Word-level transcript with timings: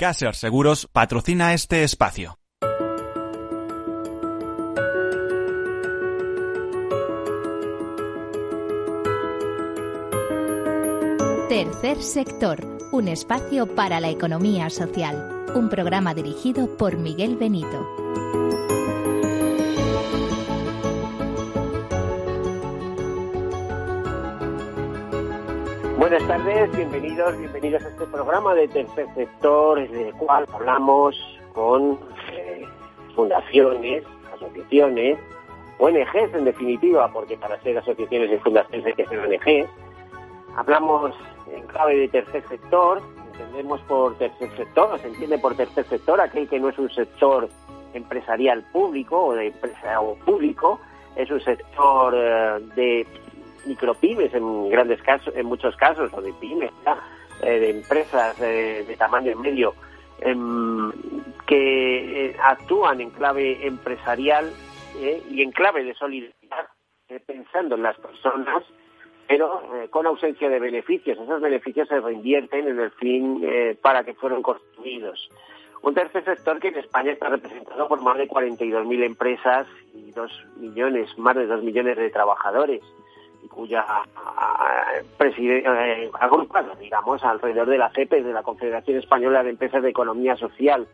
Caser 0.00 0.34
Seguros 0.34 0.88
patrocina 0.90 1.52
este 1.52 1.84
espacio. 1.84 2.38
Tercer 11.50 12.02
sector, 12.02 12.66
un 12.92 13.08
espacio 13.08 13.74
para 13.74 14.00
la 14.00 14.08
economía 14.08 14.70
social. 14.70 15.44
Un 15.54 15.68
programa 15.68 16.14
dirigido 16.14 16.78
por 16.78 16.96
Miguel 16.96 17.36
Benito. 17.36 17.86
Buenas 26.10 26.26
tardes, 26.26 26.76
bienvenidos, 26.76 27.38
bienvenidos 27.38 27.84
a 27.84 27.88
este 27.88 28.04
programa 28.06 28.52
de 28.56 28.66
tercer 28.66 29.06
sector, 29.14 29.78
en 29.78 29.94
el 29.94 30.12
cual 30.14 30.44
hablamos 30.52 31.14
con 31.54 32.00
eh, 32.32 32.66
fundaciones, 33.14 34.02
asociaciones, 34.34 35.20
ONGs 35.78 36.34
en 36.34 36.46
definitiva, 36.46 37.12
porque 37.12 37.36
para 37.36 37.60
ser 37.60 37.78
asociaciones 37.78 38.32
y 38.32 38.38
fundaciones 38.38 38.86
hay 38.86 38.94
que 38.94 39.06
ser 39.06 39.20
ONGs. 39.20 39.70
Hablamos 40.56 41.14
en 41.48 41.64
clave 41.68 41.96
de 41.96 42.08
tercer 42.08 42.42
sector, 42.48 43.00
entendemos 43.32 43.80
por 43.82 44.18
tercer 44.18 44.50
sector, 44.56 44.98
se 44.98 45.06
entiende 45.06 45.38
por 45.38 45.54
tercer 45.54 45.84
sector 45.84 46.20
aquel 46.20 46.48
que 46.48 46.58
no 46.58 46.70
es 46.70 46.78
un 46.80 46.90
sector 46.90 47.48
empresarial 47.94 48.64
público 48.72 49.26
o 49.26 49.34
de 49.34 49.46
empresa 49.46 50.00
o 50.00 50.16
público, 50.16 50.80
es 51.14 51.30
un 51.30 51.40
sector 51.40 52.14
eh, 52.16 52.58
de 52.74 53.06
micropymes 53.66 54.32
en 54.34 54.68
grandes 54.70 55.02
casos, 55.02 55.34
en 55.36 55.46
muchos 55.46 55.76
casos, 55.76 56.10
o 56.12 56.20
de 56.20 56.32
pymes, 56.34 56.70
eh, 57.42 57.58
de 57.58 57.70
empresas 57.70 58.40
eh, 58.40 58.84
de 58.86 58.96
tamaño 58.96 59.36
medio, 59.36 59.74
em, 60.20 60.92
que 61.46 62.26
eh, 62.26 62.36
actúan 62.42 63.00
en 63.00 63.10
clave 63.10 63.66
empresarial 63.66 64.52
y 65.30 65.40
en 65.40 65.50
clave 65.52 65.82
de 65.84 65.94
solidaridad, 65.94 66.66
pensando 67.24 67.76
en 67.76 67.84
las 67.84 67.96
personas, 67.96 68.64
pero 69.26 69.62
con 69.88 70.06
ausencia 70.06 70.50
de 70.50 70.58
beneficios. 70.58 71.16
Esos 71.16 71.40
beneficios 71.40 71.88
se 71.88 72.00
reinvierten 72.00 72.68
en 72.68 72.80
el 72.80 72.90
fin 72.90 73.42
para 73.80 74.04
que 74.04 74.12
fueron 74.14 74.42
construidos. 74.42 75.30
Un 75.82 75.94
tercer 75.94 76.24
sector 76.24 76.58
que 76.58 76.68
en 76.68 76.78
España 76.78 77.12
está 77.12 77.30
representado 77.30 77.88
por 77.88 78.02
más 78.02 78.18
de 78.18 78.28
42.000 78.28 79.04
empresas 79.04 79.66
y 79.94 80.10
dos 80.10 80.30
millones, 80.56 81.16
más 81.16 81.36
de 81.36 81.46
dos 81.46 81.62
millones 81.62 81.96
de 81.96 82.10
trabajadores 82.10 82.82
cuya 83.48 83.84
eh, 85.18 86.10
agrupada, 86.20 86.74
digamos, 86.76 87.22
alrededor 87.24 87.68
de 87.68 87.78
la 87.78 87.90
CEPE, 87.90 88.22
de 88.22 88.32
la 88.32 88.42
Confederación 88.42 88.98
Española 88.98 89.42
de 89.42 89.50
Empresas 89.50 89.82
de 89.82 89.90
Economía 89.90 90.36
Social, 90.36 90.86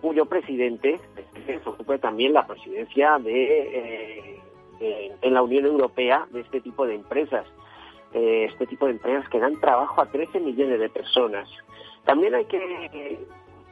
cuyo 0.00 0.26
presidente 0.26 1.00
se 1.46 1.60
ocupa 1.64 1.98
también 1.98 2.32
la 2.32 2.46
presidencia 2.46 3.18
de, 3.18 4.40
eh, 4.80 5.12
en 5.20 5.34
la 5.34 5.42
Unión 5.42 5.64
Europea 5.66 6.26
de 6.30 6.40
este 6.40 6.60
tipo 6.60 6.86
de 6.86 6.96
empresas. 6.96 7.46
Eh, 8.14 8.46
este 8.50 8.66
tipo 8.66 8.86
de 8.86 8.92
empresas 8.92 9.26
que 9.30 9.38
dan 9.38 9.58
trabajo 9.58 10.02
a 10.02 10.06
13 10.06 10.40
millones 10.40 10.78
de 10.80 10.90
personas. 10.90 11.48
También 12.04 12.34
hay 12.34 12.44
que 12.44 13.18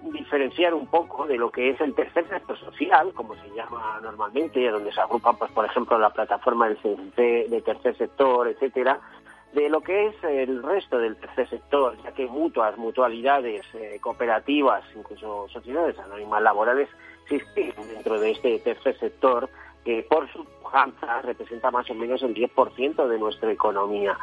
diferenciar 0.03 0.75
un 0.75 0.87
poco 0.87 1.27
de 1.27 1.37
lo 1.37 1.51
que 1.51 1.71
es 1.71 1.81
el 1.81 1.95
tercer 1.95 2.29
sector 2.29 2.59
social, 2.59 3.13
como 3.15 3.35
se 3.35 3.51
llama 3.55 4.01
normalmente, 4.03 4.69
donde 4.71 4.93
se 4.93 5.01
agrupan, 5.01 5.37
pues, 5.37 5.51
por 5.53 5.65
ejemplo, 5.65 5.99
la 5.99 6.11
plataforma 6.11 6.69
del 6.69 7.13
de 7.17 7.63
tercer 7.65 7.97
sector, 7.97 8.49
etcétera, 8.49 9.01
de 9.53 9.69
lo 9.69 9.81
que 9.81 10.07
es 10.07 10.25
el 10.25 10.63
resto 10.63 10.99
del 10.99 11.17
tercer 11.17 11.49
sector, 11.49 11.97
ya 12.05 12.13
que 12.13 12.27
mutuas, 12.27 12.77
mutualidades, 12.79 13.63
eh, 13.75 13.99
cooperativas, 14.01 14.85
incluso 14.95 15.49
sociedades 15.49 15.99
anónimas 15.99 16.43
laborales, 16.43 16.89
existen 17.29 17.89
dentro 17.89 18.21
de 18.21 18.33
este 18.33 18.59
tercer 18.61 18.99
sector 18.99 19.49
que 19.85 20.03
por 20.03 20.31
su 20.33 20.45
pujanza 20.45 21.23
representa 21.23 21.71
más 21.71 21.89
o 21.91 21.95
menos 21.95 22.23
el 22.23 22.35
10% 22.35 23.09
de 23.09 23.19
nuestra 23.19 23.51
economía. 23.51 24.19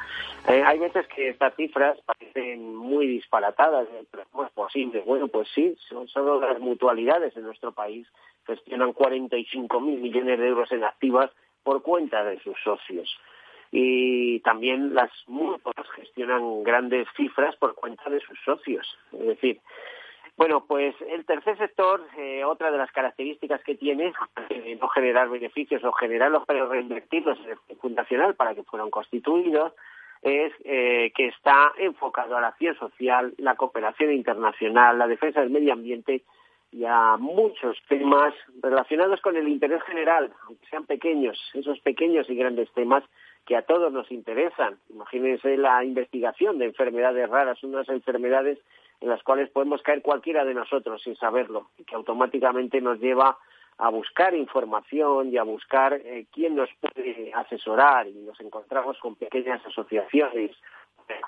Eh, 0.47 0.63
hay 0.63 0.79
veces 0.79 1.07
que 1.07 1.29
estas 1.29 1.55
cifras 1.55 1.97
parecen 2.05 2.75
muy 2.75 3.07
disparatadas, 3.07 3.87
pero 4.11 4.23
¿cómo 4.31 4.45
es 4.45 4.51
posible? 4.51 5.03
Bueno, 5.05 5.27
pues 5.27 5.47
sí, 5.53 5.75
son 5.89 6.07
solo 6.07 6.39
las 6.39 6.59
mutualidades 6.59 7.35
en 7.35 7.43
nuestro 7.43 7.71
país 7.71 8.07
gestionan 8.47 8.93
45.000 8.93 9.79
millones 9.81 10.39
de 10.39 10.47
euros 10.47 10.71
en 10.71 10.83
activas 10.83 11.29
por 11.63 11.83
cuenta 11.83 12.23
de 12.23 12.39
sus 12.39 12.57
socios. 12.63 13.13
Y 13.71 14.39
también 14.39 14.93
las 14.93 15.11
mutuas 15.27 15.75
gestionan 15.95 16.63
grandes 16.63 17.07
cifras 17.17 17.55
por 17.57 17.75
cuenta 17.75 18.09
de 18.09 18.21
sus 18.21 18.39
socios. 18.45 18.87
Es 19.11 19.27
decir, 19.27 19.59
bueno, 20.37 20.63
pues 20.67 20.95
el 21.09 21.25
tercer 21.25 21.57
sector, 21.57 22.05
eh, 22.15 22.43
otra 22.43 22.69
de 22.71 22.77
las 22.77 22.91
características 22.91 23.63
que 23.63 23.75
tiene, 23.75 24.13
eh, 24.49 24.77
no 24.79 24.87
generar 24.89 25.29
beneficios 25.29 25.83
o 25.83 25.91
generarlos 25.93 26.43
pero 26.45 26.69
reinvertirlos 26.69 27.39
en 27.39 27.57
el 27.69 27.77
fundacional 27.77 28.35
para 28.35 28.53
que 28.53 28.63
fueran 28.63 28.91
constituidos, 28.91 29.73
es 30.21 30.53
eh, 30.63 31.11
que 31.15 31.27
está 31.27 31.73
enfocado 31.77 32.37
a 32.37 32.41
la 32.41 32.49
acción 32.49 32.77
social, 32.77 33.33
la 33.37 33.55
cooperación 33.55 34.11
internacional, 34.13 34.97
la 34.97 35.07
defensa 35.07 35.41
del 35.41 35.49
medio 35.49 35.73
ambiente 35.73 36.23
y 36.71 36.85
a 36.85 37.17
muchos 37.17 37.77
temas 37.87 38.33
relacionados 38.61 39.21
con 39.21 39.37
el 39.37 39.47
interés 39.47 39.81
general, 39.83 40.31
aunque 40.45 40.67
sean 40.67 40.85
pequeños, 40.85 41.39
esos 41.53 41.79
pequeños 41.79 42.29
y 42.29 42.35
grandes 42.35 42.71
temas 42.73 43.03
que 43.45 43.55
a 43.55 43.61
todos 43.61 43.91
nos 43.91 44.11
interesan. 44.11 44.77
Imagínense 44.89 45.57
la 45.57 45.83
investigación 45.83 46.59
de 46.59 46.65
enfermedades 46.65 47.29
raras, 47.29 47.63
unas 47.63 47.87
enfermedades 47.89 48.59
en 49.01 49.09
las 49.09 49.21
cuales 49.23 49.49
podemos 49.49 49.81
caer 49.81 50.01
cualquiera 50.01 50.43
de 50.45 50.53
nosotros 50.53 51.01
sin 51.03 51.15
saberlo 51.15 51.69
y 51.77 51.83
que 51.83 51.95
automáticamente 51.95 52.81
nos 52.81 52.99
lleva 52.99 53.37
a 53.77 53.89
buscar 53.89 54.33
información 54.35 55.31
y 55.31 55.37
a 55.37 55.43
buscar 55.43 55.93
eh, 55.93 56.25
quién 56.33 56.55
nos 56.55 56.69
puede 56.79 57.31
asesorar 57.33 58.07
y 58.07 58.13
nos 58.13 58.39
encontramos 58.39 58.97
con 58.99 59.15
pequeñas 59.15 59.63
asociaciones, 59.65 60.51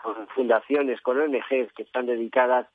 con 0.02 0.28
fundaciones, 0.29 1.00
con 1.02 1.19
ONGs 1.19 1.72
que 1.74 1.84
están 1.84 2.08
dedicadas 2.08 2.68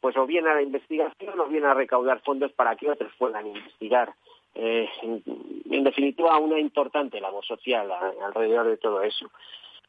pues 0.00 0.16
o 0.16 0.26
bien 0.26 0.46
a 0.46 0.54
la 0.54 0.62
investigación 0.62 1.40
o 1.40 1.46
bien 1.46 1.64
a 1.64 1.74
recaudar 1.74 2.20
fondos 2.20 2.52
para 2.52 2.76
que 2.76 2.88
otros 2.88 3.12
puedan 3.18 3.46
investigar. 3.46 4.14
Eh, 4.54 4.88
en, 5.02 5.84
definitiva, 5.84 6.38
una 6.38 6.58
importante 6.58 7.20
labor 7.20 7.44
social 7.44 7.90
alrededor 8.22 8.68
de 8.68 8.76
todo 8.76 9.02
eso. 9.02 9.30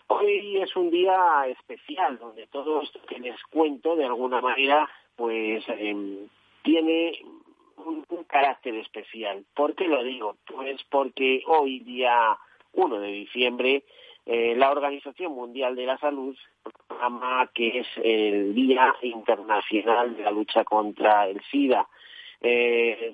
Hoy 0.08 0.58
es 0.62 0.76
un 0.76 0.90
día 0.90 1.48
especial 1.48 2.18
donde 2.18 2.48
todo 2.48 2.82
esto 2.82 3.00
que 3.08 3.20
les 3.20 3.42
cuento 3.50 3.96
de 3.96 4.06
alguna 4.06 4.40
manera 4.40 4.90
pues 5.16 5.64
em, 5.68 6.28
tiene 6.64 7.20
un, 7.78 8.06
carácter 8.28 8.76
especial. 8.76 9.46
¿Por 9.56 9.76
qué 9.76 9.88
lo 9.88 10.04
digo? 10.04 10.38
Pues 10.46 10.82
porque 10.90 11.42
hoy 11.48 11.80
día 11.80 12.38
1 12.74 13.00
de 13.00 13.08
diciembre 13.08 13.84
eh, 14.26 14.56
la 14.58 14.72
Organización 14.72 15.34
Mundial 15.34 15.76
de 15.76 15.86
la 15.86 15.98
Salud 15.98 16.36
proclama 16.62 17.50
que 17.54 17.80
es 17.80 17.88
el 18.04 18.54
Día 18.54 18.96
Internacional 19.02 20.16
de 20.16 20.24
la 20.24 20.32
Lucha 20.32 20.64
contra 20.64 21.28
el 21.28 21.42
SIDA. 21.50 21.88
Eh, 22.42 23.14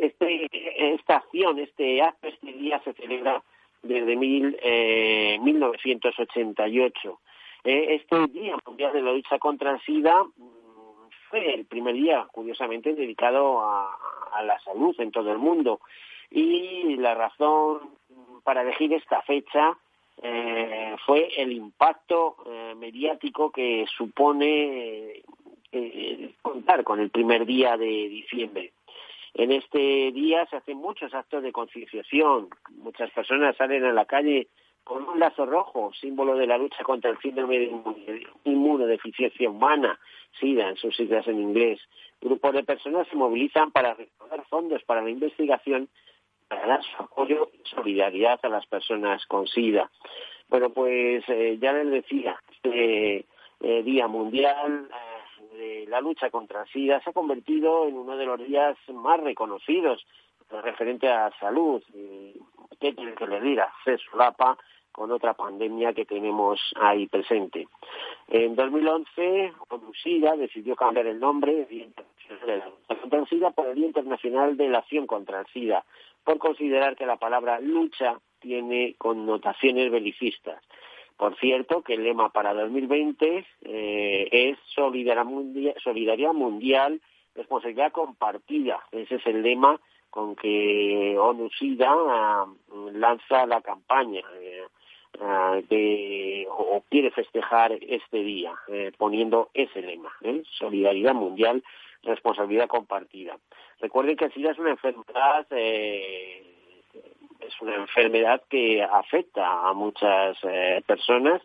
este, 0.00 0.48
esta 0.94 1.16
acción, 1.16 1.58
este 1.58 2.00
acto, 2.02 2.28
este 2.28 2.52
día 2.52 2.80
se 2.84 2.92
celebra 2.94 3.42
desde 3.82 4.16
mil, 4.16 4.56
eh, 4.62 5.38
1988. 5.40 7.20
Eh, 7.64 7.94
este 7.94 8.26
Día 8.28 8.56
Mundial 8.66 8.92
de 8.92 9.02
la 9.02 9.12
Lucha 9.12 9.38
contra 9.38 9.72
el 9.72 9.80
SIDA 9.80 10.22
mm, 10.24 11.08
fue 11.28 11.54
el 11.54 11.66
primer 11.66 11.94
día, 11.94 12.26
curiosamente, 12.32 12.94
dedicado 12.94 13.60
a, 13.60 13.96
la 14.44 14.58
salud 14.60 14.94
en 15.00 15.10
todo 15.10 15.32
el 15.32 15.38
mundo. 15.38 15.80
Y 16.30 16.96
la 16.96 17.14
razón 17.14 17.80
para 18.44 18.62
elegir 18.62 18.92
esta 18.94 19.20
fecha 19.22 19.76
eh, 20.22 20.96
fue 21.04 21.28
el 21.36 21.52
impacto 21.52 22.36
eh, 22.46 22.74
mediático 22.76 23.50
que 23.50 23.86
supone 23.96 25.22
eh, 25.72 26.34
contar 26.42 26.84
con 26.84 27.00
el 27.00 27.10
primer 27.10 27.46
día 27.46 27.76
de 27.76 27.86
diciembre. 27.86 28.72
En 29.34 29.52
este 29.52 30.12
día 30.12 30.46
se 30.46 30.56
hacen 30.56 30.78
muchos 30.78 31.14
actos 31.14 31.42
de 31.42 31.52
concienciación. 31.52 32.48
Muchas 32.76 33.10
personas 33.10 33.56
salen 33.56 33.84
a 33.84 33.92
la 33.92 34.04
calle 34.04 34.48
con 34.84 35.08
un 35.08 35.20
lazo 35.20 35.46
rojo, 35.46 35.92
símbolo 36.00 36.34
de 36.34 36.46
la 36.46 36.58
lucha 36.58 36.82
contra 36.82 37.10
el 37.10 37.18
síndrome 37.18 37.58
de 37.58 38.26
inmunodeficiencia 38.44 39.48
humana, 39.48 39.98
SIDA 40.40 40.70
en 40.70 40.76
sus 40.76 40.96
siglas 40.96 41.26
en 41.28 41.40
inglés. 41.40 41.80
Grupos 42.20 42.54
de 42.54 42.64
personas 42.64 43.06
se 43.08 43.16
movilizan 43.16 43.70
para 43.70 43.94
recaudar 43.94 44.44
fondos 44.46 44.82
para 44.84 45.02
la 45.02 45.10
investigación, 45.10 45.88
para 46.48 46.66
dar 46.66 46.82
su 46.82 47.02
apoyo 47.02 47.50
y 47.54 47.68
solidaridad 47.68 48.40
a 48.42 48.48
las 48.48 48.66
personas 48.66 49.24
con 49.26 49.46
SIDA. 49.46 49.90
Bueno, 50.48 50.70
pues 50.70 51.22
eh, 51.28 51.58
ya 51.60 51.72
les 51.72 51.90
decía, 51.90 52.36
este 52.52 53.26
eh, 53.60 53.82
Día 53.84 54.08
Mundial 54.08 54.88
de 55.52 55.86
la 55.88 56.00
lucha 56.00 56.30
contra 56.30 56.66
SIDA 56.66 57.00
se 57.00 57.10
ha 57.10 57.12
convertido 57.12 57.86
en 57.86 57.96
uno 57.96 58.16
de 58.16 58.26
los 58.26 58.38
días 58.38 58.76
más 58.88 59.20
reconocidos 59.20 60.06
referente 60.50 61.08
a 61.08 61.30
salud. 61.38 61.82
¿Qué 62.80 62.94
quiere 62.94 63.14
que 63.14 63.26
le 63.26 63.40
diga? 63.40 63.72
Se 63.84 63.98
solapa 63.98 64.58
con 64.92 65.12
otra 65.12 65.34
pandemia 65.34 65.92
que 65.92 66.04
tenemos 66.04 66.60
ahí 66.76 67.06
presente. 67.06 67.68
En 68.28 68.56
2011, 68.56 69.52
ONUSIDA 69.68 70.36
decidió 70.36 70.74
cambiar 70.76 71.06
el 71.06 71.20
nombre 71.20 71.66
contra 72.98 73.18
el 73.18 73.26
SIDA 73.28 73.50
por 73.50 73.66
el 73.68 73.76
Día 73.76 73.86
Internacional 73.86 74.56
de 74.56 74.68
la 74.68 74.78
Acción 74.78 75.06
contra 75.06 75.40
el 75.40 75.46
SIDA, 75.46 75.84
por 76.24 76.38
considerar 76.38 76.96
que 76.96 77.06
la 77.06 77.16
palabra 77.16 77.60
lucha 77.60 78.18
tiene 78.40 78.94
connotaciones 78.98 79.90
belicistas. 79.90 80.62
Por 81.20 81.36
cierto, 81.36 81.82
que 81.82 81.92
el 81.92 82.04
lema 82.04 82.30
para 82.30 82.54
2020 82.54 83.44
eh, 83.64 84.28
es 84.32 84.58
solidaridad 84.72 86.32
mundial, 86.32 86.98
responsabilidad 87.34 87.92
compartida. 87.92 88.80
Ese 88.90 89.16
es 89.16 89.26
el 89.26 89.42
lema 89.42 89.78
con 90.08 90.34
que 90.34 91.18
ONU-SIDA 91.18 91.90
ah, 91.90 92.46
lanza 92.94 93.44
la 93.44 93.60
campaña 93.60 94.22
eh, 94.40 94.62
ah, 95.20 95.60
de, 95.68 96.46
o 96.48 96.82
quiere 96.88 97.10
festejar 97.10 97.72
este 97.72 98.22
día, 98.22 98.54
eh, 98.68 98.90
poniendo 98.96 99.50
ese 99.52 99.82
lema, 99.82 100.16
solidaridad 100.58 101.12
mundial, 101.12 101.62
responsabilidad 102.02 102.66
compartida. 102.66 103.36
Recuerden 103.78 104.16
que 104.16 104.24
el 104.24 104.32
SIDA 104.32 104.52
es 104.52 104.58
una 104.58 104.70
enfermedad 104.70 105.46
es 107.50 107.62
una 107.62 107.74
enfermedad 107.74 108.42
que 108.48 108.82
afecta 108.82 109.68
a 109.68 109.72
muchas 109.72 110.38
eh, 110.44 110.82
personas 110.86 111.42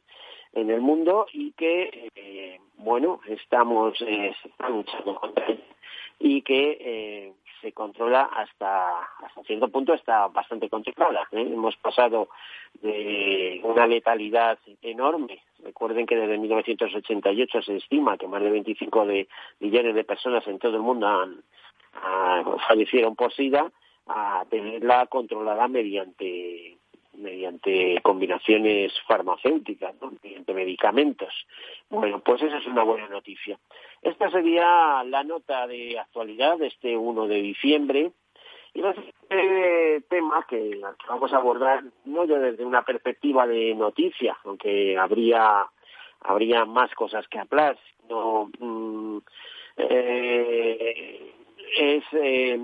en 0.53 0.69
el 0.69 0.81
mundo 0.81 1.25
y 1.33 1.51
que, 1.51 2.09
eh, 2.15 2.59
bueno, 2.77 3.19
estamos 3.27 3.99
eh, 4.01 4.33
luchando 4.69 5.15
contra 5.15 5.47
ella 5.47 5.63
y 6.19 6.41
que 6.43 7.33
se 7.61 7.73
controla 7.73 8.21
hasta, 8.23 9.01
hasta 9.01 9.43
cierto 9.43 9.67
punto, 9.67 9.93
está 9.93 10.27
bastante 10.27 10.69
controlada. 10.69 11.27
Hemos 11.31 11.75
pasado 11.77 12.29
de 12.81 13.59
una 13.63 13.85
letalidad 13.85 14.57
enorme. 14.81 15.41
Recuerden 15.61 16.05
que 16.05 16.15
desde 16.15 16.37
1988 16.37 17.61
se 17.63 17.75
estima 17.77 18.17
que 18.17 18.27
más 18.27 18.41
de 18.41 18.51
25 18.51 19.05
de 19.07 19.27
millones 19.59 19.93
de 19.93 20.03
personas 20.03 20.47
en 20.47 20.59
todo 20.59 20.75
el 20.75 20.83
mundo 20.83 21.07
han, 21.07 21.43
fallecieron 22.67 23.15
por 23.15 23.33
SIDA 23.33 23.71
a 24.07 24.45
tenerla 24.49 25.07
controlada 25.07 25.67
mediante 25.67 26.77
mediante 27.17 28.01
combinaciones 28.01 28.91
farmacéuticas, 29.07 29.95
mediante 30.21 30.53
medicamentos. 30.53 31.33
Bueno, 31.89 32.19
pues 32.19 32.41
esa 32.41 32.57
es 32.57 32.67
una 32.67 32.83
buena 32.83 33.07
noticia. 33.07 33.57
Esta 34.01 34.29
sería 34.31 35.01
la 35.03 35.23
nota 35.23 35.65
de 35.67 35.97
actualidad 35.97 36.57
de 36.57 36.67
este 36.67 36.97
1 36.97 37.27
de 37.27 37.41
diciembre. 37.41 38.11
Y 38.73 38.81
este 38.81 40.01
tema 40.09 40.45
que 40.49 40.81
vamos 41.07 41.31
a 41.31 41.37
abordar 41.37 41.83
no 42.03 42.25
ya 42.25 42.37
desde 42.37 42.65
una 42.65 42.83
perspectiva 42.83 43.47
de 43.47 43.73
noticia, 43.73 44.37
aunque 44.43 44.97
habría 44.97 45.65
habría 46.19 46.65
más 46.65 46.93
cosas 46.95 47.27
que 47.27 47.39
hablar, 47.39 47.77
sino 48.01 48.49
mm, 48.59 49.17
eh, 49.77 51.34
es, 51.77 52.03
eh, 52.13 52.57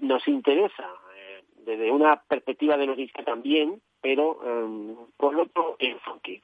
nos 0.00 0.26
interesa 0.28 0.88
eh, 1.16 1.42
desde 1.64 1.90
una 1.90 2.22
perspectiva 2.22 2.76
de 2.76 2.86
noticia 2.86 3.24
también, 3.24 3.80
pero 4.00 4.40
eh, 4.44 4.94
con 5.16 5.36
otro 5.36 5.76
enfoque. 5.78 6.42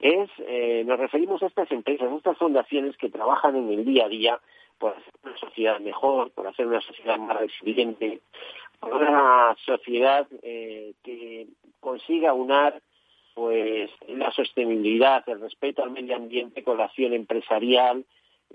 Es, 0.00 0.28
nos 0.84 0.98
referimos 0.98 1.42
a 1.42 1.46
estas 1.46 1.70
empresas, 1.70 2.10
a 2.10 2.16
estas 2.16 2.36
fundaciones 2.36 2.96
que 2.96 3.08
trabajan 3.08 3.56
en 3.56 3.70
el 3.70 3.84
día 3.84 4.04
a 4.04 4.08
día 4.08 4.40
por 4.78 4.92
hacer 4.92 5.14
una 5.22 5.36
sociedad 5.38 5.80
mejor, 5.80 6.30
por 6.32 6.46
hacer 6.46 6.66
una 6.66 6.80
sociedad 6.82 7.16
más 7.18 7.38
resiliente, 7.38 8.20
por 8.80 8.92
una 8.92 9.56
sociedad 9.64 10.26
que 10.42 11.46
consiga 11.80 12.34
unar 12.34 12.82
pues 13.34 13.90
la 14.08 14.30
sostenibilidad, 14.32 15.28
el 15.28 15.40
respeto 15.40 15.82
al 15.82 15.90
medio 15.90 16.16
ambiente 16.16 16.62
con 16.62 16.78
la 16.78 16.84
acción 16.84 17.12
empresarial, 17.12 17.98
eh, 17.98 18.04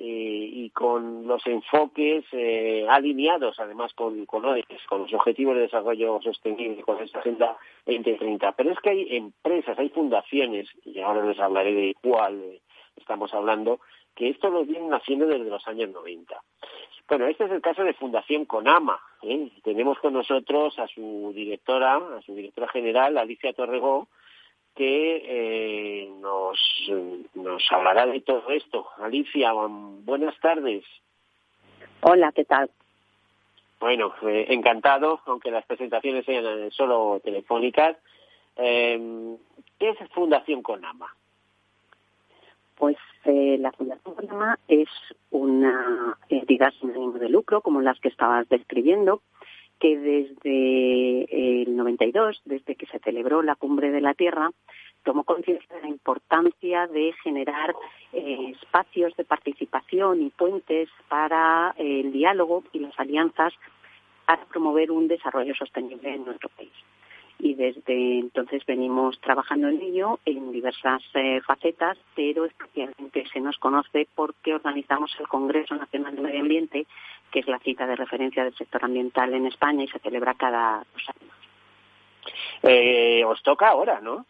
y 0.02 0.70
con 0.70 1.28
los 1.28 1.46
enfoques 1.46 2.24
eh, 2.32 2.86
alineados 2.90 3.60
además 3.60 3.94
con, 3.94 4.26
con, 4.26 4.44
los 4.44 5.14
objetivos 5.14 5.56
de 5.56 5.62
desarrollo 5.62 6.22
sostenible, 6.22 6.82
con 6.84 7.02
esta 7.02 7.20
Agenda 7.20 7.58
2030. 7.86 8.52
Pero 8.54 8.72
es 8.72 8.80
que 8.80 8.90
hay 8.92 9.18
empresas, 9.18 9.78
hay 9.78 9.90
fundaciones, 9.90 10.68
y 10.86 11.00
ahora 11.00 11.26
les 11.26 11.40
hablaré 11.40 11.74
de 11.74 11.96
cuál 12.02 12.42
eh, 12.42 12.62
estamos 12.96 13.34
hablando, 13.34 13.80
que 14.16 14.30
esto 14.30 14.50
lo 14.50 14.66
vienen 14.66 14.94
haciendo 14.94 15.26
desde 15.26 15.50
los 15.50 15.68
años 15.68 15.90
90. 15.90 16.42
Bueno, 17.08 17.28
este 17.28 17.46
es 17.46 17.52
el 17.52 17.62
caso 17.62 17.84
de 17.84 17.94
Fundación 17.94 18.46
Conama. 18.46 19.00
Tenemos 19.64 19.98
con 20.00 20.14
nosotros 20.14 20.78
a 20.78 20.88
su 20.88 21.32
directora, 21.34 21.96
a 21.96 22.22
su 22.22 22.36
directora 22.36 22.68
general, 22.68 23.18
Alicia 23.18 23.54
Torregó, 23.54 24.08
que 24.76 25.24
eh, 25.26 26.10
nos, 26.20 26.58
nos 27.36 27.64
hablará 27.72 28.06
de 28.06 28.22
todo 28.22 28.50
esto. 28.50 28.88
Alicia, 28.98 29.52
buenas 29.54 30.40
tardes. 30.40 30.84
Hola, 32.02 32.32
¿qué 32.32 32.46
tal? 32.46 32.70
Bueno, 33.80 34.14
eh, 34.24 34.46
encantado, 34.50 35.22
aunque 35.26 35.52
las 35.52 35.66
presentaciones 35.66 36.26
sean 36.26 36.46
eh, 36.46 36.70
solo 36.72 37.22
telefónicas. 37.24 37.98
Eh, 38.58 39.38
¿Qué 39.80 39.90
es 39.90 39.98
Fundación 40.12 40.62
Conama? 40.62 41.14
Pues 42.76 42.98
eh, 43.26 43.58
la 43.60 43.72
Fundación 43.72 44.16
Conama 44.16 44.60
es 44.68 44.90
una 45.32 46.18
entidad 46.30 46.74
sin 46.80 46.92
ánimo 46.92 47.14
de 47.14 47.30
lucro, 47.30 47.62
como 47.62 47.82
las 47.82 48.00
que 48.00 48.10
estabas 48.10 48.48
describiendo, 48.50 49.22
que 49.80 49.98
desde 49.98 51.62
el 51.64 51.76
92, 51.76 52.42
desde 52.46 52.76
que 52.76 52.86
se 52.88 53.00
celebró 53.00 53.42
la 53.42 53.56
Cumbre 53.56 53.92
de 53.92 54.02
la 54.02 54.14
Tierra, 54.14 54.52
tomó 55.04 55.24
conciencia 55.24 55.76
de 55.76 55.82
la 55.82 55.88
importancia 55.88 56.88
de 56.88 57.14
generar 57.24 57.74
eh, 58.14 58.54
espacios 58.62 59.16
de 59.16 59.24
participación 59.24 60.22
y 60.22 60.30
puentes 60.30 60.90
para 61.08 61.74
el 61.78 62.12
diálogo 62.12 62.64
y 62.74 62.80
las 62.80 63.00
alianzas 63.00 63.54
para 64.26 64.46
promover 64.46 64.92
un 64.92 65.08
desarrollo 65.08 65.56
sostenible 65.56 66.14
en 66.14 66.26
nuestro 66.26 66.50
país 66.50 66.72
y 67.40 67.56
desde 67.56 68.20
entonces 68.20 68.66
venimos 68.66 69.20
trabajando 69.22 69.70
en 69.70 69.82
ello 69.82 70.20
en 70.26 70.52
diversas 70.52 71.02
eh, 71.14 71.40
facetas, 71.42 71.98
pero 72.14 72.44
especialmente 72.46 73.26
se 73.32 73.40
nos 73.40 73.58
conoce 73.58 74.08
porque 74.14 74.54
organizamos 74.54 75.16
el 75.20 75.28
Congreso 75.28 75.76
Nacional 75.76 76.16
de 76.18 76.22
Medio 76.22 76.42
Ambiente, 76.42 76.86
que 77.32 77.40
es 77.40 77.48
la 77.48 77.60
cita 77.60 77.88
de 77.88 77.96
referencia 77.96 78.44
del 78.44 78.56
sector 78.56 78.84
ambiental 78.84 79.34
en 79.34 79.46
España 79.46 79.86
y 79.86 79.88
se 79.88 80.00
celebra 80.00 80.34
cada 80.34 80.80
dos 80.80 81.10
años. 81.10 81.36
Eh, 82.64 83.24
os 83.26 83.42
toca 83.42 83.70
ahora, 83.70 84.02
¿no? 84.02 84.26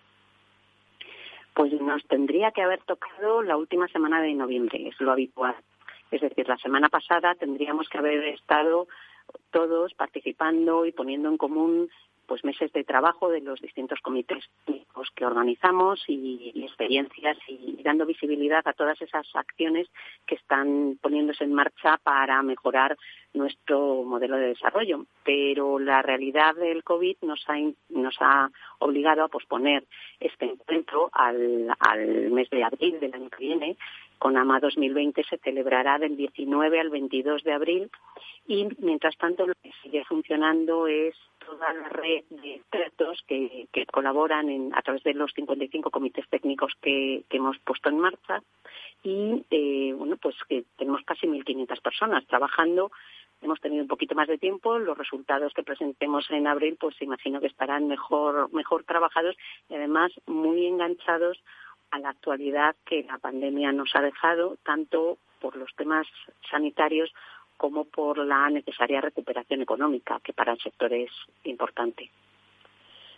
Pues 1.55 1.73
nos 1.81 2.05
tendría 2.05 2.51
que 2.51 2.61
haber 2.61 2.83
tocado 2.83 3.41
la 3.41 3.57
última 3.57 3.87
semana 3.87 4.21
de 4.21 4.35
noviembre, 4.35 4.87
es 4.87 5.01
lo 5.01 5.11
habitual. 5.11 5.55
Es 6.11 6.21
decir, 6.21 6.47
la 6.47 6.57
semana 6.57 6.89
pasada 6.89 7.33
tendríamos 7.35 7.89
que 7.89 7.97
haber 7.97 8.23
estado 8.25 8.87
todos 9.51 9.93
participando 9.95 10.85
y 10.85 10.91
poniendo 10.91 11.29
en 11.29 11.37
común 11.37 11.89
pues 12.29 12.45
meses 12.45 12.71
de 12.71 12.83
trabajo 12.83 13.29
de 13.29 13.41
los 13.41 13.59
distintos 13.59 13.99
comités 14.01 14.45
que 15.15 15.25
organizamos 15.25 16.03
y, 16.07 16.63
experiencias 16.63 17.37
y, 17.47 17.81
dando 17.83 18.05
visibilidad 18.05 18.61
a 18.65 18.73
todas 18.73 19.01
esas 19.01 19.25
acciones 19.33 19.87
que 20.25 20.35
están 20.35 20.97
poniéndose 21.01 21.43
en 21.43 21.53
marcha 21.53 21.97
para 22.03 22.41
mejorar 22.43 22.97
nuestro 23.33 24.03
modelo 24.03 24.37
de 24.37 24.49
desarrollo. 24.49 25.05
Pero 25.23 25.79
la 25.79 26.01
realidad 26.01 26.55
del 26.55 26.83
COVID 26.83 27.17
nos 27.23 27.43
ha, 27.47 27.55
nos 27.89 28.15
ha 28.19 28.49
obligado 28.79 29.23
a 29.23 29.27
posponer 29.29 29.85
este 30.19 30.45
encuentro 30.45 31.09
al, 31.13 31.67
al 31.79 32.31
mes 32.31 32.49
de 32.49 32.63
abril 32.63 32.99
del 32.99 33.13
año 33.13 33.29
que 33.29 33.45
viene. 33.45 33.77
Con 34.19 34.35
AMA 34.35 34.59
2020 34.59 35.23
se 35.23 35.37
celebrará 35.37 35.97
del 35.97 36.17
19 36.17 36.79
al 36.79 36.89
22 36.89 37.41
de 37.43 37.53
abril 37.53 37.89
y 38.47 38.67
mientras 38.79 39.15
tanto 39.17 39.47
lo 39.47 39.53
que 39.63 39.71
sigue 39.81 40.03
funcionando 40.03 40.87
es 40.87 41.15
toda 41.39 41.73
la 41.73 41.87
red 41.87 42.25
de 42.29 42.55
expertos 42.55 43.23
que, 43.25 43.67
colaboran 43.91 44.49
en, 44.49 44.75
a 44.75 44.81
través 44.81 45.03
de 45.03 45.13
los 45.13 45.31
55 45.33 45.89
comités 45.89 46.27
técnicos 46.29 46.73
que, 46.81 47.23
hemos 47.29 47.57
puesto 47.59 47.87
en 47.87 47.99
marcha 47.99 48.43
y 49.03 49.45
eh, 49.49 49.93
bueno 49.93 50.17
pues 50.17 50.35
que 50.49 50.65
tenemos 50.77 51.01
casi 51.05 51.25
1.500 51.25 51.81
personas 51.81 52.27
trabajando. 52.27 52.91
Hemos 53.41 53.61
tenido 53.61 53.83
un 53.83 53.87
poquito 53.87 54.15
más 54.15 54.27
de 54.27 54.37
tiempo. 54.37 54.77
Los 54.79 54.97
resultados 54.97 55.53
que 55.53 55.63
presentemos 55.63 56.29
en 56.29 56.45
abril 56.45 56.75
pues 56.77 57.01
imagino 57.01 57.39
que 57.39 57.47
estarán 57.47 57.87
mejor 57.87 58.51
mejor 58.53 58.83
trabajados 58.83 59.37
y 59.69 59.75
además 59.75 60.11
muy 60.27 60.65
enganchados 60.65 61.41
a 61.91 61.99
la 61.99 62.09
actualidad 62.09 62.75
que 62.85 63.03
la 63.03 63.17
pandemia 63.17 63.71
nos 63.71 63.95
ha 63.95 64.01
dejado 64.01 64.57
tanto 64.63 65.17
por 65.39 65.55
los 65.55 65.73
temas 65.75 66.07
sanitarios 66.49 67.13
como 67.57 67.85
por 67.85 68.17
la 68.19 68.49
necesaria 68.49 69.01
recuperación 69.01 69.61
económica, 69.61 70.19
que 70.23 70.33
para 70.33 70.53
el 70.53 70.59
sector 70.59 70.93
es 70.93 71.11
importante. 71.43 72.09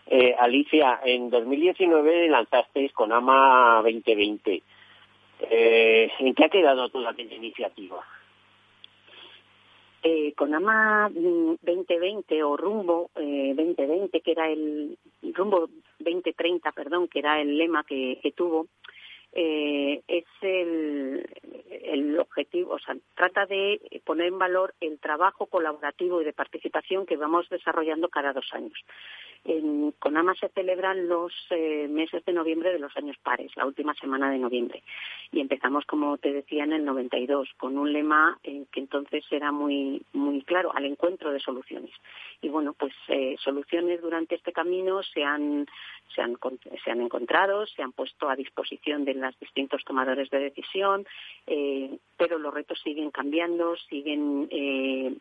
Eh, 0.08 0.36
Alicia, 0.38 1.00
en 1.04 1.30
2019 1.30 2.28
lanzasteis 2.28 2.92
con 2.92 3.12
AMA 3.12 3.82
2020. 3.84 4.64
Eh, 5.42 6.12
¿En 6.20 6.34
qué 6.34 6.46
ha 6.46 6.50
quedado 6.50 6.90
toda 6.90 7.12
aquella 7.12 7.36
iniciativa? 7.36 8.04
Eh, 10.04 10.34
Conama 10.36 11.10
2020 11.14 12.36
mm, 12.36 12.44
o 12.44 12.58
Rumbo 12.58 13.12
2020, 13.14 14.18
eh, 14.18 14.22
que 14.22 14.32
era 14.32 14.50
el 14.50 14.98
Rumbo 15.22 15.70
2030, 16.00 16.72
perdón, 16.72 17.08
que 17.08 17.20
era 17.20 17.40
el 17.40 17.56
lema 17.56 17.84
que, 17.84 18.18
tuvo, 18.36 18.68
eh, 19.34 20.02
es 20.08 20.26
el, 20.42 21.26
el, 21.70 22.20
objetivo, 22.20 22.74
o 22.74 22.80
sea, 22.80 22.96
trata 23.16 23.46
de 23.46 23.80
poner 24.06 24.28
en 24.28 24.40
valor 24.40 24.74
el 24.82 25.00
trabajo 25.00 25.46
colaborativo 25.46 26.22
y 26.22 26.26
de 26.26 26.34
participación 26.34 27.06
que 27.06 27.16
vamos 27.16 27.48
desarrollando 27.50 28.10
cada 28.10 28.34
dos 28.34 28.50
años. 28.54 28.78
En 29.44 29.92
Conama 29.94 30.36
se 30.36 30.50
celebran 30.50 31.08
los 31.08 31.34
eh, 31.50 31.88
meses 31.88 32.24
de 32.26 32.34
noviembre 32.34 32.72
de 32.72 32.78
los 32.78 32.96
años 32.96 33.18
pares, 33.24 33.52
la 33.56 33.66
última 33.66 33.96
semana 33.96 34.30
de 34.30 34.38
noviembre. 34.38 34.84
Y 35.32 35.40
empezamos, 35.40 35.86
como 35.86 36.18
te 36.20 36.32
decía, 36.32 36.64
en 36.64 36.74
el 36.74 36.86
92, 36.86 37.50
con 37.58 37.78
un 37.78 37.92
lema 37.92 38.38
que 38.44 38.80
entonces 38.80 39.24
era 39.32 39.52
muy, 39.52 40.04
muy 40.14 40.44
claro, 40.44 40.72
al 40.76 40.86
encuentro 40.86 41.32
de 41.32 41.40
soluciones. 41.40 41.92
Y 42.42 42.50
bueno, 42.50 42.74
pues 42.74 42.94
eh, 43.08 43.36
soluciones 43.40 44.02
durante 44.02 44.36
este 44.36 44.52
camino 44.52 45.02
se 45.02 45.24
han, 45.24 45.66
se, 46.14 46.22
han, 46.22 46.38
se 46.84 46.92
han 46.92 47.02
encontrado, 47.02 47.66
se 47.66 47.82
han 47.82 47.94
puesto 47.94 48.30
a 48.30 48.36
disposición 48.36 49.06
de 49.06 49.16
los 49.22 49.40
distintos 49.40 49.84
tomadores 49.86 50.30
de 50.30 50.40
decisión, 50.40 51.06
eh, 51.48 51.98
pero 52.18 52.38
los 52.38 52.54
retos 52.54 52.80
siguen 52.84 53.12
cambiando, 53.12 53.76
siguen 53.90 54.50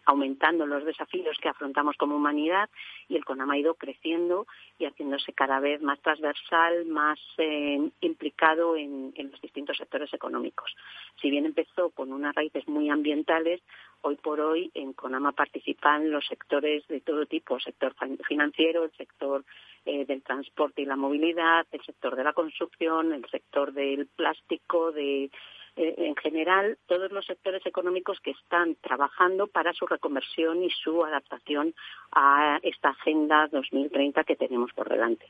aumentando 0.04 0.66
los 0.66 0.84
desafíos 0.84 1.36
que 1.40 1.48
afrontamos 1.48 1.96
como 1.96 2.16
humanidad 2.16 2.68
y 3.08 3.16
el 3.16 3.24
CONAMA 3.24 3.54
ha 3.54 3.58
ido 3.58 3.74
creciendo 3.74 4.46
y 4.78 4.84
haciéndose 4.86 5.32
cada 5.32 5.60
vez 5.60 5.82
más 5.82 6.00
transversal, 6.00 6.86
más 6.86 7.18
eh, 7.38 7.90
implicado 8.00 8.76
en, 8.76 9.12
los 9.16 9.40
distintos 9.40 9.76
sectores 9.76 10.12
económicos. 10.14 10.74
Si 11.20 11.30
bien 11.30 11.46
empezó 11.46 11.90
con 11.90 12.12
unas 12.12 12.34
raíces 12.34 12.66
muy 12.68 12.88
ambientales, 12.88 13.60
hoy 14.02 14.16
por 14.16 14.40
hoy 14.40 14.70
en 14.74 14.92
CONAMA 14.92 15.32
participan 15.32 16.10
los 16.10 16.26
sectores 16.26 16.86
de 16.88 17.00
todo 17.00 17.26
tipo, 17.26 17.56
el 17.56 17.62
sector 17.62 17.94
financiero, 18.26 18.84
el 18.84 18.92
sector 18.92 19.44
eh, 19.84 20.04
del 20.04 20.22
transporte 20.22 20.82
y 20.82 20.86
la 20.86 20.96
movilidad, 20.96 21.66
el 21.72 21.82
sector 21.82 22.16
de 22.16 22.24
la 22.24 22.32
construcción, 22.32 23.12
el 23.12 23.24
sector 23.30 23.72
del 23.72 24.06
plástico, 24.06 24.92
de 24.92 25.30
eh, 25.76 25.94
en 25.98 26.16
general 26.16 26.78
todos 26.86 27.12
los 27.12 27.24
sectores 27.24 27.64
económicos 27.64 28.18
que 28.20 28.32
están 28.32 28.76
trabajando 28.80 29.46
para 29.46 29.72
su 29.72 29.86
reconversión 29.86 30.64
y 30.64 30.70
su 30.70 31.04
adaptación 31.04 31.74
a 32.12 32.58
esta 32.62 32.90
Agenda 32.90 33.48
2030 33.50 34.24
que 34.24 34.36
tenemos 34.36 34.72
por 34.72 34.88
delante. 34.88 35.26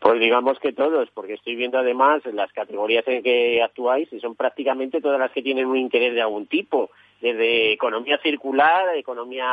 Pues 0.00 0.20
digamos 0.20 0.58
que 0.58 0.72
todos, 0.72 1.08
porque 1.14 1.34
estoy 1.34 1.56
viendo 1.56 1.78
además 1.78 2.22
las 2.26 2.52
categorías 2.52 3.08
en 3.08 3.22
que 3.22 3.62
actuáis 3.62 4.12
y 4.12 4.20
son 4.20 4.34
prácticamente 4.34 5.00
todas 5.00 5.18
las 5.18 5.32
que 5.32 5.42
tienen 5.42 5.66
un 5.66 5.78
interés 5.78 6.14
de 6.14 6.20
algún 6.20 6.46
tipo, 6.46 6.90
desde 7.20 7.72
economía 7.72 8.18
circular, 8.18 8.94
economía 8.96 9.46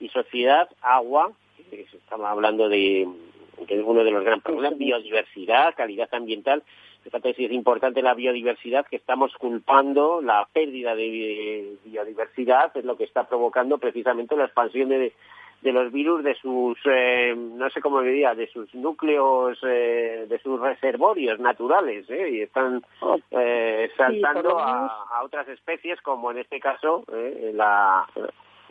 y 0.00 0.08
sociedad, 0.08 0.68
agua, 0.80 1.32
que 1.70 1.82
estamos 1.82 2.26
hablando 2.26 2.68
de 2.68 3.08
que 3.66 3.74
es 3.74 3.82
uno 3.84 4.04
de 4.04 4.10
los 4.12 4.24
grandes 4.24 4.44
problemas, 4.44 4.78
biodiversidad, 4.78 5.74
calidad 5.74 6.08
ambiental, 6.12 6.62
Fíjate 7.04 7.34
si 7.34 7.44
es 7.44 7.52
importante 7.52 8.02
la 8.02 8.14
biodiversidad, 8.14 8.86
que 8.86 8.96
estamos 8.96 9.32
culpando 9.34 10.20
la 10.20 10.46
pérdida 10.52 10.94
de 10.94 11.76
biodiversidad, 11.84 12.76
es 12.76 12.84
lo 12.84 12.96
que 12.96 13.04
está 13.04 13.26
provocando 13.28 13.78
precisamente 13.78 14.36
la 14.36 14.44
expansión 14.44 14.88
de, 14.90 15.12
los 15.62 15.92
virus 15.92 16.22
de 16.22 16.34
sus, 16.36 16.78
eh, 16.84 17.34
no 17.36 17.68
sé 17.70 17.80
cómo 17.80 18.00
diría, 18.00 18.34
de 18.34 18.46
sus 18.48 18.72
núcleos, 18.74 19.58
eh, 19.62 20.26
de 20.28 20.38
sus 20.40 20.60
reservorios 20.60 21.38
naturales, 21.40 22.08
¿eh? 22.10 22.30
y 22.30 22.40
están 22.42 22.82
eh, 23.30 23.90
saltando 23.96 24.58
a, 24.58 25.22
otras 25.24 25.48
especies, 25.48 26.00
como 26.00 26.30
en 26.30 26.38
este 26.38 26.60
caso 26.60 27.04
la, 27.52 28.06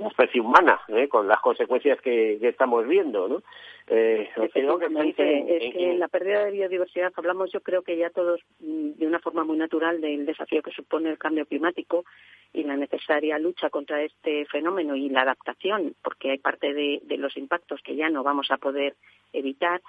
especie 0.05 0.41
humana, 0.41 0.79
¿eh? 0.89 1.07
con 1.07 1.27
las 1.27 1.39
consecuencias 1.41 1.99
que, 2.01 2.37
estamos 2.41 2.87
viendo, 2.87 3.27
¿no? 3.27 3.41
Eh, 3.87 4.29
es 4.35 4.51
que 4.51 5.95
la 5.97 6.09
pérdida 6.09 6.43
de 6.43 6.51
biodiversidad, 6.51 7.13
hablamos 7.15 7.51
yo 7.51 7.61
creo 7.61 7.83
que 7.83 7.95
ya 7.95 8.09
todos 8.09 8.41
mm, 8.59 8.91
de 8.91 9.07
una 9.07 9.19
forma 9.19 9.45
muy 9.45 9.57
natural 9.57 10.01
del 10.01 10.25
desafío 10.25 10.61
que 10.61 10.71
supone 10.71 11.09
el 11.09 11.17
cambio 11.17 11.45
climático 11.45 12.03
y 12.51 12.63
la 12.63 12.75
necesaria 12.75 13.39
lucha 13.39 13.69
contra 13.69 14.03
este 14.03 14.45
fenómeno 14.45 14.95
y 14.95 15.09
la 15.09 15.21
adaptación, 15.21 15.95
porque 16.03 16.31
hay 16.31 16.37
parte 16.37 16.73
de 16.73 17.17
los 17.17 17.37
impactos 17.37 17.81
que 17.81 17.95
ya 17.95 18.09
no 18.09 18.23
vamos 18.23 18.51
a 18.51 18.57
poder 18.57 18.95
evitar, 19.31 19.81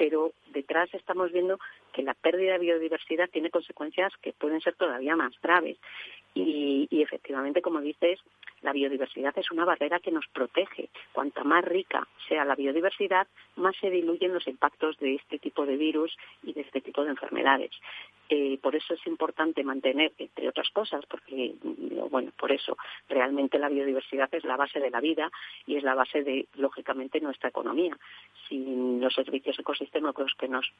pero 0.00 0.32
detrás 0.54 0.88
estamos 0.94 1.30
viendo 1.30 1.58
que 1.92 2.02
la 2.02 2.14
pérdida 2.14 2.52
de 2.52 2.60
biodiversidad 2.60 3.28
tiene 3.28 3.50
consecuencias 3.50 4.10
que 4.22 4.32
pueden 4.32 4.60
ser 4.62 4.74
todavía 4.74 5.14
más 5.14 5.38
graves. 5.42 5.76
Y, 6.34 6.88
efectivamente, 7.02 7.60
como 7.60 7.80
dices, 7.80 8.20
la 8.62 8.72
biodiversidad 8.72 9.36
es 9.36 9.50
una 9.50 9.64
barrera 9.64 10.00
que 10.00 10.12
nos 10.12 10.26
protege. 10.28 10.88
Cuanta 11.12 11.44
más 11.44 11.64
rica 11.64 12.06
sea 12.28 12.44
la 12.44 12.54
biodiversidad, 12.54 13.26
más 13.56 13.74
se 13.80 13.90
diluyen 13.90 14.34
los 14.34 14.46
impactos 14.46 14.98
de 14.98 15.16
este 15.16 15.38
tipo 15.38 15.66
de 15.66 15.76
virus 15.76 16.16
y 16.42 16.52
de 16.52 16.60
este 16.60 16.80
tipo 16.80 17.02
de 17.02 17.10
enfermedades. 17.10 17.70
Eh, 18.28 18.58
por 18.62 18.76
eso 18.76 18.94
es 18.94 19.04
importante 19.08 19.64
mantener, 19.64 20.12
entre 20.18 20.48
otras 20.48 20.70
cosas, 20.70 21.04
porque, 21.06 21.54
bueno, 22.10 22.30
por 22.38 22.52
eso 22.52 22.76
realmente 23.08 23.58
la 23.58 23.68
biodiversidad 23.68 24.32
es 24.32 24.44
la 24.44 24.56
base 24.56 24.78
de 24.78 24.90
la 24.90 25.00
vida 25.00 25.32
y 25.66 25.76
es 25.76 25.82
la 25.82 25.96
base 25.96 26.22
de, 26.22 26.46
lógicamente, 26.54 27.20
nuestra 27.20 27.48
economía. 27.48 27.98
Sin 28.48 29.00
los 29.00 29.14
servicios 29.14 29.58
ecosistémicos 29.58 30.34
que 30.38 30.48
nos 30.48 30.70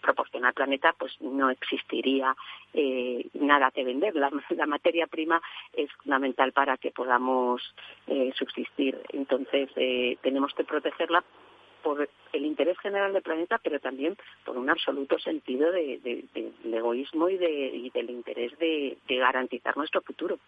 proporciona 0.00 0.48
el 0.48 0.54
planeta, 0.54 0.94
pues 0.98 1.20
no 1.20 1.50
existiría 1.50 2.34
eh, 2.74 3.26
nada 3.34 3.70
que 3.70 3.84
vender. 3.84 4.14
La, 4.14 4.30
materia 4.66 5.06
prima 5.06 5.40
es 5.72 5.90
fundamental 6.02 6.52
para 6.52 6.76
que 6.76 6.90
podamos 6.90 7.74
eh, 8.06 8.32
subsistir. 8.34 8.98
Entonces, 9.12 9.70
tenemos 10.22 10.54
que 10.54 10.64
protegerla 10.64 11.24
por 11.82 12.08
el 12.32 12.44
interés 12.44 12.78
general 12.78 13.12
del 13.12 13.22
planeta, 13.22 13.58
pero 13.62 13.80
también 13.80 14.16
por 14.44 14.56
un 14.58 14.68
absoluto 14.70 15.18
sentido 15.18 15.70
de, 15.72 16.24
egoísmo 16.64 17.28
y, 17.28 17.38
de, 17.38 17.90
del 17.94 18.10
interés 18.10 18.56
de, 18.58 18.96
garantizar 19.08 19.76
nuestro 19.76 20.02
futuro. 20.02 20.38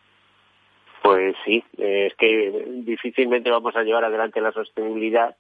Pues 1.02 1.34
sí, 1.44 1.64
es 1.78 2.14
que 2.16 2.66
difícilmente 2.84 3.50
vamos 3.50 3.74
a 3.74 3.82
llevar 3.82 4.04
adelante 4.04 4.40
la 4.40 4.52
sostenibilidad 4.52 5.34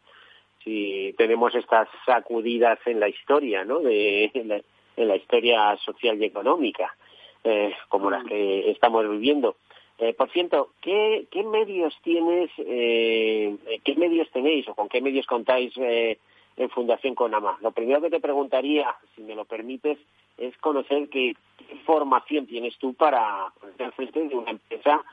si 0.64 1.14
tenemos 1.16 1.54
estas 1.54 1.88
sacudidas 2.06 2.78
en 2.86 3.00
la 3.00 3.08
historia, 3.08 3.64
¿no? 3.64 3.80
De, 3.80 4.30
en, 4.34 4.48
la, 5.08 5.16
historia 5.16 5.76
social 5.78 6.20
y 6.20 6.26
económica, 6.26 6.94
eh, 7.44 7.72
como 7.88 8.10
las 8.10 8.24
que 8.24 8.70
estamos 8.70 9.08
viviendo. 9.08 9.56
Eh, 10.00 10.14
por 10.14 10.30
cierto, 10.30 10.70
¿qué, 10.80 11.26
medios 11.44 11.94
tienes, 12.02 12.50
eh, 12.58 13.54
qué 13.84 13.94
medios 13.96 14.30
tenéis 14.30 14.66
o 14.68 14.74
con 14.74 14.88
qué 14.88 15.02
medios 15.02 15.26
contáis 15.26 15.76
eh, 15.76 16.18
en 16.56 16.70
Fundación 16.70 17.14
Conama? 17.14 17.58
Lo 17.60 17.72
primero 17.72 18.00
que 18.00 18.08
te 18.08 18.18
preguntaría, 18.18 18.94
si 19.14 19.22
me 19.22 19.34
lo 19.34 19.44
permites, 19.44 19.98
es 20.38 20.56
conocer 20.56 21.10
qué, 21.10 21.34
formación 21.84 22.46
tienes 22.46 22.78
tú 22.78 22.94
para 22.94 23.52
ponerte 23.60 23.90
frente 23.90 24.28
de 24.28 24.34
una 24.34 24.52
empresa 24.52 25.04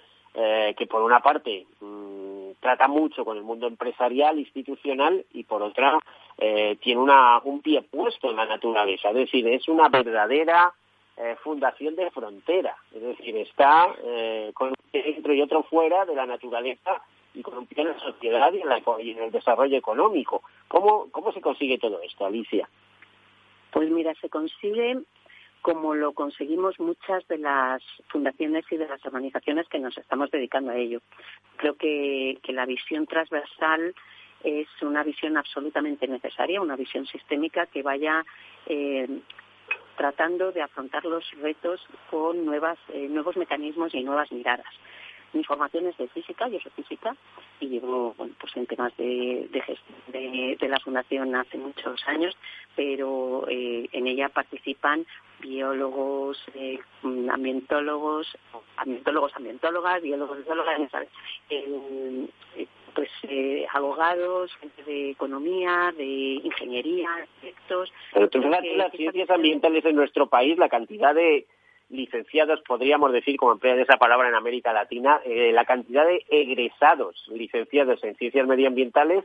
que 0.78 0.88
por 0.88 1.02
una 1.02 1.20
parte 1.20 1.66
mm, 1.80 2.52
trata 2.60 2.88
mucho 2.88 3.26
con 3.26 3.38
el 3.38 3.44
mundo 3.44 3.66
empresarial, 3.66 4.38
institucional 4.38 5.26
y 5.34 5.44
por 5.44 5.64
otra 5.64 5.98
tiene 6.38 7.02
una, 7.02 7.40
un 7.44 7.62
pie 7.62 7.82
puesto 7.82 8.30
en 8.30 8.36
la 8.36 8.46
naturaleza. 8.46 9.10
Es 9.10 9.16
decir, 9.16 9.48
es 9.48 9.68
una 9.68 9.90
verdadera 9.90 10.72
eh, 11.20 11.36
fundación 11.44 11.96
de 11.96 12.12
frontera, 12.12 12.78
es 12.94 13.02
decir, 13.02 13.36
está 13.38 13.88
eh, 14.04 14.52
con 14.54 14.68
un 14.70 14.76
dentro 14.94 15.34
y 15.34 15.42
otro 15.42 15.64
fuera 15.64 16.06
de 16.06 16.14
la 16.14 16.28
naturaleza 16.28 17.02
y 17.34 17.42
con 17.42 17.58
un 17.58 17.66
pie 17.66 17.82
en 17.82 17.88
la 17.88 18.00
sociedad 18.00 18.54
y 18.54 19.10
en, 19.10 19.24
el 19.24 19.32
desarrollo 19.32 19.76
económico. 19.76 20.44
¿Cómo, 20.68 21.08
¿Cómo 21.10 21.32
se 21.32 21.42
consigue 21.42 21.80
todo 21.80 22.00
esto, 22.04 22.24
Alicia? 22.24 22.70
Pues 23.72 23.90
mira, 23.90 24.14
se 24.22 24.30
consigue 24.30 25.00
como 25.62 25.96
lo 25.96 26.14
conseguimos 26.14 26.80
muchas 26.80 27.28
de 27.28 27.38
las 27.38 27.82
fundaciones 28.08 28.66
y 28.72 28.78
de 28.78 28.88
las 28.88 29.06
organizaciones 29.06 29.68
que 29.68 29.80
nos 29.80 29.98
estamos 29.98 30.32
dedicando 30.32 30.72
a 30.72 30.78
ello. 30.78 31.02
Creo 31.58 31.76
que, 31.76 32.40
que 32.44 32.54
la 32.54 32.66
visión 32.66 33.06
transversal 33.06 33.94
es 34.44 34.68
una 34.82 35.04
visión 35.04 35.38
absolutamente 35.38 36.08
necesaria, 36.08 36.62
una 36.62 36.76
visión 36.76 37.06
sistémica 37.08 37.66
que 37.66 37.84
vaya 37.84 38.26
eh, 38.68 39.08
tratando 39.98 40.52
de 40.52 40.62
afrontar 40.62 41.04
los 41.06 41.30
retos 41.42 41.82
con 42.10 42.46
nuevas, 42.46 42.78
eh, 42.94 43.08
nuevos 43.10 43.36
mecanismos 43.36 43.94
y 43.94 44.04
nuevas 44.04 44.32
miradas. 44.32 44.68
Mi 45.34 45.44
formación 45.44 45.88
es 45.88 45.98
de 45.98 46.08
física, 46.08 46.48
yo 46.48 46.60
soy 46.60 46.72
física 46.72 47.16
y 47.60 47.68
llevo 47.68 48.14
bueno, 48.18 48.34
pues 48.40 48.56
en 48.56 48.66
temas 48.66 48.96
de, 48.96 49.50
de, 49.52 50.58
de, 50.58 50.70
la 50.70 50.80
fundación 50.80 51.36
hace 51.36 51.58
muchos 51.58 52.02
años, 52.08 52.38
pero 52.76 53.46
eh, 53.50 53.90
en 53.92 54.08
ella 54.08 54.30
participan 54.30 55.06
biólogos, 55.40 56.38
eh, 56.54 56.80
ambientólogos, 57.04 58.28
ambientólogos, 58.78 59.36
ambientólogas, 59.36 60.02
biólogos, 60.02 60.44
biólogas, 60.44 60.80
eh, 61.50 62.28
pues 62.94 63.10
eh, 63.24 63.66
abogados, 63.74 64.52
gente 64.56 64.84
de 64.84 65.12
economía, 65.12 65.94
de 65.96 66.04
ingeniería, 66.44 67.10
arquitectos. 67.14 67.94
Pero 68.14 68.30
tú 68.30 68.42
fíjate 68.42 68.76
las 68.76 68.92
ciencias 68.92 69.30
ambientales 69.30 69.86
en 69.86 69.96
nuestro 69.96 70.28
país, 70.28 70.58
la 70.58 70.70
cantidad 70.70 71.14
de, 71.14 71.46
licenciados, 71.90 72.62
podríamos 72.68 73.12
decir, 73.14 73.38
como 73.38 73.54
emplean 73.54 73.80
esa 73.80 73.98
palabra 73.98 74.28
en 74.28 74.36
América 74.36 74.74
Latina, 74.74 75.22
eh, 75.26 75.52
la 75.54 75.66
cantidad 75.66 76.06
de 76.06 76.26
egresados 76.30 77.26
licenciados 77.34 78.04
en 78.04 78.16
ciencias 78.16 78.48
medioambientales 78.48 79.24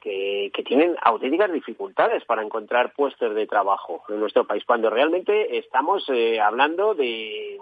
que, 0.00 0.50
tienen 0.66 0.96
auténticas 1.02 1.52
dificultades 1.52 2.24
para 2.24 2.42
encontrar 2.42 2.92
puestos 2.92 3.34
de 3.34 3.46
trabajo 3.46 4.04
en 4.08 4.20
nuestro 4.20 4.44
país, 4.44 4.64
cuando 4.64 4.90
realmente 4.90 5.58
estamos 5.58 6.04
eh, 6.08 6.40
hablando 6.40 6.94
de, 6.94 7.58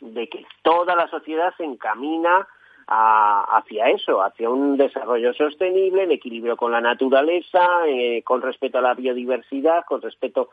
que 0.00 0.46
toda 0.62 0.96
la 0.96 1.08
sociedad 1.08 1.54
se 1.56 1.64
encamina 1.64 2.46
hacia 2.86 3.88
eso, 3.88 4.22
hacia 4.22 4.50
un 4.50 4.76
desarrollo 4.76 5.32
sostenible, 5.34 6.02
en 6.02 6.12
equilibrio 6.12 6.56
con 6.56 6.72
la 6.72 6.80
naturaleza, 6.80 7.86
eh, 7.86 8.22
con 8.22 8.42
respeto 8.42 8.78
a 8.78 8.82
la 8.82 8.94
biodiversidad, 8.94 9.84
con 9.86 10.02
respeto 10.02 10.50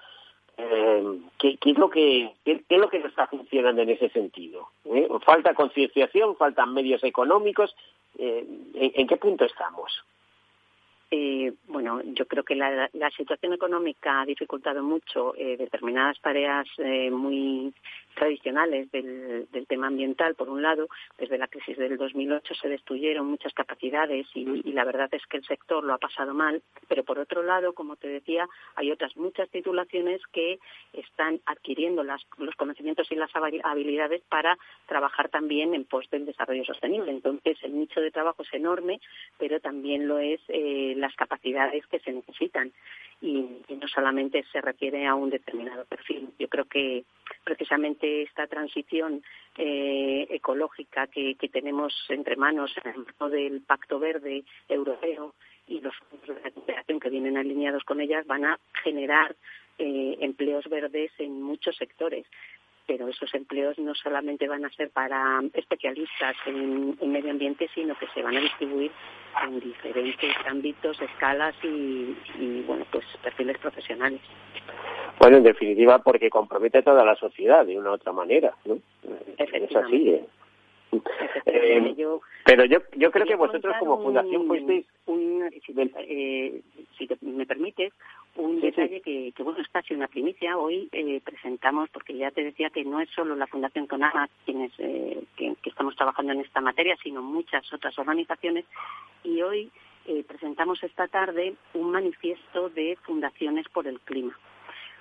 eh, 0.62 1.20
¿qué, 1.38 1.58
es 1.64 1.78
lo 1.78 1.90
que 1.90 2.34
es 2.44 2.62
lo 2.70 2.90
que 2.90 2.98
está 2.98 3.28
funcionando 3.28 3.82
en 3.82 3.92
ese 3.92 4.10
sentido? 4.10 4.68
¿Eh? 4.86 5.08
Falta 5.26 5.54
concienciación, 5.54 6.36
faltan 6.36 6.74
medios 6.74 7.02
económicos. 7.06 7.74
Eh, 8.18 8.46
¿en, 8.74 9.08
qué 9.08 9.16
punto 9.16 9.46
estamos? 9.46 10.04
Eh, 11.12 11.54
bueno, 11.68 12.02
yo 12.04 12.28
creo 12.28 12.44
que 12.44 12.54
la, 12.54 12.90
situación 13.18 13.54
económica 13.54 14.22
ha 14.22 14.26
dificultado 14.26 14.84
mucho 14.84 15.34
eh, 15.36 15.58
determinadas 15.58 16.22
tareas 16.22 16.68
eh, 16.78 17.10
muy 17.10 17.74
tradicionales 18.14 18.92
del, 18.92 19.48
tema 19.68 19.88
ambiental. 19.88 20.36
Por 20.36 20.50
un 20.50 20.62
lado, 20.62 20.88
desde 21.18 21.38
la 21.38 21.48
crisis 21.48 21.78
del 21.78 21.98
2008 21.98 22.54
se 22.56 22.70
destruyeron 22.70 23.28
muchas 23.28 23.54
capacidades 23.54 24.28
y, 24.34 24.72
la 24.72 24.84
verdad 24.84 25.10
es 25.12 25.26
que 25.28 25.38
el 25.38 25.46
sector 25.46 25.84
lo 25.84 25.94
ha 25.94 25.98
pasado 25.98 26.34
mal. 26.34 26.62
Pero 26.88 27.04
por 27.04 27.18
otro 27.18 27.44
lado, 27.44 27.74
como 27.74 27.96
te 27.96 28.08
decía, 28.08 28.48
hay 28.76 28.92
otras 28.92 29.16
muchas 29.18 29.50
titulaciones 29.50 30.22
que 30.32 30.60
están 30.94 31.40
adquiriendo 31.46 32.04
los 32.04 32.56
conocimientos 32.56 33.12
y 33.12 33.16
las 33.16 33.32
habilidades 33.36 34.22
para 34.30 34.58
trabajar 34.88 35.30
también 35.30 35.74
en 35.74 35.86
pos 35.86 36.10
del 36.10 36.26
desarrollo 36.26 36.66
sostenible. 36.66 37.12
Entonces, 37.12 37.58
el 37.64 37.78
nicho 37.78 38.02
de 38.02 38.12
trabajo 38.12 38.44
es 38.44 38.54
enorme, 38.54 39.00
pero 39.38 39.60
también 39.60 40.08
lo 40.08 40.20
es 40.20 40.42
las 41.00 41.16
capacidades 41.16 41.86
que 41.88 42.00
se 42.00 42.12
necesitan 42.12 42.72
y, 43.22 43.46
no 43.70 43.88
solamente 43.88 44.44
se 44.52 44.62
refiere 44.62 45.06
a 45.06 45.16
un 45.16 45.30
determinado 45.30 45.86
perfil. 45.86 46.30
Yo 46.38 46.48
creo 46.48 46.66
que 46.66 47.04
precisamente 47.44 48.24
esta 48.24 48.48
transición 48.48 49.24
eh, 49.58 50.28
ecológica 50.30 51.08
que, 51.08 51.36
tenemos 51.52 51.94
entre 52.10 52.36
manos 52.36 52.74
en 52.84 52.92
el 52.92 52.98
marco 53.00 53.30
del 53.30 53.62
Pacto 53.62 54.00
Verde 54.00 54.44
Europeo 54.68 55.34
y 55.68 55.82
los 55.82 55.96
fondos 55.96 56.28
de 56.28 56.44
recuperación 56.44 57.00
que 57.00 57.10
vienen 57.10 57.38
alineados 57.38 57.84
con 57.84 58.02
ellas 58.02 58.26
van 58.28 58.46
a 58.46 58.60
generar 58.84 59.36
eh, 59.78 60.18
empleos 60.20 60.68
verdes 60.70 61.12
en 61.20 61.42
muchos 61.42 61.76
sectores 61.78 62.26
pero 62.90 63.08
esos 63.08 63.32
empleos 63.36 63.78
no 63.78 63.94
solamente 63.94 64.48
van 64.48 64.66
a 64.66 64.70
ser 64.72 64.90
para 64.90 65.42
especialistas 65.54 66.36
en, 66.48 66.98
medio 67.12 67.30
ambiente, 67.30 67.70
sino 67.76 67.96
que 68.00 68.08
se 68.16 68.24
van 68.24 68.36
a 68.36 68.40
distribuir 68.40 68.92
en 69.46 69.60
diferentes 69.60 70.36
ámbitos, 70.48 71.00
escalas 71.00 71.54
y, 71.62 72.64
bueno, 72.66 72.88
pues 72.92 73.06
perfiles 73.22 73.60
profesionales. 73.60 74.20
Bueno, 75.20 75.38
en 75.38 75.44
definitiva, 75.44 76.00
porque 76.00 76.32
compromete 76.32 76.80
a 76.80 76.84
toda 76.84 77.06
la 77.06 77.14
sociedad 77.14 77.64
de 77.64 77.78
una 77.78 77.92
u 77.92 77.94
otra 77.94 78.12
manera, 78.12 78.56
¿no? 78.66 78.80
Es 79.38 79.76
así. 79.76 80.10
¿eh? 80.10 80.26
Eh, 81.46 81.96
pero 82.44 82.66
yo, 82.66 82.80
yo 82.96 83.12
creo 83.12 83.28
que 83.28 83.36
vosotros 83.36 83.76
como 83.80 84.02
fundación 84.02 84.48
fuisteis... 84.48 84.88
Eh, 85.08 86.62
si, 86.98 87.08
me 87.22 87.46
permites, 87.46 87.94
un 88.36 88.62
detalle 88.62 89.02
que, 89.02 89.32
que, 89.36 89.44
bueno, 89.44 89.60
está 89.60 89.82
siendo 89.82 90.06
una 90.06 90.12
primicia. 90.12 90.58
Hoy 90.58 90.90
eh, 90.92 91.22
presentamos, 91.24 91.90
porque 91.90 92.16
ya 92.16 92.32
te 92.32 92.44
decía 92.44 92.70
que 92.70 92.84
no 92.84 93.00
es 93.00 93.10
solo 93.10 93.36
la 93.36 93.48
Fundación 93.48 93.88
CONAMA 93.88 94.30
quienes 94.46 94.72
que, 94.76 95.24
que, 95.36 95.70
estamos 95.70 95.96
trabajando 95.96 96.34
en 96.34 96.42
esta 96.42 96.62
materia, 96.62 96.96
sino 97.04 97.22
muchas 97.22 97.72
otras 97.74 97.98
organizaciones. 98.00 98.66
Y 99.24 99.42
hoy 99.42 99.72
presentamos 100.28 100.82
esta 100.84 101.08
tarde 101.08 101.54
un 101.76 101.92
manifiesto 101.92 102.70
de 102.70 102.98
fundaciones 103.04 103.68
por 103.70 103.86
el 103.86 104.00
clima 104.00 104.36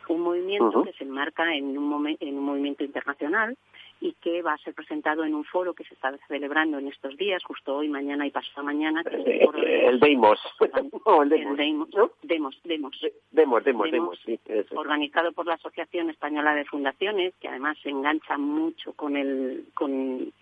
un 0.08 0.22
movimiento 0.22 0.82
que 0.82 0.92
se 0.94 1.04
enmarca 1.04 1.54
en 1.54 1.76
un, 1.76 2.16
en 2.18 2.38
un 2.38 2.44
movimiento 2.44 2.84
internacional 2.84 3.56
y 4.00 4.12
que 4.14 4.42
va 4.42 4.54
a 4.54 4.58
ser 4.58 4.74
presentado 4.74 5.24
en 5.24 5.34
un 5.34 5.44
foro 5.44 5.74
que 5.74 5.84
se 5.84 5.94
está 5.94 6.16
celebrando 6.28 6.78
en 6.78 6.88
estos 6.88 7.16
días, 7.16 7.42
justo 7.44 7.76
hoy, 7.76 7.88
mañana 7.88 8.26
y 8.26 8.30
pasado 8.30 8.64
mañana. 8.64 9.02
Que 9.02 9.16
es 9.16 9.26
el, 9.26 9.44
foro 9.44 9.58
el 9.62 10.00
Demos. 10.00 10.40
el 10.60 11.28
Demos. 11.28 11.88
Demos, 12.22 12.60
Demos. 12.64 13.00
Demos, 13.32 13.64
Demos, 13.64 13.90
Demos, 13.90 14.18
sí, 14.24 14.38
Organizado 14.74 15.32
por 15.32 15.46
la 15.46 15.54
Asociación 15.54 16.10
Española 16.10 16.54
de 16.54 16.64
Fundaciones, 16.64 17.34
que 17.40 17.48
además 17.48 17.76
se 17.82 17.90
engancha 17.90 18.38
mucho 18.38 18.92
con, 18.92 19.16
el, 19.16 19.66
con, 19.74 20.32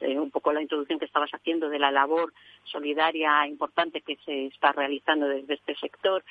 eh, 0.00 0.18
un 0.18 0.30
poco 0.30 0.52
la 0.52 0.62
introducción 0.62 0.98
que 0.98 1.06
estabas 1.06 1.30
haciendo 1.30 1.68
de 1.68 1.78
la 1.78 1.90
labor 1.90 2.32
solidaria 2.64 3.46
importante 3.46 4.02
que 4.02 4.16
se 4.24 4.46
está 4.46 4.72
realizando 4.72 5.26
desde 5.28 5.54
este 5.54 5.74
sector 5.76 6.22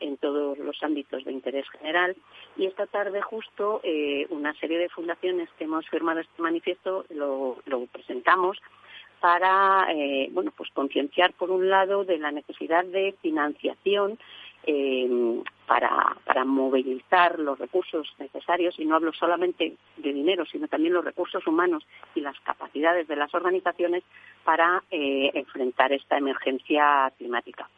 en 0.00 0.16
todos 0.16 0.58
los 0.58 0.82
ámbitos 0.82 1.24
de 1.24 1.32
interés 1.32 1.68
general. 1.70 2.16
Y 2.56 2.66
esta 2.66 2.86
tarde 2.86 3.20
justo 3.22 3.80
eh, 3.82 4.26
una 4.30 4.54
serie 4.54 4.78
de 4.78 4.88
fundaciones 4.88 5.48
que 5.58 5.64
hemos 5.64 5.88
firmado 5.88 6.20
este 6.20 6.42
manifiesto 6.42 7.04
lo, 7.10 7.56
presentamos 7.92 8.58
para 9.20 9.88
eh, 9.92 10.28
bueno 10.32 10.52
pues 10.56 10.70
concienciar 10.72 11.32
por 11.32 11.50
un 11.50 11.68
lado 11.68 12.04
de 12.04 12.18
la 12.18 12.30
necesidad 12.30 12.84
de 12.84 13.14
financiación 13.20 14.18
eh, 14.64 15.42
para, 15.66 16.16
para 16.24 16.44
movilizar 16.44 17.38
los 17.38 17.58
recursos 17.58 18.06
necesarios 18.18 18.78
y 18.78 18.84
no 18.84 18.96
hablo 18.96 19.12
solamente 19.12 19.76
de 19.96 20.12
dinero 20.12 20.44
sino 20.46 20.68
también 20.68 20.94
los 20.94 21.04
recursos 21.04 21.44
humanos 21.46 21.84
y 22.14 22.20
las 22.20 22.38
capacidades 22.40 23.08
de 23.08 23.16
las 23.16 23.34
organizaciones 23.34 24.04
para 24.44 24.82
enfrentar 24.90 25.92
esta 25.92 26.16
emergencia 26.16 27.12
climática. 27.18 27.68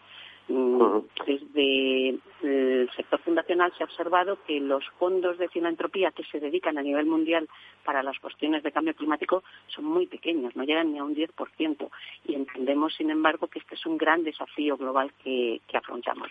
Mm, 0.49 1.01
desde 1.27 2.09
el 2.43 2.91
sector 2.97 3.21
fundacional 3.21 3.73
se 3.77 3.85
ha 3.85 3.87
observado 3.87 4.39
que 4.47 4.59
los 4.59 4.85
fondos 4.99 5.39
de 5.39 5.49
filantropía 5.49 6.11
que 6.11 6.25
se 6.25 6.41
dedican 6.41 6.79
a 6.79 6.83
nivel 6.83 7.07
mundial 7.07 7.49
para 7.85 8.03
las 8.03 8.19
cuestiones 8.19 8.63
de 8.63 8.73
cambio 8.73 8.95
climático 8.95 9.43
son 9.69 9.85
muy 9.85 10.07
pequeños, 10.07 10.57
no 10.57 10.65
llegan 10.65 10.93
ni 10.93 10.99
a 10.99 11.05
un 11.05 11.15
10%. 11.15 11.91
Y 12.27 12.35
entendemos, 12.35 12.95
sin 12.95 13.11
embargo, 13.11 13.47
que 13.47 13.59
este 13.61 13.75
es 13.75 13.87
un 13.87 13.99
gran 13.99 14.25
desafío 14.25 14.77
global 14.77 15.13
que, 15.23 15.61
afrontamos. 15.73 16.29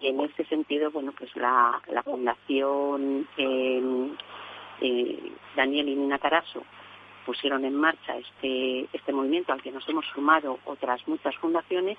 Y 0.00 0.08
en 0.08 0.20
ese 0.20 0.44
sentido, 0.44 0.90
bueno, 0.90 1.12
pues 1.16 1.34
la, 1.36 1.80
Fundación 2.04 3.26
eh, 3.36 4.10
eh, 4.80 5.32
Daniel 5.56 5.88
y 5.88 5.96
Nina 5.96 6.18
Caraso 6.18 6.62
pusieron 7.30 7.64
en 7.64 7.76
marcha 7.76 8.16
este, 8.16 8.88
este 8.92 9.12
movimiento 9.12 9.52
al 9.52 9.62
que 9.62 9.70
nos 9.70 9.88
hemos 9.88 10.04
sumado 10.06 10.58
otras 10.64 11.06
muchas 11.06 11.36
fundaciones 11.36 11.96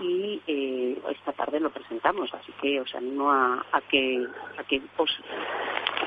y 0.00 0.42
eh, 0.48 0.98
esta 1.12 1.32
tarde 1.32 1.60
lo 1.60 1.70
presentamos, 1.70 2.34
así 2.34 2.50
que 2.60 2.80
os 2.80 2.92
animo 2.92 3.30
a, 3.30 3.64
a 3.70 3.80
que 3.82 4.26
a 4.58 4.64
que 4.64 4.82
os 4.96 5.10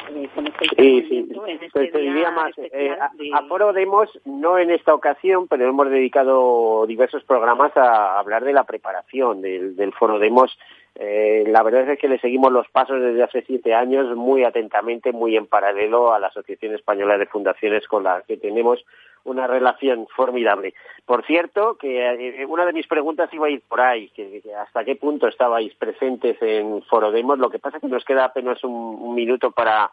eh, 0.10 0.30
sí, 0.76 1.06
sí. 1.08 1.30
En 1.48 1.54
este 1.54 1.70
pues 1.72 1.92
te 1.94 1.98
diría 1.98 2.30
más, 2.32 2.52
eh, 2.58 2.98
a, 3.34 3.42
Foro 3.48 3.72
Demos, 3.72 4.10
no 4.26 4.58
en 4.58 4.72
esta 4.72 4.94
ocasión, 4.94 5.48
pero 5.48 5.66
hemos 5.70 5.90
dedicado 5.90 6.86
diversos 6.86 7.24
programas 7.24 7.72
a 7.78 8.20
hablar 8.20 8.44
de 8.44 8.52
la 8.52 8.66
preparación 8.66 9.42
del, 9.42 9.78
del 9.78 9.94
Foro 9.94 10.20
Demos 10.20 10.58
eh, 11.00 11.44
la 11.48 11.62
verdad 11.62 11.88
es 11.90 12.00
que 12.00 12.08
le 12.08 12.20
seguimos 12.20 12.52
los 12.52 12.68
pasos 12.70 13.00
desde 13.00 13.22
hace 13.22 13.44
siete 13.44 13.76
años 13.76 14.16
muy 14.16 14.44
atentamente, 14.44 15.12
muy 15.12 15.38
en 15.38 15.46
paralelo 15.46 16.12
a 16.12 16.20
la 16.20 16.28
Asociación 16.28 16.74
Española 16.74 17.20
de 17.20 17.28
Fundaciones 17.28 17.88
con 17.88 18.04
la 18.04 18.24
que 18.28 18.38
tenemos 18.38 18.84
una 19.24 19.46
relación 19.46 20.08
formidable. 20.16 20.74
Por 21.06 21.24
cierto, 21.26 21.78
que 21.78 22.40
eh, 22.40 22.46
una 22.48 22.66
de 22.66 22.74
mis 22.74 22.88
preguntas 22.88 23.32
iba 23.32 23.46
a 23.46 23.50
ir 23.52 23.62
por 23.68 23.80
ahí, 23.80 24.10
que, 24.10 24.42
hasta 24.60 24.84
qué 24.84 24.96
punto 24.96 25.28
estabais 25.28 25.76
presentes 25.76 26.42
en 26.42 26.82
Forodemos. 26.84 27.38
Lo 27.38 27.52
que 27.52 27.60
pasa 27.60 27.78
es 27.78 27.82
que 27.82 27.90
nos 27.90 28.06
queda 28.06 28.26
apenas 28.26 28.64
un, 28.64 29.14
minuto 29.14 29.52
para 29.52 29.92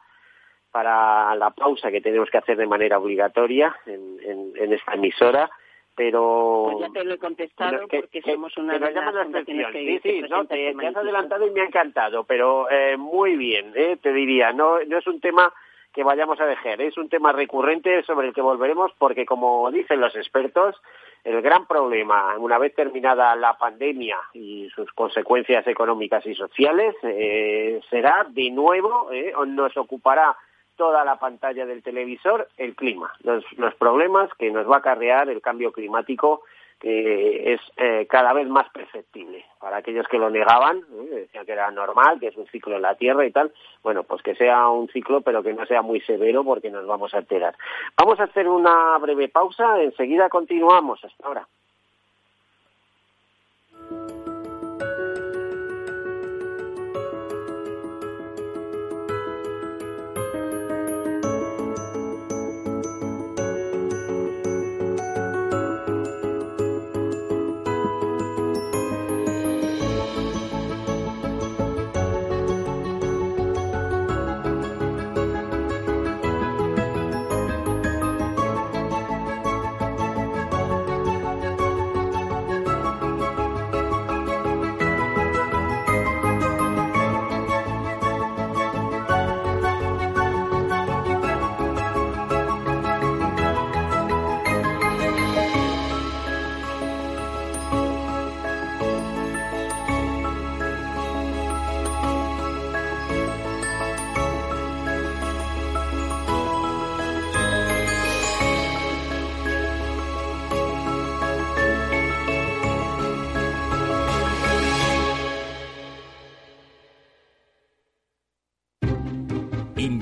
para 0.71 1.37
la 1.37 1.51
pausa 1.51 1.93
que 1.93 2.01
tenemos 2.01 2.31
que 2.31 2.38
hacer 2.38 2.57
de 2.57 2.67
manera 2.67 2.99
obligatoria 2.99 3.77
en, 3.87 4.53
en 4.57 4.73
esta 4.73 4.95
emisora 4.95 5.49
pero 5.97 6.71
pues 6.73 6.89
ya 6.89 6.93
te 6.93 7.05
lo 7.05 7.15
he 7.15 7.19
contestado 7.19 7.87
porque 7.89 8.23
somos 8.23 8.57
una 8.57 8.79
de 8.79 8.93
las 8.93 9.25
fundaciones 9.25 9.67
que 9.73 10.01
sí 10.01 10.01
sí 10.03 10.23
no 10.29 10.45
te, 10.47 10.69
has 10.71 10.97
adelantado 10.97 11.47
y 11.47 11.51
me 11.51 11.61
ha 11.61 11.67
encantado 11.67 12.25
pero 12.25 12.71
eh, 12.71 12.97
muy 12.97 13.37
bien 13.37 13.73
eh, 13.75 13.97
te 14.01 14.13
diría 14.13 14.53
no 14.53 14.83
no 14.85 14.99
es 14.99 15.07
un 15.07 15.21
tema 15.21 15.53
que 15.93 16.03
vayamos 16.03 16.41
a 16.41 16.47
dejar 16.47 16.81
es 16.81 16.97
un 16.99 17.09
tema 17.09 17.33
recurrente 17.33 18.03
sobre 18.03 18.29
el 18.29 18.35
que 18.35 18.41
volveremos 18.41 18.91
porque 18.99 19.25
como 19.25 19.71
dicen 19.71 20.01
los 20.01 20.17
expertos 20.17 20.77
el 21.23 21.41
gran 21.41 21.67
problema 21.67 22.37
una 22.39 22.59
vez 22.59 22.75
terminada 22.75 23.37
la 23.37 23.57
pandemia 23.57 24.19
y 24.33 24.69
sus 24.75 24.93
consecuencias 24.93 25.67
económicas 25.67 26.27
y 26.27 26.35
sociales 26.35 26.95
eh, 27.03 27.81
será 27.89 28.27
de 28.29 28.51
nuevo 28.51 29.13
eh, 29.13 29.33
nos 29.47 29.77
ocupará 29.77 30.37
toda 30.77 31.05
la 31.05 31.17
pantalla 31.17 31.67
del 31.67 31.83
televisor 31.83 32.49
el 32.57 32.75
clima, 32.75 33.13
los, 33.23 33.45
problemas 33.79 34.31
que 34.35 34.51
nos 34.51 34.69
va 34.69 34.77
a 34.77 34.79
acarrear 34.79 35.29
el 35.29 35.41
cambio 35.41 35.73
climático 35.73 36.43
es 36.87 37.61
eh, 37.79 38.07
cada 38.11 38.35
vez 38.35 38.47
más 38.47 38.69
perceptible. 38.71 39.45
Para 39.59 39.79
aquellos 39.79 40.07
que 40.07 40.19
lo 40.19 40.29
negaban, 40.29 40.79
¿eh? 40.79 41.09
decían 41.11 41.47
que 41.47 41.53
era 41.53 41.71
normal, 41.71 42.21
que 42.21 42.29
es 42.29 42.37
un 42.37 42.47
ciclo 42.49 42.77
en 42.77 42.83
la 42.83 42.95
Tierra 42.95 43.25
y 43.25 43.31
tal, 43.31 43.53
bueno, 43.83 44.03
pues 44.03 44.23
que 44.23 44.35
sea 44.35 44.69
un 44.69 44.89
ciclo, 44.89 45.23
pero 45.23 45.43
que 45.43 45.55
no 45.55 45.65
sea 45.65 45.81
muy 45.81 46.01
severo 46.03 46.45
porque 46.45 46.71
nos 46.71 46.87
vamos 46.87 47.15
a 47.15 47.19
alterar. 47.19 47.57
Vamos 47.97 48.21
a 48.21 48.25
hacer 48.25 48.49
una 48.49 48.99
breve 48.99 49.29
pausa, 49.29 49.81
enseguida 49.81 50.29
continuamos. 50.29 51.03
Hasta 51.03 51.27
ahora. 51.27 51.49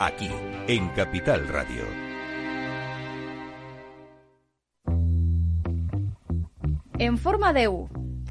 Aquí, 0.00 0.30
en 0.68 0.88
Capital 0.90 1.48
Radio. 1.48 1.82
En 7.00 7.18
forma 7.18 7.52
de 7.52 7.66
U, 7.66 7.88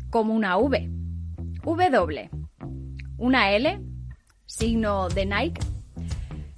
como 0.09 0.33
una 0.33 0.55
V. 0.57 0.89
W. 1.63 2.29
Una 3.17 3.51
L, 3.51 3.81
signo 4.45 5.09
de 5.09 5.25
Nike. 5.25 5.61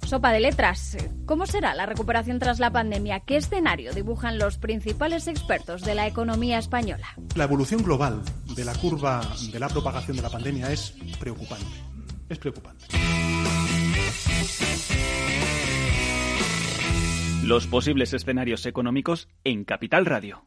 Sopa 0.06 0.30
de 0.30 0.38
letras. 0.38 0.96
¿Cómo 1.26 1.44
será 1.46 1.74
la 1.74 1.86
recuperación 1.86 2.38
tras 2.38 2.60
la 2.60 2.70
pandemia? 2.70 3.18
¿Qué 3.18 3.36
escenario 3.36 3.92
dibujan 3.92 4.38
los 4.38 4.58
principales 4.58 5.26
expertos 5.26 5.82
de 5.82 5.96
la 5.96 6.06
economía 6.06 6.58
española? 6.58 7.08
La 7.34 7.44
evolución 7.44 7.82
global 7.82 8.22
de 8.54 8.64
la 8.64 8.74
curva 8.74 9.22
de 9.52 9.58
la 9.58 9.68
propagación 9.68 10.16
de 10.16 10.22
la 10.22 10.30
pandemia 10.30 10.70
es 10.70 10.94
preocupante. 11.18 11.66
Es 12.28 12.38
preocupante. 12.38 12.86
Los 17.42 17.66
posibles 17.66 18.12
escenarios 18.12 18.66
económicos 18.66 19.28
en 19.44 19.64
Capital 19.64 20.04
Radio. 20.04 20.46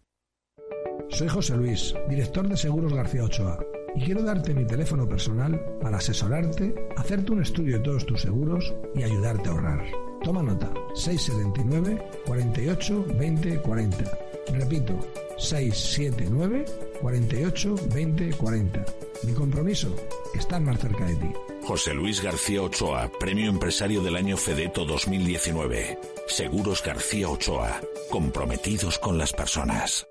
Soy 1.10 1.28
José 1.28 1.58
Luis, 1.58 1.96
director 2.08 2.48
de 2.48 2.56
Seguros 2.56 2.94
García 2.94 3.24
Ochoa, 3.24 3.58
y 3.96 4.02
quiero 4.06 4.22
darte 4.22 4.54
mi 4.54 4.66
teléfono 4.68 5.10
personal 5.10 5.60
para 5.82 5.98
asesorarte, 5.98 6.76
hacerte 6.96 7.32
un 7.32 7.42
estudio 7.42 7.78
de 7.78 7.84
todos 7.84 8.06
tus 8.06 8.22
seguros 8.22 8.76
y 8.94 9.02
ayudarte 9.02 9.50
a 9.50 9.54
ahorrar. 9.54 9.86
Toma 10.24 10.44
nota, 10.44 10.72
679 10.94 12.00
48 12.28 13.06
20 13.18 13.62
40. 13.62 14.18
Repito, 14.54 15.00
679 15.40 16.66
48 17.02 17.76
20 17.94 18.34
40. 18.34 18.86
Mi 19.26 19.34
compromiso, 19.34 19.96
estar 20.36 20.62
más 20.62 20.80
cerca 20.80 21.06
de 21.06 21.16
ti. 21.16 21.32
José 21.64 21.94
Luis 21.94 22.22
García 22.22 22.62
Ochoa, 22.62 23.10
Premio 23.20 23.50
Empresario 23.50 24.04
del 24.04 24.16
Año 24.16 24.36
Fedeto 24.36 24.86
2019. 24.86 26.00
Seguros 26.28 26.84
García 26.84 27.30
Ochoa, 27.30 27.80
comprometidos 28.10 29.00
con 29.00 29.18
las 29.18 29.32
personas. 29.32 30.08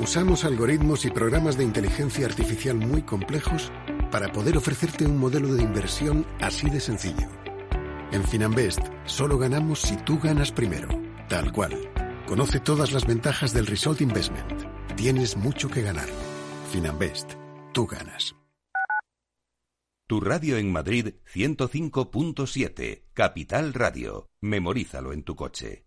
Usamos 0.00 0.44
algoritmos 0.44 1.04
y 1.04 1.10
programas 1.10 1.56
de 1.56 1.62
inteligencia 1.62 2.26
artificial 2.26 2.76
muy 2.76 3.02
complejos 3.02 3.70
para 4.10 4.32
poder 4.32 4.56
ofrecerte 4.56 5.06
un 5.06 5.16
modelo 5.16 5.54
de 5.54 5.62
inversión 5.62 6.26
así 6.40 6.68
de 6.68 6.80
sencillo. 6.80 7.28
En 8.10 8.24
Finanbest 8.24 8.80
solo 9.04 9.38
ganamos 9.38 9.80
si 9.80 9.96
tú 9.96 10.18
ganas 10.18 10.50
primero, 10.50 10.88
tal 11.28 11.52
cual. 11.52 11.78
Conoce 12.26 12.58
todas 12.58 12.92
las 12.92 13.06
ventajas 13.06 13.52
del 13.52 13.66
Result 13.66 14.00
Investment. 14.00 14.64
Tienes 14.96 15.38
mucho 15.38 15.70
que 15.70 15.80
ganar. 15.80 16.08
Finanbest, 16.70 17.32
tú 17.72 17.86
ganas. 17.86 18.36
Tu 20.06 20.20
radio 20.20 20.58
en 20.58 20.70
Madrid 20.70 21.14
105.7, 21.34 23.04
Capital 23.14 23.72
Radio. 23.72 24.28
Memorízalo 24.42 25.14
en 25.14 25.22
tu 25.22 25.34
coche. 25.34 25.86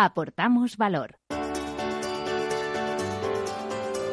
Aportamos 0.00 0.76
valor. 0.76 1.18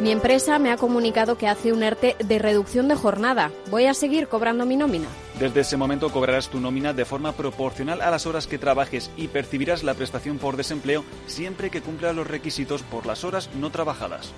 Mi 0.01 0.09
empresa 0.09 0.57
me 0.57 0.71
ha 0.71 0.77
comunicado 0.77 1.37
que 1.37 1.47
hace 1.47 1.71
un 1.73 1.83
ERTE 1.83 2.15
de 2.25 2.39
reducción 2.39 2.87
de 2.87 2.95
jornada. 2.95 3.51
¿Voy 3.69 3.85
a 3.85 3.93
seguir 3.93 4.27
cobrando 4.27 4.65
mi 4.65 4.77
nómina? 4.77 5.05
Desde 5.39 5.59
ese 5.59 5.77
momento 5.77 6.09
cobrarás 6.11 6.49
tu 6.49 6.59
nómina 6.59 6.93
de 6.93 7.05
forma 7.05 7.33
proporcional 7.33 8.01
a 8.01 8.09
las 8.09 8.25
horas 8.25 8.47
que 8.47 8.57
trabajes 8.57 9.11
y 9.15 9.27
percibirás 9.27 9.83
la 9.83 9.93
prestación 9.93 10.39
por 10.39 10.57
desempleo 10.57 11.05
siempre 11.27 11.69
que 11.69 11.81
cumpla 11.81 12.13
los 12.13 12.25
requisitos 12.25 12.81
por 12.81 13.05
las 13.05 13.23
horas 13.23 13.51
no 13.53 13.69
trabajadas. 13.69 14.33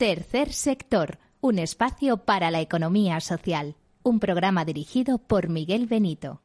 Tercer 0.00 0.54
sector, 0.54 1.18
un 1.42 1.58
espacio 1.58 2.16
para 2.16 2.50
la 2.50 2.62
economía 2.62 3.20
social. 3.20 3.74
Un 4.02 4.18
programa 4.18 4.64
dirigido 4.64 5.18
por 5.18 5.50
Miguel 5.50 5.88
Benito. 5.88 6.40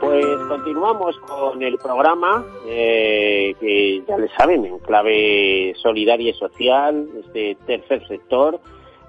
Pues 0.00 0.26
continuamos 0.48 1.16
con 1.20 1.62
el 1.62 1.78
programa 1.78 2.44
eh, 2.66 3.54
que 3.60 4.02
ya 4.04 4.18
le 4.18 4.28
saben, 4.30 4.64
en 4.64 4.80
clave 4.80 5.74
solidaria 5.80 6.30
y 6.30 6.34
social, 6.34 7.08
este 7.24 7.56
tercer 7.64 8.04
sector. 8.08 8.60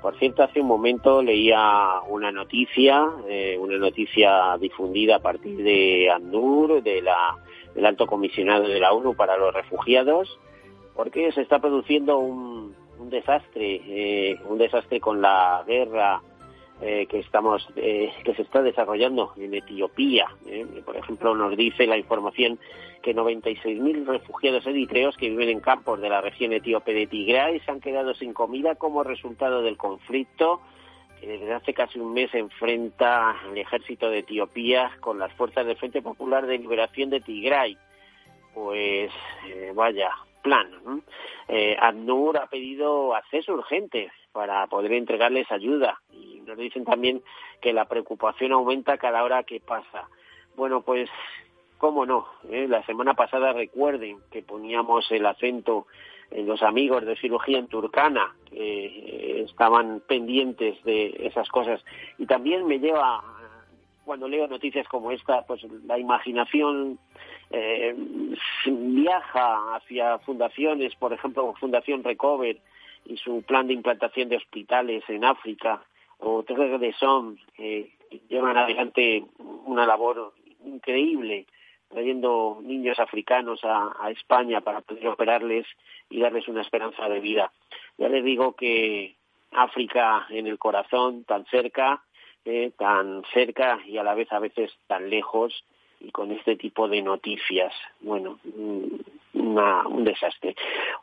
Por 0.04 0.20
cierto, 0.20 0.44
hace 0.44 0.62
un 0.62 0.68
momento 0.68 1.24
leía 1.24 2.00
una 2.08 2.32
noticia, 2.32 3.10
eh, 3.28 3.58
una 3.60 3.78
noticia 3.80 4.56
difundida 4.60 5.16
a 5.16 5.20
partir 5.20 5.64
de 5.64 6.12
ANDUR, 6.12 6.84
de 6.84 7.02
la 7.02 7.38
el 7.76 7.86
alto 7.86 8.08
comisionado 8.08 8.68
de 8.68 8.80
la 8.80 8.94
ONU 8.94 9.16
para 9.16 9.38
los 9.38 9.54
refugiados, 9.54 10.40
porque 10.96 11.32
se 11.32 11.42
está 11.42 11.60
produciendo 11.60 12.20
un, 12.20 12.76
desastre, 13.10 13.82
eh, 13.86 14.40
un 14.48 14.58
desastre 14.58 15.00
con 15.00 15.22
la 15.22 15.64
guerra 15.68 16.22
eh, 16.82 17.06
que 17.08 17.20
estamos 17.20 17.68
eh, 17.76 18.12
que 18.24 18.34
se 18.36 18.42
está 18.42 18.62
desarrollando 18.62 19.34
en 19.38 19.54
Etiopía. 19.54 20.28
Por 20.86 20.98
ejemplo, 20.98 21.36
nos 21.36 21.56
dice 21.56 21.88
la 21.88 21.98
información 21.98 22.60
que 23.02 23.16
96.000 23.16 24.06
refugiados 24.06 24.66
eritreos 24.66 25.16
que 25.18 25.30
viven 25.30 25.50
en 25.50 25.60
campos 25.60 26.00
de 26.02 26.10
la 26.10 26.22
región 26.22 26.54
etíope 26.54 26.94
de 26.94 27.08
Tigray 27.08 27.60
se 27.60 27.72
han 27.72 27.82
quedado 27.82 28.14
sin 28.16 28.34
comida 28.34 28.76
como 28.76 29.04
resultado 29.04 29.62
del 29.62 29.78
conflicto 29.78 30.62
desde 31.28 31.54
hace 31.54 31.74
casi 31.74 32.00
un 32.00 32.14
mes 32.14 32.34
enfrenta 32.34 33.36
el 33.50 33.58
ejército 33.58 34.10
de 34.10 34.20
Etiopía 34.20 34.92
con 35.00 35.20
las 35.20 35.34
fuerzas 35.34 35.66
del 35.66 35.78
Frente 35.78 36.02
Popular 36.02 36.46
de 36.46 36.58
Liberación 36.58 37.10
de 37.10 37.22
Tigray. 37.22 37.78
Pues 38.54 39.12
eh, 39.48 39.72
vaya, 39.74 40.12
plan. 40.42 41.02
Eh, 41.48 41.76
ADNUR 41.80 42.38
ha 42.38 42.48
pedido 42.48 43.16
acceso 43.16 43.54
urgente 43.54 44.12
para 44.32 44.68
poder 44.68 44.94
entregarles 44.94 45.52
ayuda 45.52 46.02
y 46.12 46.42
nos 46.46 46.58
dicen 46.58 46.86
también 46.86 47.22
que 47.62 47.74
la 47.74 47.86
preocupación 47.86 48.52
aumenta 48.52 48.98
cada 48.98 49.24
hora 49.24 49.44
que 49.44 49.60
pasa. 49.60 50.08
Bueno, 50.56 50.82
pues 50.82 51.10
cómo 51.78 52.06
no. 52.06 52.28
¿Eh? 52.50 52.68
La 52.68 52.86
semana 52.86 53.14
pasada 53.14 53.54
recuerden 53.54 54.20
que 54.32 54.42
poníamos 54.42 55.10
el 55.12 55.26
acento 55.26 55.88
los 56.42 56.64
amigos 56.64 57.06
de 57.06 57.16
cirugía 57.16 57.60
en 57.60 57.68
Turcana 57.68 58.36
que 58.50 58.86
eh, 58.86 59.44
estaban 59.44 60.02
pendientes 60.08 60.84
de 60.84 61.16
esas 61.20 61.48
cosas. 61.50 61.84
Y 62.18 62.26
también 62.26 62.66
me 62.66 62.80
lleva, 62.80 63.24
cuando 64.06 64.28
leo 64.28 64.48
noticias 64.48 64.88
como 64.88 65.12
esta, 65.12 65.46
pues 65.46 65.62
la 65.86 66.00
imaginación 66.00 66.98
eh, 67.52 67.96
viaja 68.66 69.76
hacia 69.76 70.20
fundaciones, 70.20 70.96
por 70.96 71.14
ejemplo, 71.14 71.54
Fundación 71.60 72.04
Recover 72.04 72.58
y 73.06 73.18
su 73.18 73.44
plan 73.44 73.68
de 73.68 73.74
implantación 73.74 74.30
de 74.30 74.38
hospitales 74.38 75.04
en 75.10 75.26
África, 75.26 75.84
o 76.20 76.42
Terre 76.44 76.78
de 76.78 76.94
Son, 76.94 77.38
que 77.56 77.92
llevan 78.30 78.58
adelante 78.58 79.26
una 79.66 79.86
labor 79.86 80.34
increíble 80.66 81.46
trayendo 81.94 82.60
niños 82.64 83.00
africanos 83.00 83.60
a, 83.64 84.10
España 84.10 84.62
para 84.62 84.82
poder 84.82 85.08
operarles 85.08 85.66
y 86.10 86.20
darles 86.20 86.48
una 86.48 86.62
esperanza 86.62 87.08
de 87.08 87.20
vida. 87.20 87.52
Ya 87.98 88.10
les 88.10 88.24
digo 88.24 88.54
que 88.56 89.16
África 89.52 90.26
en 90.30 90.48
el 90.48 90.58
corazón, 90.58 91.24
tan 91.24 91.46
cerca, 91.46 92.04
eh, 92.46 92.72
tan 92.78 93.24
cerca 93.34 93.80
y 93.86 93.98
a 93.98 94.04
la 94.04 94.16
vez 94.16 94.32
a 94.32 94.40
veces 94.40 94.72
tan 94.88 95.10
lejos, 95.10 95.64
y 96.04 96.12
con 96.12 96.32
este 96.32 96.56
tipo 96.56 96.88
de 96.88 97.02
noticias. 97.02 97.74
Bueno, 98.02 98.40
un 99.34 100.04
desastre. 100.04 100.56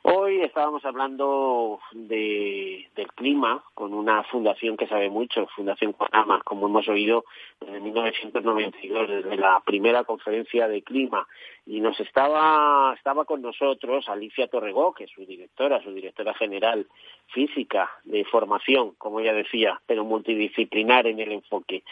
Hoy 0.03 0.43
estábamos 0.43 0.85
hablando 0.85 1.81
de, 1.93 2.89
del 2.95 3.09
clima 3.13 3.63
con 3.75 3.93
una 3.93 4.23
fundación 4.25 4.77
que 4.77 4.87
sabe 4.87 5.11
mucho, 5.11 5.47
Fundación 5.49 5.93
Conama, 5.93 6.41
como 6.45 6.67
hemos 6.67 6.89
oído 6.89 7.25
desde 7.61 7.81
1992, 7.81 9.09
desde 9.09 9.37
la 9.37 9.61
primera 9.61 10.05
conferencia 10.05 10.69
de 10.69 10.83
clima. 10.83 11.27
Y 11.67 11.81
nos 11.81 11.99
estaba, 12.01 12.95
estaba 12.97 13.25
con 13.25 13.43
nosotros 13.43 14.09
Alicia 14.09 14.49
Torregó, 14.49 14.93
que 14.93 15.05
es 15.05 15.11
su 15.11 15.25
directora, 15.27 15.83
su 15.83 15.93
directora 15.93 16.35
general 16.35 16.87
física 17.29 17.91
de 18.05 18.25
formación, 18.25 18.93
como 18.99 19.21
ella 19.21 19.33
decía, 19.33 19.81
pero 19.87 20.05
multidisciplinar 20.05 21.07
en 21.07 21.21
el 21.21 21.33
enfoque. 21.33 21.83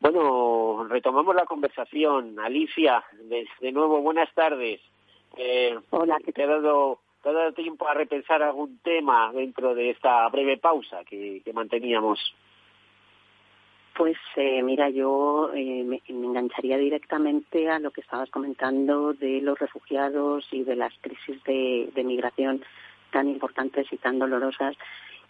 Bueno, 0.00 0.86
retomamos 0.88 1.34
la 1.34 1.44
conversación. 1.44 2.40
Alicia, 2.40 3.04
de, 3.60 3.72
nuevo, 3.72 4.00
buenas 4.00 4.32
tardes. 4.34 4.80
Eh, 5.36 5.78
Hola. 5.90 6.16
Te 6.34 6.42
ha, 6.42 6.46
dado, 6.46 7.00
te 7.22 7.28
ha 7.28 7.32
dado 7.32 7.52
tiempo 7.52 7.86
a 7.86 7.92
repensar 7.92 8.42
algún 8.42 8.78
tema 8.78 9.30
dentro 9.32 9.74
de 9.74 9.90
esta 9.90 10.26
breve 10.30 10.56
pausa 10.56 11.04
que, 11.04 11.42
manteníamos. 11.52 12.34
Pues 13.94 14.16
eh, 14.36 14.62
mira, 14.62 14.88
yo 14.88 15.50
eh, 15.54 15.84
me, 15.84 16.00
engancharía 16.08 16.78
directamente 16.78 17.68
a 17.68 17.78
lo 17.78 17.90
que 17.90 18.00
estabas 18.00 18.30
comentando 18.30 19.12
de 19.12 19.42
los 19.42 19.58
refugiados 19.58 20.48
y 20.50 20.64
de 20.64 20.76
las 20.76 20.94
crisis 21.02 21.44
de 21.44 22.04
migración 22.04 22.64
tan 23.10 23.28
importantes 23.28 23.92
y 23.92 23.98
tan 23.98 24.18
dolorosas 24.18 24.76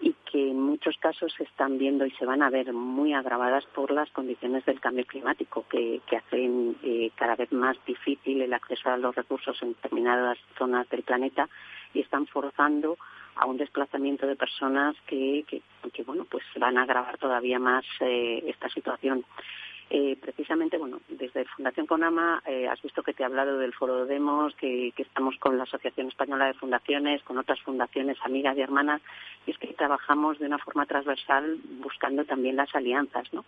y 0.00 0.14
que 0.30 0.50
en 0.50 0.60
muchos 0.60 0.96
casos 0.98 1.32
se 1.36 1.44
están 1.44 1.78
viendo 1.78 2.06
y 2.06 2.10
se 2.12 2.24
van 2.24 2.42
a 2.42 2.50
ver 2.50 2.72
muy 2.72 3.12
agravadas 3.12 3.64
por 3.66 3.90
las 3.90 4.10
condiciones 4.10 4.64
del 4.64 4.80
cambio 4.80 5.04
climático 5.04 5.66
que, 5.68 6.00
hacen 6.16 6.76
eh, 6.82 7.10
cada 7.14 7.36
vez 7.36 7.52
más 7.52 7.76
difícil 7.86 8.40
el 8.40 8.52
acceso 8.52 8.88
a 8.90 8.96
los 8.96 9.14
recursos 9.14 9.60
en 9.62 9.74
determinadas 9.74 10.38
zonas 10.56 10.88
del 10.88 11.02
planeta 11.02 11.48
y 11.92 12.00
están 12.00 12.26
forzando 12.26 12.96
a 13.36 13.46
un 13.46 13.56
desplazamiento 13.56 14.26
de 14.26 14.36
personas 14.36 14.96
que, 15.06 15.44
que, 15.46 16.02
bueno 16.02 16.24
pues 16.24 16.44
van 16.56 16.78
a 16.78 16.82
agravar 16.82 17.18
todavía 17.18 17.58
más 17.58 17.84
eh, 18.00 18.42
esta 18.46 18.68
situación. 18.68 19.24
Eh, 19.92 20.16
precisamente, 20.20 20.79
bueno, 20.79 21.00
desde 21.09 21.44
Fundación 21.46 21.87
Conama 21.87 22.40
eh, 22.46 22.68
has 22.68 22.81
visto 22.81 23.03
que 23.03 23.12
te 23.12 23.24
he 23.24 23.26
hablado 23.26 23.59
del 23.59 23.74
foro 23.74 24.07
Demos, 24.07 24.55
que, 24.55 24.92
estamos 24.96 25.37
con 25.38 25.59
la 25.59 25.64
Asociación 25.64 26.07
Española 26.07 26.46
de 26.46 26.55
Fundaciones, 26.55 27.24
con 27.24 27.38
otras 27.38 27.61
fundaciones 27.62 28.16
amigas 28.22 28.57
y 28.57 28.61
hermanas, 28.61 29.03
y 29.46 29.50
es 29.50 29.59
que 29.59 29.66
trabajamos 29.74 30.38
de 30.38 30.46
una 30.46 30.59
forma 30.59 30.87
transversal 30.87 31.59
buscando 31.83 32.24
también 32.24 32.55
las 32.55 32.72
alianzas, 32.72 33.33
¿no? 33.33 33.44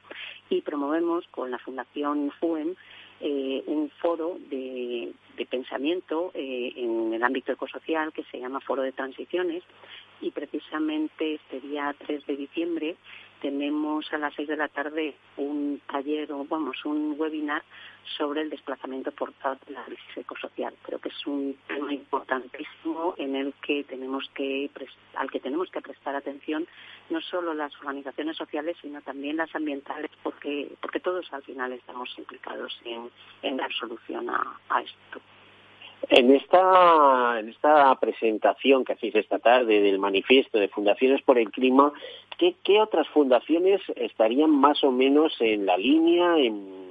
Y 0.51 0.63
promovemos 0.63 1.29
con 1.29 1.53
la 1.53 1.61
Fundación 1.61 2.33
FUEM 2.41 2.75
eh, 3.21 3.63
un 3.67 3.89
foro 4.01 4.37
de, 4.51 5.13
de 5.37 5.47
pensamiento 5.47 6.33
eh, 6.35 6.73
en 6.75 7.15
el 7.15 7.23
ámbito 7.23 7.53
ecosocial 7.53 8.13
que 8.13 8.25
se 8.25 8.41
llama 8.41 8.59
Foro 8.59 8.83
de 8.83 8.91
Transiciones 8.91 9.63
y 10.21 10.33
precisamente 10.33 11.35
este 11.35 11.61
día 11.61 11.95
3 12.05 12.27
de 12.27 12.37
diciembre 12.37 12.97
tenemos 13.43 14.11
a 14.13 14.19
las 14.19 14.33
seis 14.35 14.47
de 14.47 14.57
la 14.57 14.69
tarde 14.69 15.17
un 15.37 15.83
taller 15.91 16.31
o 16.33 16.45
vamos 16.45 16.85
un 16.85 17.17
webinar 17.19 17.63
sobre 18.17 18.43
el 18.43 18.51
desplazamiento 18.51 19.11
forzado 19.11 19.59
de 19.67 19.73
la 19.73 19.85
crisis 19.85 20.17
ecosocial. 20.17 20.73
Creo 20.83 21.01
que 21.01 21.09
es 21.09 21.27
un 21.27 21.57
tema 21.67 21.93
importantísimo 21.93 23.15
en 23.19 23.35
el 23.35 23.53
que 23.55 23.83
tenemos 23.83 24.31
que 24.35 24.71
al 25.17 25.29
que 25.29 25.41
tenemos 25.41 25.71
que 25.71 25.81
prestar 25.81 26.15
atención 26.15 26.69
no 27.11 27.21
solo 27.21 27.53
las 27.53 27.75
organizaciones 27.81 28.37
sociales 28.37 28.77
sino 28.81 29.03
también 29.03 29.37
las 29.37 29.55
ambientales 29.57 30.11
porque 30.23 30.73
porque 30.81 31.01
todos 31.01 31.31
al 31.33 31.43
final 31.43 31.73
estamos 31.73 32.09
implicados 32.17 32.81
en, 32.85 33.11
en 33.43 33.57
dar 33.57 33.73
solución 33.73 34.31
a 34.31 34.81
esto. 34.81 35.21
En 36.09 36.35
esta, 36.35 37.38
en 37.38 37.49
esta 37.49 37.95
presentación 37.97 38.85
que 38.85 38.95
hacéis 38.95 39.15
esta 39.15 39.38
tarde 39.38 39.81
del 39.81 39.99
manifiesto 39.99 40.59
de 40.59 40.69
Fundaciones 40.69 41.23
por 41.23 41.38
el 41.38 41.51
Clima, 41.51 41.93
¿qué, 42.38 42.55
qué 42.65 42.81
otras 42.81 43.09
fundaciones 43.09 43.81
estarían 43.97 44.51
más 44.51 44.83
o 44.83 44.91
menos 44.91 45.35
en 45.41 45.67
la 45.67 45.77
línea, 45.77 46.37
en, 46.38 46.83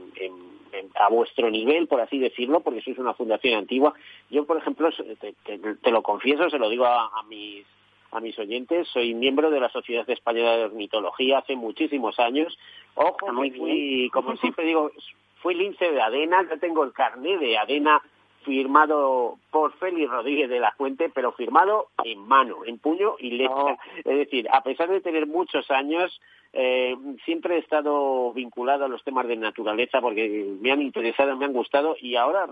a 0.96 1.10
vuestro 1.10 1.50
nivel, 1.50 1.88
por 1.88 2.00
así 2.00 2.18
decirlo, 2.18 2.62
porque 2.62 2.82
sois 2.82 2.98
una 2.98 3.14
fundación 3.14 3.58
antigua? 3.58 3.94
Yo, 4.30 4.46
por 4.46 4.58
ejemplo, 4.58 4.90
te, 5.20 5.92
lo 5.92 6.02
confieso, 6.02 6.50
se 6.50 6.58
lo 6.58 6.70
digo 6.70 6.86
a, 6.86 7.24
mis 7.28 7.66
a 8.12 8.20
mis 8.20 8.38
oyentes, 8.40 8.88
soy 8.88 9.14
miembro 9.14 9.52
de 9.52 9.60
la 9.60 9.70
Sociedad 9.70 10.10
Española 10.10 10.58
de 10.58 10.66
Ornitología 10.66 11.40
hace 11.40 11.56
muchísimos 11.56 12.20
años. 12.20 12.58
Ojo, 12.96 13.32
muy 13.34 13.52
fui, 13.52 14.10
como 14.14 14.36
siempre 14.38 14.66
digo, 14.66 14.92
fui 15.42 15.56
lince 15.56 15.92
de 15.92 16.02
ADENA, 16.02 16.48
yo 16.50 16.60
tengo 16.60 16.84
el 16.84 16.94
carnet 16.94 17.40
de 17.40 17.58
ADENA 17.58 18.02
firmado 18.44 19.38
por 19.52 19.74
Félix 19.78 20.10
Rodríguez 20.10 20.50
de 20.50 20.60
la 20.60 20.72
Fuente, 20.74 21.10
pero 21.14 21.32
firmado 21.32 21.88
en 22.04 22.20
mano, 22.28 22.66
en 22.66 22.78
puño 22.80 23.16
y 23.20 23.32
letra. 23.32 23.78
Es 23.98 24.18
decir, 24.18 24.48
a 24.52 24.62
pesar 24.64 24.90
de 24.90 25.02
tener 25.02 25.28
muchos 25.28 25.70
años, 25.72 26.20
eh, 26.54 26.96
siempre 27.24 27.56
he 27.56 27.60
estado 27.60 28.34
vinculado 28.34 28.86
a 28.86 28.90
los 28.90 29.04
temas 29.04 29.28
de 29.28 29.38
naturaleza 29.38 30.02
porque 30.02 30.56
me 30.60 30.72
han 30.72 30.82
interesado, 30.82 31.36
me 31.38 31.46
han 31.46 31.54
gustado 31.54 31.96
y 32.00 32.16
ahora, 32.16 32.48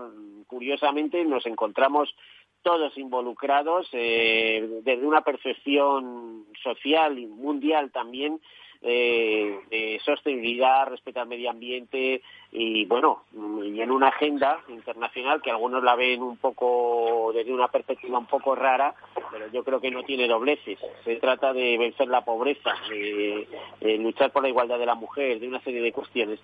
curiosamente, 0.46 1.24
nos 1.24 1.44
encontramos 1.46 2.14
todos 2.62 2.96
involucrados 2.98 3.88
eh, 3.92 4.80
desde 4.82 5.06
una 5.06 5.22
percepción 5.22 6.44
social 6.62 7.18
y 7.18 7.26
mundial 7.26 7.90
también 7.90 8.40
eh, 8.82 9.60
de 9.70 10.00
sostenibilidad, 10.04 10.88
respeto 10.88 11.20
al 11.20 11.28
medio 11.28 11.50
ambiente 11.50 12.22
y 12.50 12.86
bueno, 12.86 13.24
y 13.62 13.78
en 13.80 13.90
una 13.90 14.08
agenda 14.08 14.60
internacional 14.68 15.42
que 15.42 15.50
algunos 15.50 15.84
la 15.84 15.94
ven 15.96 16.22
un 16.22 16.38
poco 16.38 17.30
desde 17.34 17.52
una 17.52 17.68
perspectiva 17.68 18.18
un 18.18 18.24
poco 18.24 18.54
rara, 18.54 18.94
pero 19.30 19.48
yo 19.52 19.62
creo 19.64 19.80
que 19.80 19.90
no 19.90 20.02
tiene 20.02 20.26
dobleces. 20.26 20.78
Se 21.04 21.16
trata 21.16 21.52
de 21.52 21.76
vencer 21.76 22.08
la 22.08 22.24
pobreza, 22.24 22.72
de, 22.88 23.46
luchar 23.98 24.32
por 24.32 24.42
la 24.42 24.48
igualdad 24.48 24.78
de 24.78 24.86
la 24.86 24.94
mujer, 24.94 25.40
de 25.40 25.48
una 25.48 25.60
serie 25.60 25.82
de 25.82 25.92
cuestiones. 25.92 26.40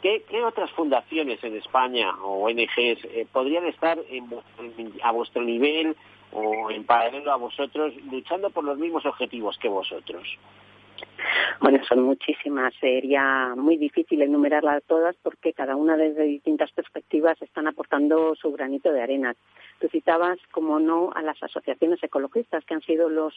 ¿Qué, 0.00 0.22
otras 0.44 0.70
fundaciones 0.70 1.42
en 1.42 1.56
España 1.56 2.14
o 2.22 2.46
ONGs 2.46 3.04
eh, 3.04 3.26
podrían 3.32 3.66
estar 3.66 3.98
a 5.02 5.10
vuestro 5.10 5.42
nivel 5.42 5.96
o 6.32 6.70
en 6.70 6.84
paralelo 6.84 7.32
a 7.32 7.36
vosotros 7.36 7.92
luchando 8.10 8.48
por 8.50 8.62
los 8.62 8.78
mismos 8.78 9.04
objetivos 9.04 9.58
que 9.58 9.68
vosotros? 9.68 10.38
Bueno, 11.60 11.78
son 11.84 12.02
muchísimas. 12.02 12.74
Sería 12.80 13.54
muy 13.56 13.76
difícil 13.76 14.22
enumerarlas 14.22 14.82
todas 14.84 15.16
porque 15.22 15.52
cada 15.52 15.76
una 15.76 15.96
desde 15.96 16.24
distintas 16.24 16.70
perspectivas 16.72 17.40
están 17.42 17.66
aportando 17.66 18.34
su 18.34 18.52
granito 18.52 18.92
de 18.92 19.02
arena. 19.02 19.34
Tú 19.80 19.88
citabas, 19.88 20.38
como 20.50 20.78
no, 20.80 21.10
a 21.14 21.22
las 21.22 21.42
asociaciones 21.42 22.02
ecologistas 22.02 22.64
que 22.64 22.74
han 22.74 22.82
sido 22.82 23.08
los 23.08 23.34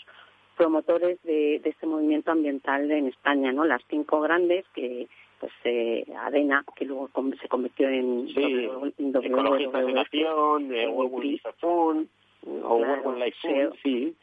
promotores 0.55 1.21
de, 1.23 1.55
este 1.63 1.87
movimiento 1.87 2.31
ambiental 2.31 2.89
en 2.91 3.07
España, 3.07 3.51
¿no? 3.51 3.65
Las 3.65 3.81
cinco 3.89 4.21
grandes 4.21 4.65
que 4.73 5.07
pues 5.39 5.51
eh, 5.65 6.05
ADENA, 6.17 6.63
que 6.75 6.85
luego 6.85 7.09
se 7.41 7.49
convirtió 7.49 7.89
en 7.89 8.29
sí, 8.29 8.69
Nación, 9.93 10.73
eh, 10.73 10.87
o 10.87 11.09
Life 13.15 13.37
sí 13.83 14.15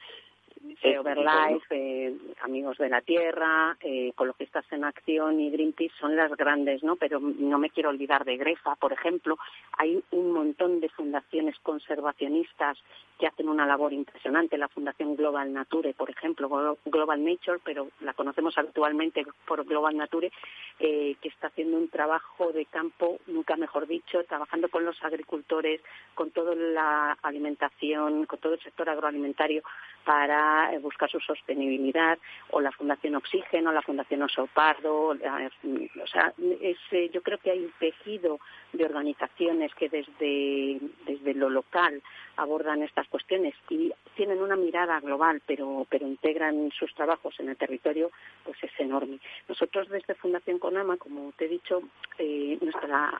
Overlife, 0.98 1.74
eh, 1.74 2.14
Amigos 2.42 2.76
de 2.78 2.88
la 2.88 3.00
Tierra, 3.00 3.76
eh, 3.80 4.08
Ecologistas 4.08 4.64
en 4.72 4.84
Acción 4.84 5.40
y 5.40 5.50
Greenpeace 5.50 5.94
son 5.98 6.16
las 6.16 6.30
grandes, 6.36 6.82
¿no? 6.82 6.96
Pero 6.96 7.18
no 7.20 7.58
me 7.58 7.70
quiero 7.70 7.90
olvidar 7.90 8.24
de 8.24 8.36
Grefa, 8.36 8.76
por 8.76 8.92
ejemplo. 8.92 9.38
Hay 9.78 10.02
un 10.10 10.32
montón 10.32 10.80
de 10.80 10.88
fundaciones 10.90 11.56
conservacionistas 11.62 12.78
que 13.18 13.26
hacen 13.26 13.48
una 13.48 13.66
labor 13.66 13.92
impresionante. 13.92 14.56
La 14.56 14.68
Fundación 14.68 15.14
Global 15.14 15.52
Nature, 15.52 15.92
por 15.92 16.10
ejemplo, 16.10 16.78
Global 16.86 17.22
Nature, 17.22 17.60
pero 17.62 17.88
la 18.00 18.14
conocemos 18.14 18.56
actualmente 18.56 19.24
por 19.46 19.64
Global 19.64 19.96
Nature, 19.96 20.32
eh, 20.78 21.16
que 21.20 21.28
está 21.28 21.48
haciendo 21.48 21.76
un 21.76 21.88
trabajo 21.88 22.50
de 22.52 22.64
campo, 22.64 23.18
nunca 23.26 23.56
mejor 23.56 23.86
dicho, 23.86 24.24
trabajando 24.24 24.70
con 24.70 24.86
los 24.86 25.02
agricultores, 25.04 25.82
con 26.14 26.30
toda 26.30 26.54
la 26.54 27.18
alimentación, 27.22 28.24
con 28.24 28.38
todo 28.38 28.54
el 28.54 28.60
sector 28.60 28.88
agroalimentario 28.88 29.62
para 30.04 30.49
eh, 30.72 30.78
buscar 30.78 31.10
su 31.10 31.20
sostenibilidad, 31.20 32.18
o 32.50 32.60
la 32.60 32.72
Fundación 32.72 33.16
Oxígeno, 33.16 33.72
la 33.72 33.82
Fundación 33.82 34.22
Oso 34.22 34.48
Pardo, 34.52 35.08
o 35.08 36.06
sea, 36.06 36.32
eh, 36.38 37.10
yo 37.12 37.22
creo 37.22 37.38
que 37.38 37.50
hay 37.50 37.64
un 37.64 37.72
tejido 37.78 38.38
de 38.72 38.84
organizaciones 38.84 39.74
que 39.74 39.88
desde, 39.88 40.80
desde 41.06 41.34
lo 41.34 41.50
local 41.50 42.02
abordan 42.36 42.82
estas 42.82 43.06
cuestiones 43.08 43.54
y 43.68 43.92
tienen 44.14 44.40
una 44.40 44.56
mirada 44.56 44.98
global, 45.00 45.42
pero, 45.46 45.86
pero 45.90 46.06
integran 46.06 46.70
sus 46.72 46.94
trabajos 46.94 47.38
en 47.38 47.48
el 47.48 47.56
territorio, 47.56 48.10
pues 48.44 48.56
es 48.62 48.72
enorme. 48.78 49.18
Nosotros 49.48 49.88
desde 49.88 50.14
Fundación 50.14 50.58
Conama, 50.58 50.96
como 50.96 51.32
te 51.36 51.46
he 51.46 51.48
dicho, 51.48 51.82
eh, 52.18 52.58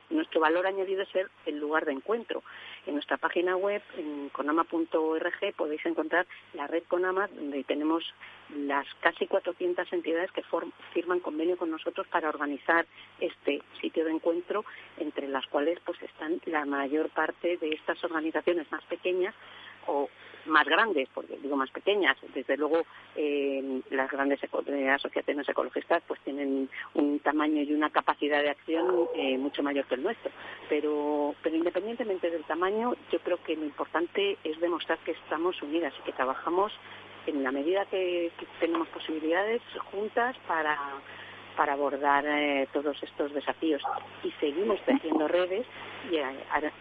nuestro 0.09 0.41
valor 0.41 0.65
añadido 0.65 1.03
es 1.03 1.09
ser 1.09 1.29
el 1.45 1.59
lugar 1.59 1.85
de 1.85 1.93
encuentro. 1.93 2.43
En 2.85 2.95
nuestra 2.95 3.17
página 3.17 3.55
web, 3.55 3.81
en 3.97 4.29
conama.org, 4.29 5.53
podéis 5.55 5.85
encontrar 5.85 6.25
la 6.53 6.67
red 6.67 6.83
Conama, 6.87 7.20
donde 7.29 7.63
tenemos 7.63 8.03
las 8.55 8.85
casi 8.99 9.27
400 9.27 9.91
entidades 9.93 10.31
que 10.31 10.43
firman 10.93 11.19
convenio 11.19 11.57
con 11.57 11.71
nosotros 11.71 12.07
para 12.07 12.29
organizar 12.29 12.85
este 13.19 13.61
sitio 13.79 14.05
de 14.05 14.11
encuentro, 14.11 14.65
entre 14.97 15.27
las 15.27 15.45
cuales 15.47 15.79
pues 15.85 16.01
están 16.01 16.41
la 16.45 16.65
mayor 16.65 17.09
parte 17.09 17.57
de 17.57 17.69
estas 17.69 18.03
organizaciones 18.03 18.71
más 18.71 18.83
pequeñas 18.85 19.33
o 19.87 20.09
más 20.45 20.65
grandes, 20.65 21.07
porque 21.13 21.37
digo 21.37 21.55
más 21.55 21.69
pequeñas, 21.71 22.17
desde 22.33 22.57
luego 22.57 22.83
eh, 23.15 23.81
las 23.91 24.09
grandes 24.09 24.39
asociaciones 24.43 25.47
ecologistas 25.47 26.03
pues 26.07 26.19
tienen 26.21 26.69
un 26.93 27.19
tamaño 27.19 27.61
y 27.61 27.73
una 27.73 27.89
capacidad 27.89 28.41
de 28.41 28.49
acción 28.49 29.07
eh, 29.15 29.37
mucho 29.37 29.63
mayor 29.63 29.85
que 29.85 29.95
el 29.95 30.03
nuestro, 30.03 30.31
pero, 30.69 31.35
pero 31.43 31.55
independientemente 31.55 32.29
del 32.29 32.43
tamaño, 32.43 32.95
yo 33.11 33.19
creo 33.19 33.41
que 33.43 33.55
lo 33.55 33.65
importante 33.65 34.37
es 34.43 34.59
demostrar 34.59 34.99
que 34.99 35.11
estamos 35.11 35.61
unidas 35.61 35.93
y 35.99 36.03
que 36.03 36.13
trabajamos 36.13 36.71
en 37.27 37.43
la 37.43 37.51
medida 37.51 37.85
que, 37.85 38.31
tenemos 38.59 38.87
posibilidades 38.89 39.61
juntas 39.91 40.35
para 40.47 40.77
para 41.55 41.73
abordar 41.73 42.25
eh, 42.25 42.67
todos 42.71 43.01
estos 43.03 43.33
desafíos 43.33 43.81
y 44.23 44.31
seguimos 44.39 44.79
tejiendo 44.85 45.27
redes 45.27 45.65
y 46.09 46.15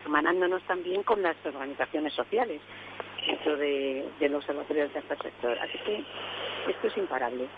hermanándonos 0.05 0.63
también 0.63 1.03
con 1.03 1.21
las 1.23 1.37
organizaciones 1.45 2.15
sociales 2.15 2.61
dentro 3.27 3.57
de, 3.57 4.07
los 4.21 4.45
observatorios 4.45 4.93
de 4.93 5.01
este 5.01 5.17
sector. 5.17 5.59
Así 5.59 5.79
que 5.79 6.05
esto 6.69 6.87
es 6.87 6.97
imparable. 6.97 7.49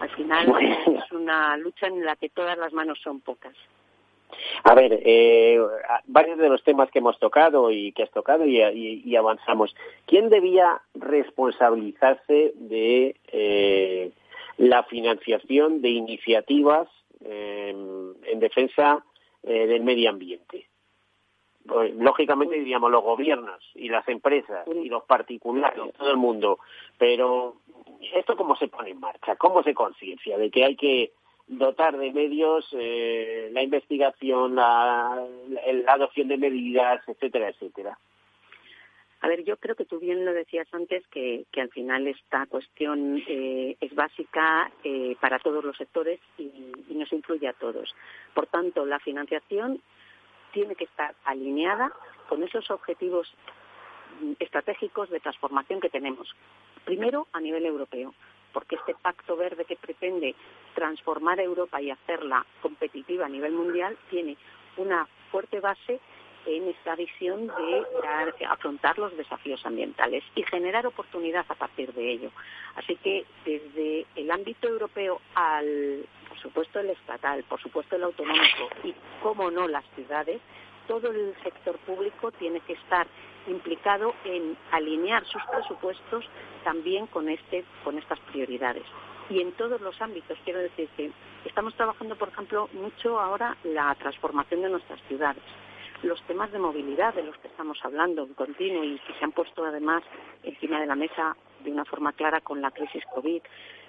Al 0.00 0.10
final 0.10 0.46
es 0.86 1.12
una 1.12 1.56
lucha 1.56 1.86
en 1.86 2.04
la 2.04 2.16
que 2.16 2.30
todas 2.30 2.56
las 2.58 2.72
manos 2.72 2.98
son 3.02 3.20
pocas. 3.20 3.54
A 4.64 4.74
ver, 4.74 5.00
eh, 5.04 5.58
varios 6.06 6.38
de 6.38 6.48
los 6.48 6.62
temas 6.62 6.90
que 6.90 7.00
hemos 7.00 7.18
tocado 7.18 7.70
y 7.70 7.92
que 7.92 8.02
has 8.02 8.10
tocado 8.10 8.46
y, 8.46 9.16
avanzamos. 9.16 9.74
¿Quién 10.06 10.28
debía 10.28 10.80
responsabilizarse 10.94 12.52
de 12.56 13.16
eh, 13.28 14.12
la 14.58 14.84
financiación 14.84 15.82
de 15.82 15.90
iniciativas 15.90 16.88
eh, 17.24 17.74
en 18.24 18.40
defensa 18.40 19.04
eh, 19.42 19.66
del 19.66 19.82
medio 19.82 20.10
ambiente? 20.10 20.66
Pues, 21.66 21.94
lógicamente 21.94 22.56
diríamos 22.56 22.90
los 22.90 23.02
gobiernos 23.02 23.62
y 23.74 23.88
las 23.88 24.06
empresas 24.08 24.66
y 24.66 24.88
los 24.88 25.04
particulares, 25.04 25.92
todo 25.96 26.10
el 26.10 26.16
mundo, 26.16 26.58
pero 26.98 27.56
¿esto 28.14 28.36
cómo 28.36 28.56
se 28.56 28.68
pone 28.68 28.90
en 28.90 29.00
marcha? 29.00 29.36
¿Cómo 29.36 29.62
se 29.62 29.72
conciencia 29.72 30.36
de 30.38 30.50
que 30.50 30.64
hay 30.64 30.76
que 30.76 31.12
dotar 31.46 31.96
de 31.96 32.12
medios 32.12 32.68
eh, 32.72 33.50
la 33.52 33.62
investigación, 33.62 34.56
la, 34.56 35.24
adopción 35.88 36.28
de 36.28 36.38
medidas, 36.38 37.02
etcétera, 37.06 37.48
etcétera? 37.48 37.98
A 39.20 39.28
ver, 39.28 39.44
yo 39.44 39.56
creo 39.56 39.76
que 39.76 39.84
tú 39.84 40.00
bien 40.00 40.24
lo 40.24 40.32
decías 40.32 40.66
antes, 40.72 41.06
que, 41.06 41.46
al 41.56 41.70
final 41.70 42.08
esta 42.08 42.46
cuestión 42.46 43.22
eh, 43.28 43.76
es 43.80 43.94
básica 43.94 44.70
eh, 44.82 45.16
para 45.20 45.38
todos 45.38 45.64
los 45.64 45.76
sectores 45.76 46.18
y, 46.38 46.50
y, 46.88 46.94
nos 46.94 47.12
influye 47.12 47.46
a 47.46 47.52
todos. 47.52 47.94
Por 48.34 48.48
tanto, 48.48 48.84
la 48.84 48.98
financiación 48.98 49.80
tiene 50.52 50.74
que 50.74 50.84
estar 50.84 51.14
alineada 51.24 51.92
con 52.28 52.42
esos 52.42 52.68
objetivos 52.70 53.32
estratégicos 54.38 55.10
de 55.10 55.20
transformación 55.20 55.80
que 55.80 55.88
tenemos. 55.88 56.34
Primero, 56.84 57.28
a 57.32 57.40
nivel 57.40 57.64
europeo, 57.64 58.14
porque 58.52 58.76
este 58.76 58.94
pacto 58.94 59.36
verde 59.36 59.64
que 59.64 59.76
pretende 59.76 60.34
transformar 60.74 61.40
Europa 61.40 61.80
y 61.80 61.90
hacerla 61.90 62.44
competitiva 62.60 63.26
a 63.26 63.28
nivel 63.28 63.52
mundial 63.52 63.96
tiene 64.10 64.36
una 64.76 65.06
fuerte 65.30 65.60
base 65.60 66.00
en 66.46 66.68
esta 66.68 66.96
visión 66.96 67.46
de 67.46 68.46
afrontar 68.46 68.98
los 68.98 69.16
desafíos 69.16 69.64
ambientales 69.64 70.24
y 70.34 70.42
generar 70.42 70.86
oportunidad 70.86 71.44
a 71.48 71.54
partir 71.54 71.92
de 71.92 72.10
ello. 72.10 72.30
Así 72.76 72.96
que 72.96 73.24
desde 73.44 74.06
el 74.16 74.30
ámbito 74.30 74.68
europeo 74.68 75.20
al, 75.34 76.04
por 76.28 76.38
supuesto, 76.38 76.80
el 76.80 76.90
estatal, 76.90 77.44
por 77.44 77.60
supuesto, 77.60 77.96
el 77.96 78.02
autonómico 78.02 78.68
y, 78.82 78.94
como 79.22 79.50
no, 79.50 79.68
las 79.68 79.84
ciudades, 79.94 80.40
todo 80.86 81.10
el 81.10 81.34
sector 81.42 81.78
público 81.78 82.30
tiene 82.32 82.60
que 82.60 82.74
estar 82.74 83.06
implicado 83.46 84.14
en 84.24 84.56
alinear 84.70 85.24
sus 85.26 85.42
presupuestos 85.50 86.24
también 86.64 87.06
con, 87.06 87.28
este, 87.28 87.64
con 87.84 87.98
estas 87.98 88.18
prioridades. 88.20 88.84
Y 89.30 89.40
en 89.40 89.52
todos 89.52 89.80
los 89.80 90.00
ámbitos, 90.00 90.38
quiero 90.44 90.60
decir 90.60 90.88
que 90.96 91.10
estamos 91.44 91.74
trabajando, 91.74 92.16
por 92.16 92.28
ejemplo, 92.28 92.68
mucho 92.72 93.18
ahora 93.18 93.56
la 93.64 93.94
transformación 93.96 94.62
de 94.62 94.70
nuestras 94.70 95.00
ciudades 95.08 95.42
los 96.02 96.20
temas 96.22 96.50
de 96.50 96.58
movilidad 96.58 97.14
de 97.14 97.22
los 97.22 97.36
que 97.38 97.48
estamos 97.48 97.78
hablando 97.84 98.24
en 98.24 98.34
continuo 98.34 98.84
y 98.84 98.98
que 98.98 99.14
se 99.14 99.24
han 99.24 99.32
puesto 99.32 99.64
además 99.64 100.02
encima 100.42 100.80
de 100.80 100.86
la 100.86 100.96
mesa 100.96 101.36
de 101.62 101.70
una 101.70 101.84
forma 101.84 102.12
clara 102.12 102.40
con 102.40 102.60
la 102.60 102.70
crisis 102.72 103.04
COVID. 103.14 103.40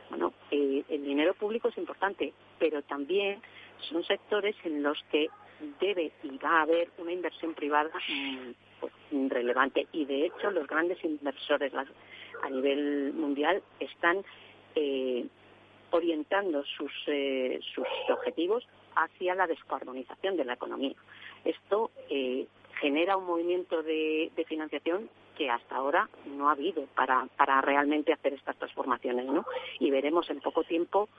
Bueno, 0.09 0.33
eh, 0.51 0.83
el 0.89 1.03
dinero 1.03 1.33
público 1.33 1.69
es 1.69 1.77
importante, 1.77 2.33
pero 2.59 2.83
también 2.83 3.41
son 3.83 4.03
sectores 4.03 4.55
en 4.63 4.83
los 4.83 4.97
que 5.11 5.27
debe 5.79 6.11
y 6.23 6.37
va 6.37 6.59
a 6.59 6.61
haber 6.63 6.89
una 6.97 7.11
inversión 7.11 7.53
privada 7.53 7.91
mm, 8.07 8.51
pues, 8.79 8.93
relevante. 9.29 9.87
Y 9.91 10.05
de 10.05 10.25
hecho, 10.25 10.51
los 10.51 10.67
grandes 10.67 11.03
inversores 11.03 11.73
a 11.73 12.49
nivel 12.49 13.13
mundial 13.13 13.61
están 13.79 14.23
eh, 14.75 15.25
orientando 15.91 16.63
sus, 16.65 16.91
eh, 17.07 17.59
sus 17.73 17.87
objetivos 18.09 18.67
hacia 18.95 19.35
la 19.35 19.47
descarbonización 19.47 20.37
de 20.37 20.45
la 20.45 20.53
economía. 20.53 20.95
Esto 21.45 21.91
eh, 22.09 22.47
genera 22.79 23.17
un 23.17 23.25
movimiento 23.25 23.83
de, 23.83 24.31
financiación 24.47 25.09
que 25.37 25.49
hasta 25.49 25.75
ahora 25.75 26.09
no 26.25 26.49
ha 26.49 26.51
habido 26.51 26.85
para, 26.95 27.27
para 27.37 27.61
realmente 27.61 28.13
hacer 28.13 28.33
estas 28.33 28.55
transformaciones, 28.57 29.25
¿no? 29.25 29.45
Y 29.79 29.89
veremos 29.89 30.29
en 30.29 30.39
poco 30.41 30.63
tiempo 30.63 31.09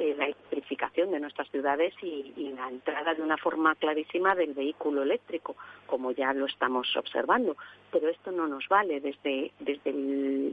eh, 0.00 0.14
la 0.16 0.24
electrificación 0.24 1.10
de 1.10 1.20
nuestras 1.20 1.48
ciudades 1.50 1.92
y, 2.02 2.54
la 2.56 2.68
entrada 2.68 3.14
de 3.14 3.22
una 3.22 3.36
forma 3.36 3.74
clarísima 3.74 4.34
del 4.34 4.54
vehículo 4.54 5.02
eléctrico, 5.02 5.56
como 5.86 6.10
ya 6.12 6.32
lo 6.32 6.46
estamos 6.46 6.96
observando. 6.96 7.56
Pero 7.92 8.08
esto 8.08 8.32
no 8.32 8.48
nos 8.48 8.66
vale. 8.68 9.00
Desde, 9.00 9.52
desde 9.60 9.92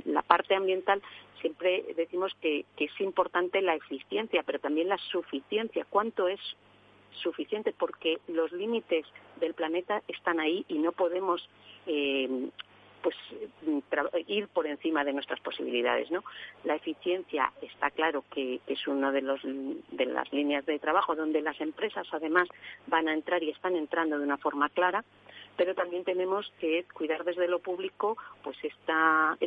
la 0.05 0.21
parte 0.21 0.53
ambiental 0.53 1.01
siempre 1.41 1.85
decimos 1.95 2.35
que, 2.41 2.65
que 2.75 2.85
es 2.85 3.01
importante 3.01 3.61
la 3.61 3.75
eficiencia, 3.75 4.43
pero 4.43 4.59
también 4.59 4.89
la 4.89 4.97
suficiencia. 4.97 5.85
¿Cuánto 5.89 6.27
es 6.27 6.41
suficiente 7.21 7.73
porque 7.77 8.19
los 8.27 8.51
límites 8.51 9.05
del 9.39 9.53
planeta 9.53 10.03
están 10.07 10.39
ahí 10.39 10.65
y 10.67 10.77
no 10.77 10.91
podemos 10.91 11.47
eh, 11.85 12.49
pues 13.01 13.15
ir 14.27 14.47
por 14.47 14.67
encima 14.67 15.03
de 15.03 15.13
nuestras 15.13 15.39
posibilidades, 15.39 16.09
¿no? 16.11 16.23
La 16.63 16.75
eficiencia 16.75 17.51
está 17.61 17.91
claro 17.91 18.23
que 18.31 18.59
es 18.67 18.87
una 18.87 19.11
de 19.11 19.21
los 19.21 19.41
de 19.43 20.05
las 20.05 20.31
líneas 20.33 20.65
de 20.65 20.79
trabajo 20.79 21.15
donde 21.15 21.41
las 21.41 21.59
empresas 21.61 22.07
además 22.11 22.47
van 22.87 23.07
a 23.07 23.13
entrar 23.13 23.43
y 23.43 23.49
están 23.49 23.75
entrando 23.75 24.17
de 24.17 24.25
una 24.25 24.37
forma 24.37 24.69
clara, 24.69 25.03
pero 25.55 25.75
también 25.75 26.03
tenemos 26.03 26.51
que 26.59 26.85
cuidar 26.93 27.23
desde 27.23 27.47
lo 27.47 27.59
público 27.59 28.17
pues 28.43 28.57
esta, 28.63 29.37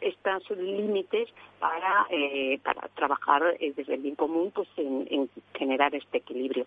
estos 0.00 0.50
límites 0.50 1.28
para, 1.58 2.06
eh, 2.10 2.58
para 2.62 2.88
trabajar 2.88 3.56
eh, 3.58 3.72
desde 3.76 3.94
el 3.94 4.02
bien 4.02 4.14
común 4.14 4.50
pues 4.54 4.68
en, 4.76 5.28
generar 5.54 5.94
este 5.94 6.18
equilibrio. 6.18 6.66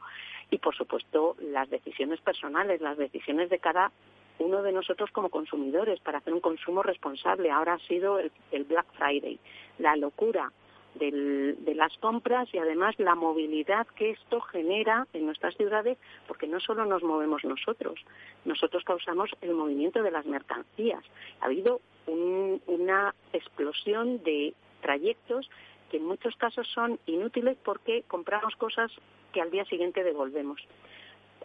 Y, 0.52 0.60
por 0.60 0.76
supuesto, 0.76 1.36
las 1.40 1.70
decisiones 1.70 2.22
personales, 2.22 2.82
las 2.82 2.98
decisiones 2.98 3.50
de 3.50 3.60
cada 3.60 3.92
uno 4.40 4.62
de 4.62 4.72
nosotros 4.72 5.12
como 5.12 5.30
consumidores 5.30 6.00
para 6.00 6.20
hacer 6.20 6.34
un 6.34 6.40
consumo 6.40 6.84
responsable. 6.84 7.52
Ahora 7.52 7.74
ha 7.74 7.80
sido 7.80 8.20
el, 8.20 8.64
Black 8.64 8.86
Friday, 8.98 9.40
la 9.80 9.96
locura 9.96 10.52
de 10.96 11.74
las 11.76 11.98
compras 11.98 12.48
y 12.54 12.60
además 12.60 12.94
la 13.00 13.16
movilidad 13.16 13.88
que 13.96 14.12
esto 14.12 14.42
genera 14.42 15.08
en 15.14 15.26
nuestras 15.26 15.56
ciudades, 15.56 15.98
porque 16.28 16.46
no 16.46 16.60
solo 16.60 16.86
nos 16.86 17.02
movemos 17.02 17.44
nosotros, 17.44 18.00
nosotros 18.46 18.84
causamos 18.84 19.32
el 19.42 19.54
movimiento 19.54 20.04
de 20.04 20.12
las 20.12 20.26
mercancías. 20.28 21.04
Ha 21.42 21.46
habido 21.46 21.82
una 22.06 23.16
explosión 23.34 24.24
de 24.24 24.54
trayectos 24.82 25.50
que 25.90 25.98
en 25.98 26.06
muchos 26.06 26.36
casos 26.36 26.68
son 26.74 27.00
inútiles 27.06 27.58
porque 27.64 28.04
compramos 28.08 28.56
cosas 28.56 28.92
que 29.32 29.42
al 29.42 29.52
día 29.52 29.66
siguiente 29.66 30.04
devolvemos. 30.04 30.62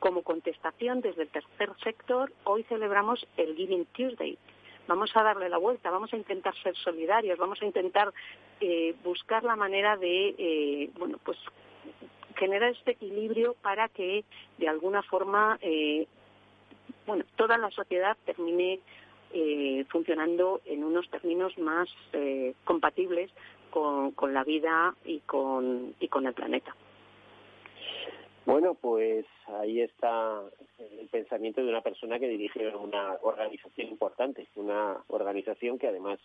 Como 0.00 0.22
contestación 0.22 1.00
desde 1.00 1.22
el 1.22 1.28
tercer 1.28 1.70
sector, 1.82 2.32
hoy 2.44 2.62
celebramos 2.64 3.26
el 3.36 3.56
Giving 3.56 3.86
Tuesday. 3.86 4.38
Vamos 4.86 5.10
a 5.14 5.22
darle 5.22 5.48
la 5.48 5.58
vuelta, 5.58 5.90
vamos 5.90 6.12
a 6.12 6.16
intentar 6.16 6.54
ser 6.62 6.74
solidarios, 6.76 7.38
vamos 7.38 7.60
a 7.60 7.66
intentar 7.66 8.12
eh, 8.60 8.94
buscar 9.04 9.44
la 9.44 9.56
manera 9.56 9.96
de, 9.96 10.34
eh, 10.38 10.90
bueno, 10.98 11.18
pues 11.24 11.36
generar 12.36 12.70
este 12.70 12.92
equilibrio 12.92 13.54
para 13.60 13.88
que 13.88 14.24
de 14.56 14.68
alguna 14.68 15.02
forma, 15.02 15.58
eh, 15.60 16.06
bueno, 17.06 17.24
toda 17.36 17.58
la 17.58 17.70
sociedad 17.70 18.16
termine 18.24 18.80
eh, 19.32 19.84
funcionando 19.90 20.62
en 20.64 20.84
unos 20.84 21.10
términos 21.10 21.58
más 21.58 21.88
eh, 22.12 22.54
compatibles 22.64 23.30
con, 23.70 24.12
con, 24.12 24.32
la 24.32 24.44
vida 24.44 24.94
y 25.04 25.20
con, 25.20 25.94
y 26.00 26.08
con 26.08 26.26
el 26.26 26.32
planeta. 26.32 26.74
Bueno, 28.48 28.72
pues 28.72 29.26
ahí 29.60 29.82
está 29.82 30.40
el 30.78 31.06
pensamiento 31.08 31.62
de 31.62 31.68
una 31.68 31.82
persona 31.82 32.18
que 32.18 32.28
dirige 32.28 32.74
una 32.76 33.18
organización 33.20 33.88
importante, 33.88 34.46
una 34.54 34.96
organización 35.08 35.78
que 35.78 35.88
además, 35.88 36.18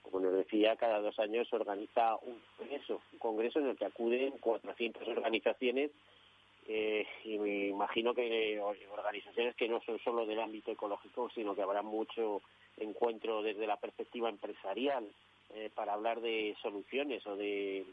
como 0.00 0.20
nos 0.20 0.34
decía, 0.34 0.76
cada 0.76 1.00
dos 1.00 1.18
años 1.18 1.52
organiza 1.52 2.18
un 2.22 2.40
congreso, 2.56 3.00
un 3.14 3.18
congreso 3.18 3.58
en 3.58 3.66
el 3.66 3.76
que 3.76 3.84
acuden 3.84 4.38
400 4.38 5.08
organizaciones 5.08 5.90
eh, 6.68 7.04
y 7.24 7.36
me 7.36 7.66
imagino 7.66 8.14
que 8.14 8.60
organizaciones 8.60 9.56
que 9.56 9.68
no 9.68 9.80
son 9.80 9.98
solo 9.98 10.24
del 10.24 10.38
ámbito 10.38 10.70
ecológico, 10.70 11.30
sino 11.30 11.56
que 11.56 11.62
habrá 11.62 11.82
mucho 11.82 12.42
encuentro 12.76 13.42
desde 13.42 13.66
la 13.66 13.76
perspectiva 13.76 14.28
empresarial 14.28 15.04
eh, 15.52 15.68
para 15.74 15.94
hablar 15.94 16.20
de 16.20 16.56
soluciones 16.62 17.26
o 17.26 17.34
de, 17.34 17.84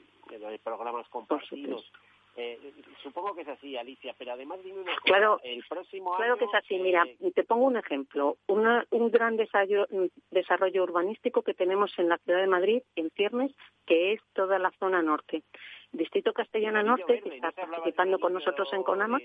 programas 0.63 1.07
compartidos. 1.09 1.91
Eh, 2.35 2.57
supongo 3.03 3.35
que 3.35 3.41
es 3.41 3.47
así, 3.47 3.77
Alicia, 3.77 4.15
pero 4.17 4.33
además 4.33 4.59
dime 4.63 4.79
una 4.79 4.93
cosa. 4.93 5.03
Claro, 5.05 5.39
el 5.43 5.63
próximo 5.69 6.15
claro 6.15 6.37
que 6.37 6.45
es 6.45 6.53
así. 6.55 6.79
Mira, 6.79 7.05
te 7.35 7.43
pongo 7.43 7.65
un 7.65 7.77
ejemplo. 7.77 8.37
un 8.47 9.11
gran 9.11 9.37
desarrollo, 9.37 9.85
desarrollo 10.31 10.83
urbanístico 10.83 11.43
que 11.43 11.53
tenemos 11.53 11.97
en 11.99 12.09
la 12.09 12.17
ciudad 12.17 12.39
de 12.39 12.47
Madrid, 12.47 12.81
en 12.95 13.11
Ciernes, 13.11 13.51
que 13.85 14.13
es 14.13 14.21
toda 14.33 14.57
la 14.57 14.71
zona 14.79 15.03
norte. 15.03 15.43
Distrito 15.91 16.33
Castellana 16.33 16.81
Norte, 16.81 17.21
que 17.21 17.35
está 17.35 17.51
participando 17.51 18.17
con 18.17 18.33
nosotros 18.33 18.67
en 18.73 18.81
CONAMA. 18.81 19.19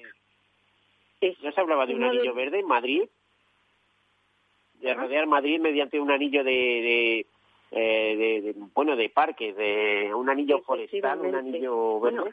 ¿No 1.43 1.53
se 1.53 1.61
hablaba 1.61 1.87
de 1.87 1.95
un 1.95 2.05
anillo 2.05 2.35
verde 2.35 2.61
en 2.61 2.67
Madrid? 2.67 3.03
De 4.75 4.95
rodear 4.95 5.27
Madrid 5.27 5.59
mediante 5.59 5.99
un 5.99 6.11
anillo 6.11 6.45
de, 6.45 7.27
eh, 7.71 8.17
de, 8.43 8.55
bueno 8.75 8.97
de 8.97 9.11
parques 9.11 9.55
de 9.57 10.11
un 10.15 10.31
anillo 10.31 10.61
forestal 10.63 11.21
un 11.21 11.35
anillo 11.35 11.99
bueno 11.99 12.25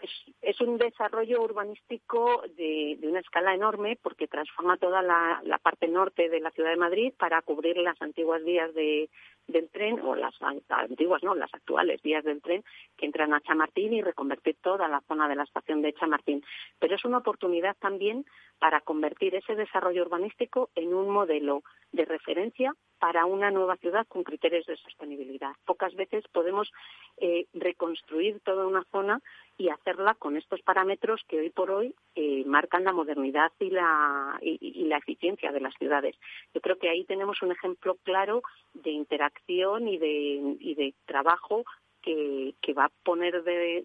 es, 0.41 0.61
un 0.61 0.77
desarrollo 0.77 1.41
urbanístico 1.41 2.43
de, 2.55 2.97
una 3.03 3.19
escala 3.19 3.53
enorme 3.53 3.97
porque 4.01 4.27
transforma 4.27 4.77
toda 4.77 5.01
la, 5.01 5.41
parte 5.61 5.87
norte 5.87 6.29
de 6.29 6.39
la 6.39 6.51
ciudad 6.51 6.69
de 6.69 6.77
Madrid 6.77 7.13
para 7.17 7.41
cubrir 7.41 7.77
las 7.77 8.01
antiguas 8.01 8.43
vías 8.43 8.73
de, 8.73 9.09
del 9.47 9.69
tren 9.69 9.99
o 10.01 10.15
las 10.15 10.33
antiguas 10.69 11.23
no 11.23 11.35
las 11.35 11.53
actuales 11.53 12.01
vías 12.01 12.23
del 12.23 12.41
tren 12.41 12.63
que 12.97 13.05
entran 13.05 13.33
a 13.33 13.41
Chamartín 13.41 13.93
y 13.93 14.01
reconvertir 14.01 14.55
toda 14.61 14.87
la 14.87 15.01
zona 15.01 15.27
de 15.27 15.35
la 15.35 15.43
estación 15.43 15.81
de 15.81 15.93
Chamartín. 15.93 16.43
Pero 16.79 16.95
es 16.95 17.05
una 17.05 17.17
oportunidad 17.17 17.75
también 17.77 18.25
para 18.59 18.81
convertir 18.81 19.35
ese 19.35 19.55
desarrollo 19.55 20.03
urbanístico 20.03 20.69
en 20.75 20.93
un 20.93 21.09
modelo 21.09 21.63
de 21.91 22.05
referencia 22.05 22.73
para 23.05 23.27
una 23.27 23.51
nueva 23.51 23.77
ciudad 23.77 24.07
con 24.07 24.23
criterios 24.23 24.65
de 24.65 24.77
sostenibilidad. 24.77 25.51
Pocas 25.63 25.93
veces 25.93 26.27
podemos 26.29 26.71
eh, 27.17 27.45
reconstruir 27.53 28.39
toda 28.39 28.65
una 28.65 28.83
zona 28.85 29.21
y 29.59 29.69
hacerla 29.69 30.15
con 30.15 30.37
estos 30.37 30.63
parámetros 30.63 31.21
que 31.27 31.37
hoy 31.37 31.51
por 31.51 31.69
hoy 31.69 31.93
eh, 32.15 32.43
marcan 32.47 32.83
la 32.83 32.93
modernidad 32.93 33.51
y 33.59 33.69
la, 33.69 34.39
y, 34.41 34.85
la 34.85 34.97
eficiencia 34.97 35.51
de 35.51 35.59
las 35.59 35.75
ciudades. 35.75 36.15
Yo 36.55 36.61
creo 36.61 36.79
que 36.79 36.89
ahí 36.89 37.05
tenemos 37.05 37.43
un 37.43 37.51
ejemplo 37.51 37.95
claro 38.01 38.41
de 38.73 38.89
interacción 38.89 39.87
y 39.87 39.99
de, 39.99 40.57
y 40.59 40.73
de 40.73 40.95
trabajo 41.05 41.63
que, 42.01 42.73
va 42.75 42.85
a 42.85 42.91
poner 43.03 43.43
de, 43.43 43.83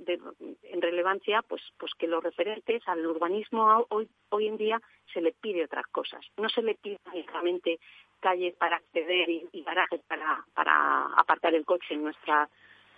en 0.65 0.83
relevancia 0.83 1.43
pues 1.43 1.63
pues 1.79 1.93
que 1.99 2.07
los 2.07 2.23
referentes 2.23 2.83
al 2.87 3.07
urbanismo 3.07 3.87
hoy 3.89 4.09
hoy 4.31 4.47
en 4.47 4.59
día 4.59 4.81
se 5.15 5.23
le 5.23 5.33
pide 5.33 5.65
otras 5.65 5.87
cosas 5.87 6.21
no 6.37 6.49
se 6.51 6.61
le 6.61 6.75
pide 6.75 6.99
únicamente 7.11 7.79
calles 8.21 8.55
para 8.55 8.77
acceder 8.77 9.29
y, 9.29 9.63
garajes 9.63 10.01
para, 10.09 10.45
para 10.55 11.07
aparcar 11.17 11.55
el 11.55 11.65
coche 11.65 11.95
en 11.95 12.05
nuestra 12.05 12.49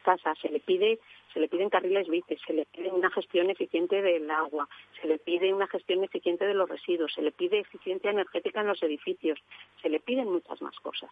casa, 0.03 0.35
se 0.41 0.49
le 0.49 0.61
pide 0.61 0.99
se 1.33 1.41
le 1.41 1.49
piden 1.49 1.71
carriles 1.71 2.09
bici, 2.09 2.37
se 2.47 2.53
le 2.53 2.67
pide 2.67 2.91
una 2.91 3.11
gestión 3.11 3.49
eficiente 3.51 4.03
del 4.03 4.31
agua, 4.31 4.69
se 5.01 5.09
le 5.09 5.19
pide 5.19 5.55
una 5.55 5.67
gestión 5.67 6.05
eficiente 6.05 6.47
de 6.47 6.55
los 6.55 6.69
residuos, 6.69 7.13
se 7.15 7.23
le 7.23 7.33
pide 7.33 7.61
eficiencia 7.61 8.11
energética 8.11 8.61
en 8.61 8.67
los 8.67 8.83
edificios, 8.83 9.39
se 9.81 9.89
le 9.89 10.01
piden 10.01 10.31
muchas 10.31 10.61
más 10.61 10.79
cosas. 10.81 11.11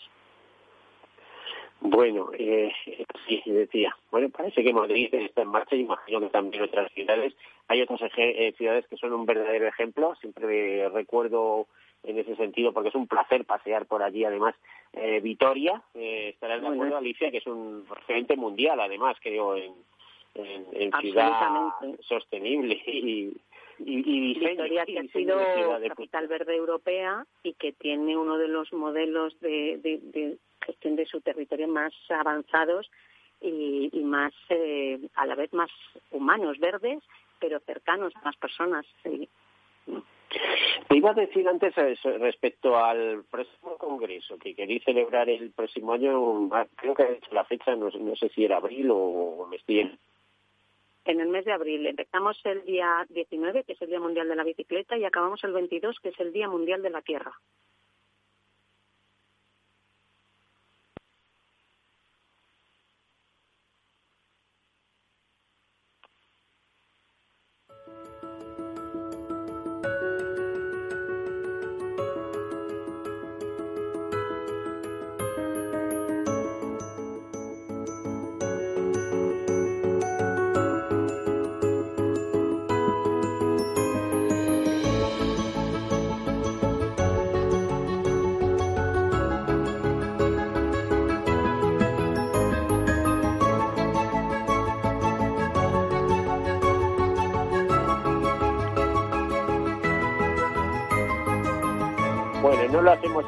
Bueno, 1.81 2.31
eh, 2.35 2.71
sí, 3.27 3.43
decía, 3.47 3.97
bueno, 4.11 4.29
parece 4.29 4.63
que 4.63 4.75
Madrid 4.75 5.09
está 5.15 5.43
en 5.43 5.49
marcha 5.49 5.75
y 5.75 5.81
imagino 5.81 6.21
que 6.21 6.29
también 6.29 6.63
otras 6.63 6.93
ciudades. 6.93 7.35
Hay 7.69 7.81
otras 7.81 8.03
eh, 8.19 8.53
ciudades 8.59 8.87
que 8.87 8.99
son 8.99 9.15
un 9.15 9.25
verdadero 9.25 9.67
ejemplo. 9.67 10.15
Siempre 10.17 10.91
recuerdo 10.91 11.69
en 12.03 12.19
ese 12.19 12.37
sentido, 12.37 12.73
porque 12.73 12.89
es 12.89 12.95
un 12.95 13.07
placer 13.07 13.45
pasear 13.45 13.87
por 13.87 14.03
allí. 14.03 14.25
Además, 14.25 14.55
eh, 14.93 15.21
Vitoria, 15.21 15.83
eh, 15.95 16.31
estarás 16.31 16.61
de 16.63 16.69
acuerdo, 16.69 16.97
Alicia, 16.97 17.31
que 17.31 17.39
es 17.39 17.47
un 17.47 17.85
referente 17.89 18.37
mundial, 18.37 18.81
además, 18.81 19.17
creo, 19.21 19.57
en, 19.57 19.75
en, 20.35 20.93
ciudad 21.01 21.73
sostenible 22.01 22.75
y, 22.87 23.37
y, 23.79 24.39
Vitoria, 24.39 24.85
que 24.87 24.99
ha 24.99 25.03
sido 25.05 25.39
capital 25.89 26.29
verde 26.29 26.57
europea 26.57 27.27
y 27.43 27.55
que 27.55 27.73
tiene 27.73 28.17
uno 28.17 28.39
de 28.39 28.49
los 28.49 28.73
modelos 28.73 29.39
de, 29.41 29.79
de, 29.79 30.37
gestión 30.65 30.97
de 30.97 31.07
su 31.07 31.21
territorio 31.21 31.69
más 31.69 31.93
avanzados 32.11 32.91
y, 33.41 33.89
y 33.93 34.05
más, 34.05 34.33
eh, 34.51 35.01
a 35.15 35.27
la 35.27 35.35
vez 35.35 35.53
más 35.53 35.71
humanos, 36.11 36.59
verdes, 36.59 37.03
pero 37.39 37.59
cercanos 37.61 38.15
a 38.17 38.27
las 38.27 38.37
personas. 38.37 38.87
Sí. 39.03 39.29
Te 40.89 40.97
iba 40.97 41.11
a 41.11 41.15
decir 41.15 41.47
antes 41.49 41.75
respecto 42.21 42.77
al 42.77 43.25
próximo 43.31 43.77
congreso 43.79 44.39
que 44.39 44.55
queréis 44.55 44.85
celebrar 44.85 45.29
el 45.29 45.51
próximo 45.51 45.93
año, 45.93 46.49
ah, 46.53 46.67
creo 46.77 46.95
que 46.95 47.21
la 47.33 47.45
fecha, 47.45 47.75
no, 47.77 47.91
sé 48.17 48.29
si 48.31 48.45
era 48.45 48.57
abril 48.57 48.89
o 48.91 49.47
me 49.51 49.57
estoy 49.57 49.91
en 51.05 51.21
el 51.21 51.29
mes 51.29 51.45
de 51.45 51.53
abril. 51.53 51.87
Empezamos 51.87 52.41
el 52.45 52.65
día 52.65 53.07
19, 53.09 53.65
que 53.65 53.73
es 53.73 53.83
el 53.83 53.89
Día 53.89 54.01
Mundial 54.01 54.29
de 54.29 54.37
la 54.37 54.45
Bicicleta, 54.45 54.97
y 54.97 55.05
acabamos 55.05 55.43
el 55.45 55.53
22, 55.53 55.99
que 56.01 56.11
es 56.11 56.21
el 56.21 56.33
Día 56.33 56.49
Mundial 56.49 56.83
de 56.83 56.91
la 56.91 57.03
Tierra. 57.03 57.33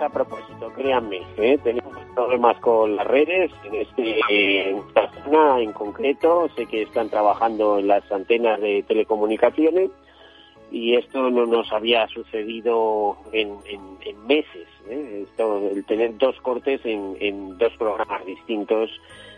A 0.00 0.08
propósito, 0.08 0.72
créanme. 0.74 1.22
¿eh? 1.36 1.58
Tenemos 1.62 1.96
problemas 2.14 2.58
con 2.60 2.96
las 2.96 3.06
redes 3.06 3.50
en, 3.64 3.74
este, 3.74 4.70
esta 4.70 5.10
zona 5.24 5.60
en 5.60 5.72
concreto. 5.72 6.48
Sé 6.56 6.66
que 6.66 6.82
están 6.82 7.08
trabajando 7.08 7.78
en 7.78 7.88
las 7.88 8.10
antenas 8.10 8.60
de 8.60 8.82
telecomunicaciones 8.86 9.90
y 10.70 10.96
esto 10.96 11.30
no 11.30 11.44
nos 11.46 11.70
había 11.72 12.06
sucedido 12.08 13.16
en, 13.32 13.58
meses. 14.26 14.68
¿eh? 14.88 15.24
Esto, 15.28 15.68
el 15.70 15.84
tener 15.84 16.16
dos 16.16 16.40
cortes 16.40 16.80
en, 16.84 17.58
dos 17.58 17.72
programas 17.76 18.24
distintos 18.24 18.90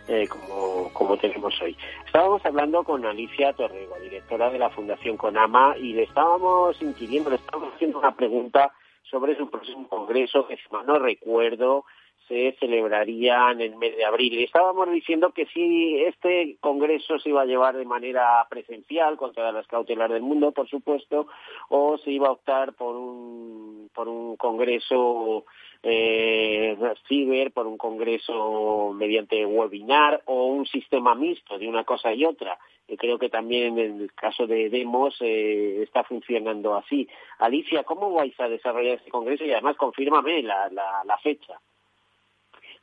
eh, 0.06 0.28
como, 0.28 0.90
como 0.92 1.16
tenemos 1.16 1.60
hoy. 1.60 1.76
Estábamos 2.06 2.44
hablando 2.44 2.84
con 2.84 3.04
Alicia 3.04 3.52
Torrego, 3.54 3.96
directora 4.02 4.50
de 4.50 4.58
la 4.58 4.70
Fundación 4.70 5.16
Conama, 5.16 5.74
y 5.78 5.94
le 5.94 6.04
estábamos 6.04 6.80
inquiriendo, 6.82 7.30
le 7.30 7.36
estábamos 7.36 7.74
haciendo 7.74 7.98
una 7.98 8.14
pregunta 8.14 8.72
sobre 9.14 9.36
su 9.36 9.48
próximo 9.48 9.86
congreso, 9.88 10.44
que 10.48 10.56
si 10.56 10.62
mal 10.72 10.84
no 10.86 10.98
recuerdo, 10.98 11.84
se 12.26 12.56
celebraría 12.58 13.52
en 13.52 13.60
el 13.60 13.76
mes 13.76 13.96
de 13.96 14.04
abril. 14.04 14.42
Estábamos 14.42 14.90
diciendo 14.90 15.30
que 15.30 15.46
si 15.46 16.02
este 16.02 16.56
congreso 16.58 17.20
se 17.20 17.28
iba 17.28 17.42
a 17.42 17.46
llevar 17.46 17.76
de 17.76 17.84
manera 17.84 18.44
presencial, 18.50 19.16
con 19.16 19.32
todas 19.32 19.54
las 19.54 19.68
cautelas 19.68 20.10
del 20.10 20.22
mundo, 20.22 20.50
por 20.50 20.68
supuesto, 20.68 21.28
o 21.68 21.96
se 21.98 22.10
iba 22.10 22.26
a 22.26 22.32
optar 22.32 22.72
por 22.72 22.96
un, 22.96 23.88
por 23.94 24.08
un 24.08 24.34
congreso 24.36 25.44
eh, 25.84 26.76
ciber, 27.06 27.52
por 27.52 27.68
un 27.68 27.78
congreso 27.78 28.92
mediante 28.96 29.46
webinar 29.46 30.22
o 30.24 30.46
un 30.46 30.66
sistema 30.66 31.14
mixto 31.14 31.56
de 31.56 31.68
una 31.68 31.84
cosa 31.84 32.12
y 32.12 32.24
otra 32.24 32.58
creo 32.96 33.18
que 33.18 33.28
también 33.28 33.78
en 33.78 34.00
el 34.02 34.12
caso 34.14 34.46
de 34.46 34.68
Demos 34.70 35.16
eh, 35.20 35.82
está 35.82 36.04
funcionando 36.04 36.74
así. 36.74 37.08
Alicia, 37.38 37.84
¿cómo 37.84 38.12
vais 38.12 38.38
a 38.40 38.48
desarrollar 38.48 38.96
este 38.96 39.10
congreso? 39.10 39.44
Y 39.44 39.52
además, 39.52 39.76
confírmame 39.76 40.42
la, 40.42 40.68
la, 40.70 41.18
fecha. 41.18 41.60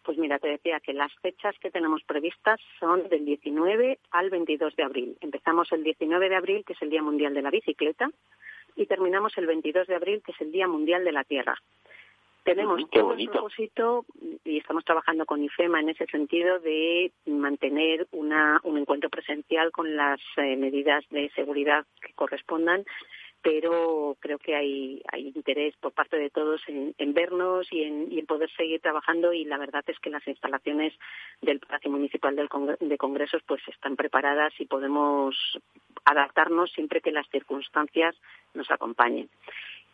Pues 0.03 0.17
mira, 0.17 0.39
te 0.39 0.47
decía 0.47 0.79
que 0.79 0.93
las 0.93 1.13
fechas 1.21 1.55
que 1.59 1.69
tenemos 1.69 2.03
previstas 2.03 2.59
son 2.79 3.07
del 3.09 3.25
19 3.25 3.99
al 4.11 4.29
22 4.29 4.75
de 4.75 4.83
abril. 4.83 5.17
Empezamos 5.21 5.71
el 5.71 5.83
19 5.83 6.29
de 6.29 6.35
abril, 6.35 6.63
que 6.65 6.73
es 6.73 6.81
el 6.81 6.89
Día 6.89 7.03
Mundial 7.03 7.33
de 7.33 7.41
la 7.43 7.51
Bicicleta, 7.51 8.09
y 8.75 8.85
terminamos 8.87 9.37
el 9.37 9.45
22 9.45 9.87
de 9.87 9.95
abril, 9.95 10.21
que 10.25 10.31
es 10.31 10.41
el 10.41 10.51
Día 10.51 10.67
Mundial 10.67 11.03
de 11.03 11.11
la 11.11 11.23
Tierra. 11.23 11.55
Tenemos 12.43 12.89
todo 12.89 13.13
el 13.13 13.29
propósito 13.29 14.05
y 14.43 14.57
estamos 14.57 14.83
trabajando 14.83 15.25
con 15.25 15.43
IFEMA 15.43 15.79
en 15.79 15.89
ese 15.89 16.07
sentido 16.07 16.59
de 16.59 17.11
mantener 17.27 18.07
una, 18.11 18.59
un 18.63 18.79
encuentro 18.79 19.09
presencial 19.11 19.71
con 19.71 19.95
las 19.95 20.19
eh, 20.37 20.55
medidas 20.57 21.03
de 21.11 21.29
seguridad 21.35 21.85
que 22.01 22.13
correspondan, 22.13 22.83
pero 23.43 24.17
creo 24.19 24.39
que 24.39 24.55
hay, 24.55 25.03
hay 25.11 25.27
interés 25.35 25.75
por 25.77 25.91
parte 25.91 26.17
de 26.17 26.31
todos 26.31 26.61
en, 26.67 27.13
vernos 27.13 27.67
y 27.71 27.83
en, 27.83 28.11
y 28.11 28.19
en, 28.19 28.25
poder 28.25 28.49
seguir 28.51 28.81
trabajando 28.81 29.33
y 29.33 29.45
la 29.45 29.57
verdad 29.57 29.83
es 29.87 29.99
que 29.99 30.09
las 30.09 30.27
instalaciones 30.27 30.93
del 31.41 31.59
Palacio 31.59 31.91
Municipal 31.91 32.35
del 32.35 32.49
de 32.79 32.97
Congresos 32.97 33.43
pues 33.45 33.61
están 33.67 33.95
preparadas 33.95 34.53
y 34.59 34.65
podemos 34.65 35.35
adaptarnos 36.05 36.71
siempre 36.71 37.01
que 37.01 37.11
las 37.11 37.29
circunstancias 37.29 38.15
nos 38.55 38.69
acompañen. 38.71 39.29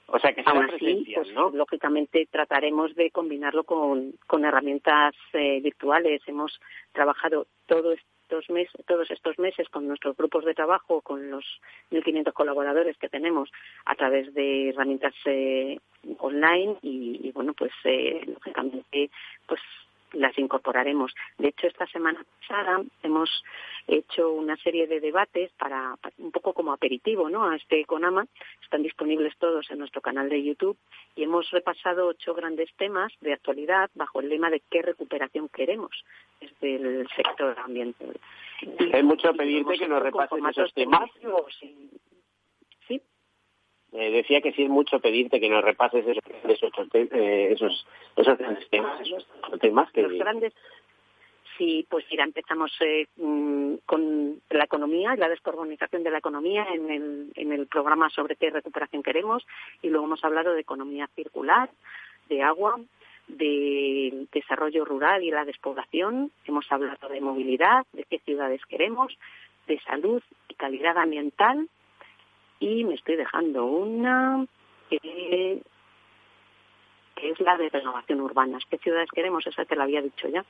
O 0.07 0.19
sea 0.19 0.33
que 0.33 0.41
Aún 0.45 0.69
así, 0.69 1.13
pues, 1.13 1.33
lógicamente 1.53 2.27
trataremos 2.31 2.95
de 2.95 3.11
combinarlo 3.11 3.65
con, 3.65 4.13
con 4.25 4.45
herramientas 4.45 5.13
eh, 5.33 5.59
virtuales. 5.61 6.21
Hemos 6.27 6.59
trabajado 6.93 7.47
todo 7.65 7.91
estos 7.91 8.49
meses, 8.49 8.85
todos 8.85 9.11
estos 9.11 9.37
meses 9.37 9.67
con 9.69 9.85
nuestros 9.85 10.15
grupos 10.15 10.45
de 10.45 10.53
trabajo, 10.53 11.01
con 11.01 11.29
los 11.29 11.43
1.500 11.91 12.31
colaboradores 12.31 12.97
que 12.97 13.09
tenemos 13.09 13.51
a 13.85 13.95
través 13.95 14.33
de 14.33 14.69
herramientas 14.69 15.13
eh, 15.25 15.77
online 16.19 16.77
y, 16.81 17.31
bueno, 17.33 17.53
pues 17.53 17.71
eh, 17.83 18.21
lógicamente 18.27 19.09
pues 19.45 19.61
las 20.17 20.37
incorporaremos. 20.37 21.13
De 21.37 21.49
hecho, 21.49 21.67
esta 21.67 21.87
semana 21.87 22.23
pasada 22.39 22.81
hemos 23.03 23.43
hecho 23.87 24.31
una 24.31 24.57
serie 24.57 24.87
de 24.87 24.99
debates 24.99 25.51
para, 25.53 25.95
un 26.17 26.31
poco 26.31 26.53
como 26.53 26.73
aperitivo 26.73 27.29
¿no? 27.29 27.49
a 27.49 27.55
este 27.55 27.85
CONAMA. 27.85 28.27
Están 28.63 28.83
disponibles 28.83 29.37
todos 29.37 29.69
en 29.71 29.79
nuestro 29.79 30.01
canal 30.01 30.29
de 30.29 30.43
YouTube 30.43 30.77
y 31.15 31.23
hemos 31.23 31.49
repasado 31.51 32.07
ocho 32.07 32.33
grandes 32.33 32.69
temas 32.75 33.13
de 33.21 33.33
actualidad 33.33 33.89
bajo 33.95 34.19
el 34.19 34.29
lema 34.29 34.49
de 34.49 34.61
qué 34.69 34.81
recuperación 34.81 35.49
queremos 35.49 36.03
desde 36.41 36.75
el 36.75 37.07
sector 37.15 37.57
ambiental. 37.59 38.19
Es 38.61 39.03
mucho 39.03 39.33
pedirte 39.33 39.77
que 39.77 39.87
nos 39.87 40.01
repases 40.01 40.39
esos 40.49 40.73
temas. 40.73 41.09
Eh, 43.93 44.11
decía 44.11 44.41
que 44.41 44.51
sí 44.51 44.63
es 44.63 44.69
mucho 44.69 44.99
pedirte 44.99 45.39
que 45.39 45.49
nos 45.49 45.63
repases 45.63 46.05
esos, 46.05 46.23
esos, 46.43 46.71
eh, 46.93 47.49
esos, 47.51 47.87
esos 48.15 48.37
grandes 48.37 48.69
temas, 48.69 48.99
esos 48.99 49.25
temas 49.61 49.91
que... 49.91 50.01
Los 50.01 50.13
grandes, 50.13 50.53
sí, 51.57 51.85
pues 51.89 52.05
mira, 52.11 52.25
empezamos 52.25 52.71
eh, 52.81 53.07
mm, 53.15 53.75
con 53.85 54.41
la 54.49 54.65
economía 54.65 55.13
y 55.15 55.17
la 55.17 55.29
descarbonización 55.29 56.03
de 56.03 56.11
la 56.11 56.17
economía 56.17 56.67
en 56.73 56.91
el, 56.91 57.31
en 57.35 57.53
el 57.53 57.67
programa 57.67 58.09
sobre 58.09 58.35
qué 58.35 58.49
recuperación 58.49 59.03
queremos 59.03 59.45
y 59.81 59.89
luego 59.89 60.05
hemos 60.05 60.23
hablado 60.23 60.53
de 60.53 60.61
economía 60.61 61.07
circular, 61.15 61.69
de 62.27 62.43
agua, 62.43 62.75
de 63.29 64.27
desarrollo 64.33 64.83
rural 64.83 65.23
y 65.23 65.31
la 65.31 65.45
despoblación, 65.45 66.31
hemos 66.45 66.69
hablado 66.71 67.07
de 67.07 67.21
movilidad, 67.21 67.85
de 67.93 68.03
qué 68.03 68.19
ciudades 68.19 68.61
queremos, 68.65 69.17
de 69.67 69.79
salud 69.81 70.21
y 70.49 70.53
calidad 70.55 70.97
ambiental 70.97 71.67
y 72.59 72.83
me 72.83 72.95
estoy 72.95 73.15
dejando 73.15 73.65
una 73.65 74.45
que, 74.89 75.61
es 77.21 77.39
la 77.39 77.57
de 77.57 77.69
renovación 77.69 78.21
urbana. 78.21 78.59
¿Qué 78.69 78.77
ciudades 78.77 79.09
queremos? 79.11 79.45
Esa 79.47 79.65
te 79.65 79.75
la 79.75 79.83
había 79.83 80.01
dicho 80.01 80.27
ya. 80.27 80.45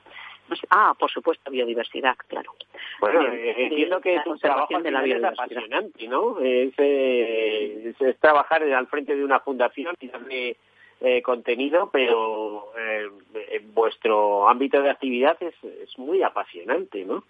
ah, 0.70 0.94
por 0.98 1.10
supuesto, 1.10 1.50
biodiversidad, 1.50 2.16
claro. 2.26 2.54
Bueno, 3.00 3.22
eh, 3.32 3.54
entiendo 3.56 4.00
que 4.00 4.16
es 4.16 4.26
un 4.26 4.38
trabajo 4.38 4.78
de 4.78 4.90
la 4.90 5.04
es 5.04 5.24
apasionante, 5.24 6.06
¿no? 6.08 6.38
Es, 6.40 6.74
eh, 6.76 7.94
es, 7.98 8.18
trabajar 8.18 8.62
al 8.62 8.86
frente 8.86 9.16
de 9.16 9.24
una 9.24 9.40
fundación 9.40 9.94
y 9.98 10.08
darle 10.08 10.56
eh, 11.00 11.22
contenido, 11.22 11.90
pero 11.90 12.72
en 12.76 13.72
vuestro 13.72 14.48
ámbito 14.48 14.82
de 14.82 14.90
actividad 14.90 15.36
es, 15.40 15.54
es 15.64 15.98
muy 15.98 16.22
apasionante, 16.22 17.04
¿no? 17.04 17.24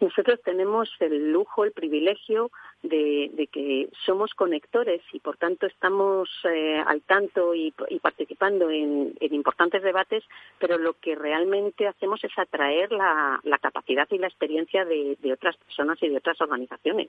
Nosotros 0.00 0.40
tenemos 0.44 0.94
el 1.00 1.32
lujo, 1.32 1.64
el 1.64 1.72
privilegio 1.72 2.50
de, 2.88 3.48
que 3.52 3.88
somos 4.04 4.34
conectores 4.34 5.02
y 5.12 5.20
por 5.20 5.36
tanto 5.36 5.66
estamos 5.66 6.28
eh, 6.44 6.82
al 6.86 7.02
tanto 7.02 7.54
y, 7.54 7.72
participando 8.00 8.70
en, 8.70 9.14
importantes 9.20 9.82
debates, 9.82 10.24
pero 10.58 10.78
lo 10.78 10.94
que 10.94 11.14
realmente 11.14 11.86
hacemos 11.86 12.22
es 12.24 12.36
atraer 12.38 12.92
la, 12.92 13.40
capacidad 13.60 14.06
y 14.10 14.18
la 14.18 14.28
experiencia 14.28 14.84
de, 14.84 15.16
otras 15.32 15.56
personas 15.56 16.02
y 16.02 16.08
de 16.08 16.16
otras 16.16 16.40
organizaciones. 16.40 17.08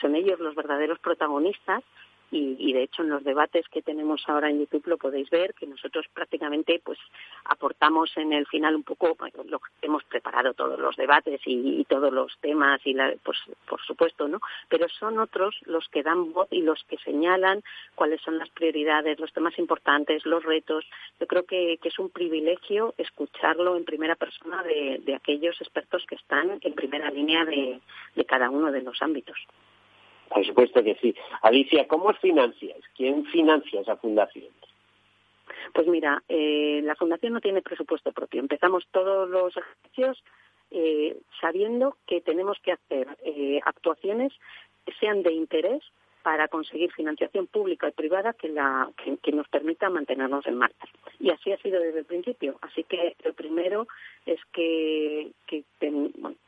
Son 0.00 0.14
ellos 0.14 0.40
los 0.40 0.54
verdaderos 0.54 0.98
protagonistas 0.98 1.82
y, 2.30 2.72
de 2.72 2.82
hecho 2.82 3.02
en 3.02 3.10
los 3.10 3.24
debates 3.24 3.68
que 3.68 3.82
tenemos 3.82 4.22
ahora 4.28 4.50
en 4.50 4.60
YouTube 4.60 4.86
lo 4.86 4.98
podéis 4.98 5.28
ver 5.30 5.54
que 5.54 5.66
nosotros 5.66 6.06
prácticamente 6.12 6.80
pues 6.84 6.98
aportamos 7.44 8.16
en 8.16 8.32
el 8.32 8.46
final 8.46 8.76
un 8.76 8.82
poco 8.82 9.16
lo 9.46 9.58
que 9.58 9.70
hemos 9.82 10.04
preparado 10.04 10.54
todos 10.54 10.78
los 10.78 10.96
debates 10.96 11.40
y, 11.44 11.84
todos 11.88 12.12
los 12.12 12.36
temas 12.40 12.80
y 12.84 12.94
la, 12.94 13.12
pues 13.24 13.38
por 13.68 13.80
supuesto 13.82 14.28
no 14.28 14.38
pero 14.68 14.88
son 14.88 15.18
otros 15.18 15.56
los 15.66 15.88
que 15.88 16.02
dan 16.02 16.32
voz 16.32 16.48
y 16.52 16.62
los 16.62 16.84
que 16.84 16.98
señalan 16.98 17.62
cuáles 17.94 18.20
son 18.20 18.38
las 18.38 18.48
prioridades 18.50 19.18
los 19.18 19.32
temas 19.32 19.58
importantes 19.58 20.24
los 20.24 20.44
retos. 20.44 20.84
Yo 21.18 21.26
creo 21.26 21.44
que, 21.44 21.78
es 21.82 21.98
un 21.98 22.10
privilegio 22.10 22.94
escucharlo 22.98 23.76
en 23.76 23.84
primera 23.84 24.14
persona 24.14 24.62
de, 24.62 25.14
aquellos 25.14 25.60
expertos 25.60 26.04
que 26.06 26.14
están 26.14 26.58
en 26.60 26.74
primera 26.74 27.10
línea 27.10 27.44
de 27.44 28.24
cada 28.26 28.48
uno 28.48 28.70
de 28.70 28.82
los 28.82 29.02
ámbitos 29.02 29.36
por 30.30 30.46
supuesto 30.46 30.82
que 30.82 30.94
sí. 30.94 31.14
Alicia, 31.42 31.88
¿cómo 31.88 32.06
os 32.06 32.18
financiáis? 32.18 32.84
¿Quién 32.96 33.26
financia 33.26 33.80
esa 33.80 33.96
fundación? 33.96 34.48
Pues 35.74 35.86
mira, 35.88 36.22
eh, 36.28 36.80
la 36.84 36.94
fundación 36.94 37.32
no 37.32 37.40
tiene 37.40 37.62
presupuesto 37.62 38.12
propio. 38.12 38.40
Empezamos 38.40 38.86
todos 38.92 39.28
los 39.28 39.56
ejercicios 39.56 40.22
eh, 40.70 41.16
sabiendo 41.40 41.96
que 42.06 42.20
tenemos 42.20 42.58
que 42.62 42.72
hacer 42.72 43.08
eh, 43.24 43.60
actuaciones 43.64 44.32
que 44.86 44.92
sean 44.94 45.22
de 45.22 45.32
interés 45.32 45.82
para 46.22 46.48
conseguir 46.48 46.92
financiación 46.92 47.46
pública 47.46 47.88
y 47.88 47.92
privada 47.92 48.34
que, 48.34 48.48
la, 48.48 48.90
que, 49.22 49.32
nos 49.32 49.48
permita 49.48 49.88
mantenernos 49.88 50.46
en 50.46 50.58
marcha. 50.58 50.86
Y 51.18 51.30
así 51.30 51.50
ha 51.50 51.56
sido 51.58 51.80
desde 51.80 52.00
el 52.00 52.04
principio. 52.04 52.58
Así 52.60 52.84
que 52.84 53.16
lo 53.24 53.32
primero 53.32 53.88
es 54.26 54.38
que, 54.52 55.32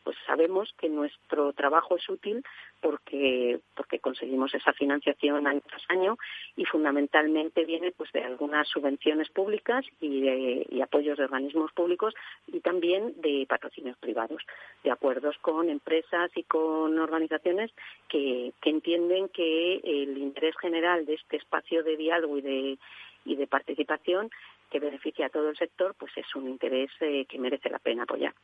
pues 0.04 0.16
sabemos 0.26 0.74
que 0.78 0.88
nuestro 0.88 1.52
trabajo 1.54 1.96
es 1.96 2.06
útil 2.08 2.44
porque, 2.82 3.60
porque 3.74 4.00
conseguimos 4.00 4.52
esa 4.54 4.72
financiación 4.72 5.46
año 5.46 5.62
tras 5.66 5.82
año 5.88 6.18
y 6.56 6.64
fundamentalmente 6.64 7.64
viene 7.64 7.92
pues 7.92 8.10
de 8.12 8.22
algunas 8.22 8.68
subvenciones 8.68 9.30
públicas 9.30 9.86
y, 10.00 10.20
de, 10.22 10.82
apoyos 10.82 11.16
de 11.16 11.24
organismos 11.24 11.72
públicos 11.72 12.12
y 12.48 12.60
también 12.60 13.14
de 13.22 13.46
patrocinios 13.48 13.96
privados, 13.98 14.42
de 14.82 14.90
acuerdos 14.90 15.38
con 15.38 15.70
empresas 15.70 16.30
y 16.34 16.42
con 16.42 16.98
organizaciones 16.98 17.70
que, 18.08 18.52
que 18.60 18.70
entienden 18.70 19.28
que 19.28 19.76
el 19.76 20.18
interés 20.18 20.56
general 20.60 21.06
de 21.06 21.14
este 21.14 21.36
espacio 21.36 21.84
de 21.84 21.96
diálogo 21.96 22.36
y 22.38 22.42
de, 22.42 22.78
y 23.24 23.36
de 23.36 23.46
participación 23.46 24.30
que 24.70 24.80
beneficia 24.80 25.26
a 25.26 25.30
todo 25.30 25.50
el 25.50 25.56
sector, 25.56 25.94
pues 25.98 26.10
es 26.16 26.34
un 26.34 26.48
interés 26.48 26.90
eh, 27.00 27.26
que 27.26 27.38
merece 27.38 27.70
la 27.70 27.78
pena 27.78 28.02
apoyar. 28.02 28.34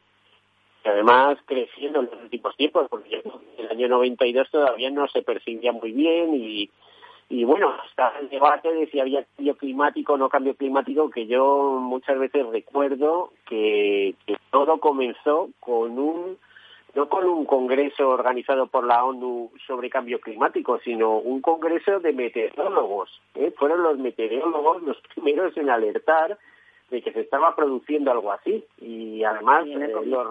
Y 0.84 0.88
además 0.88 1.38
creciendo 1.44 2.00
en 2.00 2.06
los 2.06 2.22
últimos 2.22 2.56
tiempos, 2.56 2.86
porque 2.88 3.22
en 3.58 3.64
el 3.64 3.70
año 3.70 3.88
92 3.88 4.50
todavía 4.50 4.90
no 4.90 5.08
se 5.08 5.22
percibía 5.22 5.72
muy 5.72 5.92
bien 5.92 6.34
y, 6.34 6.70
y 7.28 7.44
bueno, 7.44 7.74
está 7.90 8.14
el 8.20 8.28
debate 8.28 8.72
de 8.72 8.86
si 8.86 9.00
había 9.00 9.24
cambio 9.36 9.56
climático 9.56 10.14
o 10.14 10.16
no 10.16 10.28
cambio 10.28 10.54
climático, 10.54 11.10
que 11.10 11.26
yo 11.26 11.78
muchas 11.80 12.18
veces 12.18 12.46
recuerdo 12.46 13.32
que 13.46 14.14
todo 14.50 14.78
comenzó 14.78 15.50
con 15.60 15.98
un 15.98 16.38
no 16.94 17.08
con 17.08 17.26
un 17.26 17.44
congreso 17.44 18.08
organizado 18.08 18.66
por 18.66 18.84
la 18.84 19.04
ONU 19.04 19.52
sobre 19.66 19.90
cambio 19.90 20.20
climático, 20.20 20.80
sino 20.80 21.18
un 21.18 21.40
congreso 21.42 22.00
de 22.00 22.12
meteorólogos. 22.12 23.20
¿eh? 23.34 23.52
Fueron 23.56 23.82
los 23.82 23.98
meteorólogos 23.98 24.82
los 24.82 24.96
primeros 25.14 25.56
en 25.56 25.70
alertar 25.70 26.38
de 26.90 27.02
que 27.02 27.12
se 27.12 27.20
estaba 27.20 27.54
produciendo 27.54 28.10
algo 28.10 28.32
así. 28.32 28.64
Y 28.80 29.24
además 29.24 29.66
eh, 29.66 29.92
los, 30.04 30.26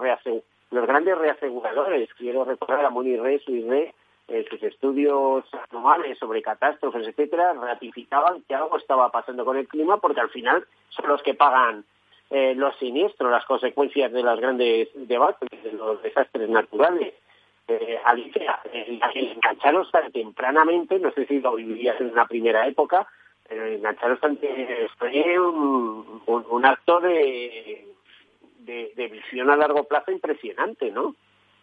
los 0.70 0.86
grandes 0.86 1.18
reaseguradores, 1.18 2.08
quiero 2.14 2.44
recordar 2.44 2.84
a 2.84 2.90
Moni 2.90 3.16
Re, 3.16 3.38
su 3.40 3.52
Re, 3.68 3.94
eh, 4.28 4.44
sus 4.50 4.62
estudios 4.62 5.44
anuales 5.70 6.18
sobre 6.18 6.42
catástrofes, 6.42 7.08
etcétera, 7.08 7.54
ratificaban 7.54 8.42
que 8.46 8.54
algo 8.54 8.76
estaba 8.76 9.10
pasando 9.10 9.42
con 9.42 9.56
el 9.56 9.66
clima 9.66 9.96
porque 9.98 10.20
al 10.20 10.28
final 10.28 10.66
son 10.90 11.08
los 11.08 11.22
que 11.22 11.32
pagan 11.32 11.84
eh, 12.28 12.54
los 12.54 12.76
siniestros, 12.76 13.30
las 13.30 13.46
consecuencias 13.46 14.12
de 14.12 14.22
los 14.22 14.38
grandes 14.38 14.88
debates, 14.94 15.48
de 15.62 15.72
los 15.72 16.02
desastres 16.02 16.46
naturales. 16.50 17.14
Eh, 17.68 17.98
Alicia, 18.04 18.60
engancharos 19.14 19.90
tan 19.90 20.12
tempranamente, 20.12 20.98
no 20.98 21.10
sé 21.12 21.24
si 21.24 21.40
lo 21.40 21.54
vivirías 21.54 21.98
en 21.98 22.10
una 22.10 22.26
primera 22.26 22.66
época, 22.66 23.06
pero 23.48 23.66
engancharos 23.66 24.20
tan 24.20 24.38
fue 24.98 25.40
un, 25.40 26.22
un, 26.26 26.64
acto 26.66 27.00
de, 27.00 27.86
de, 28.60 28.92
de 28.94 29.08
visión 29.08 29.50
a 29.50 29.56
largo 29.56 29.84
plazo 29.84 30.12
impresionante, 30.12 30.90
¿no? 30.90 31.14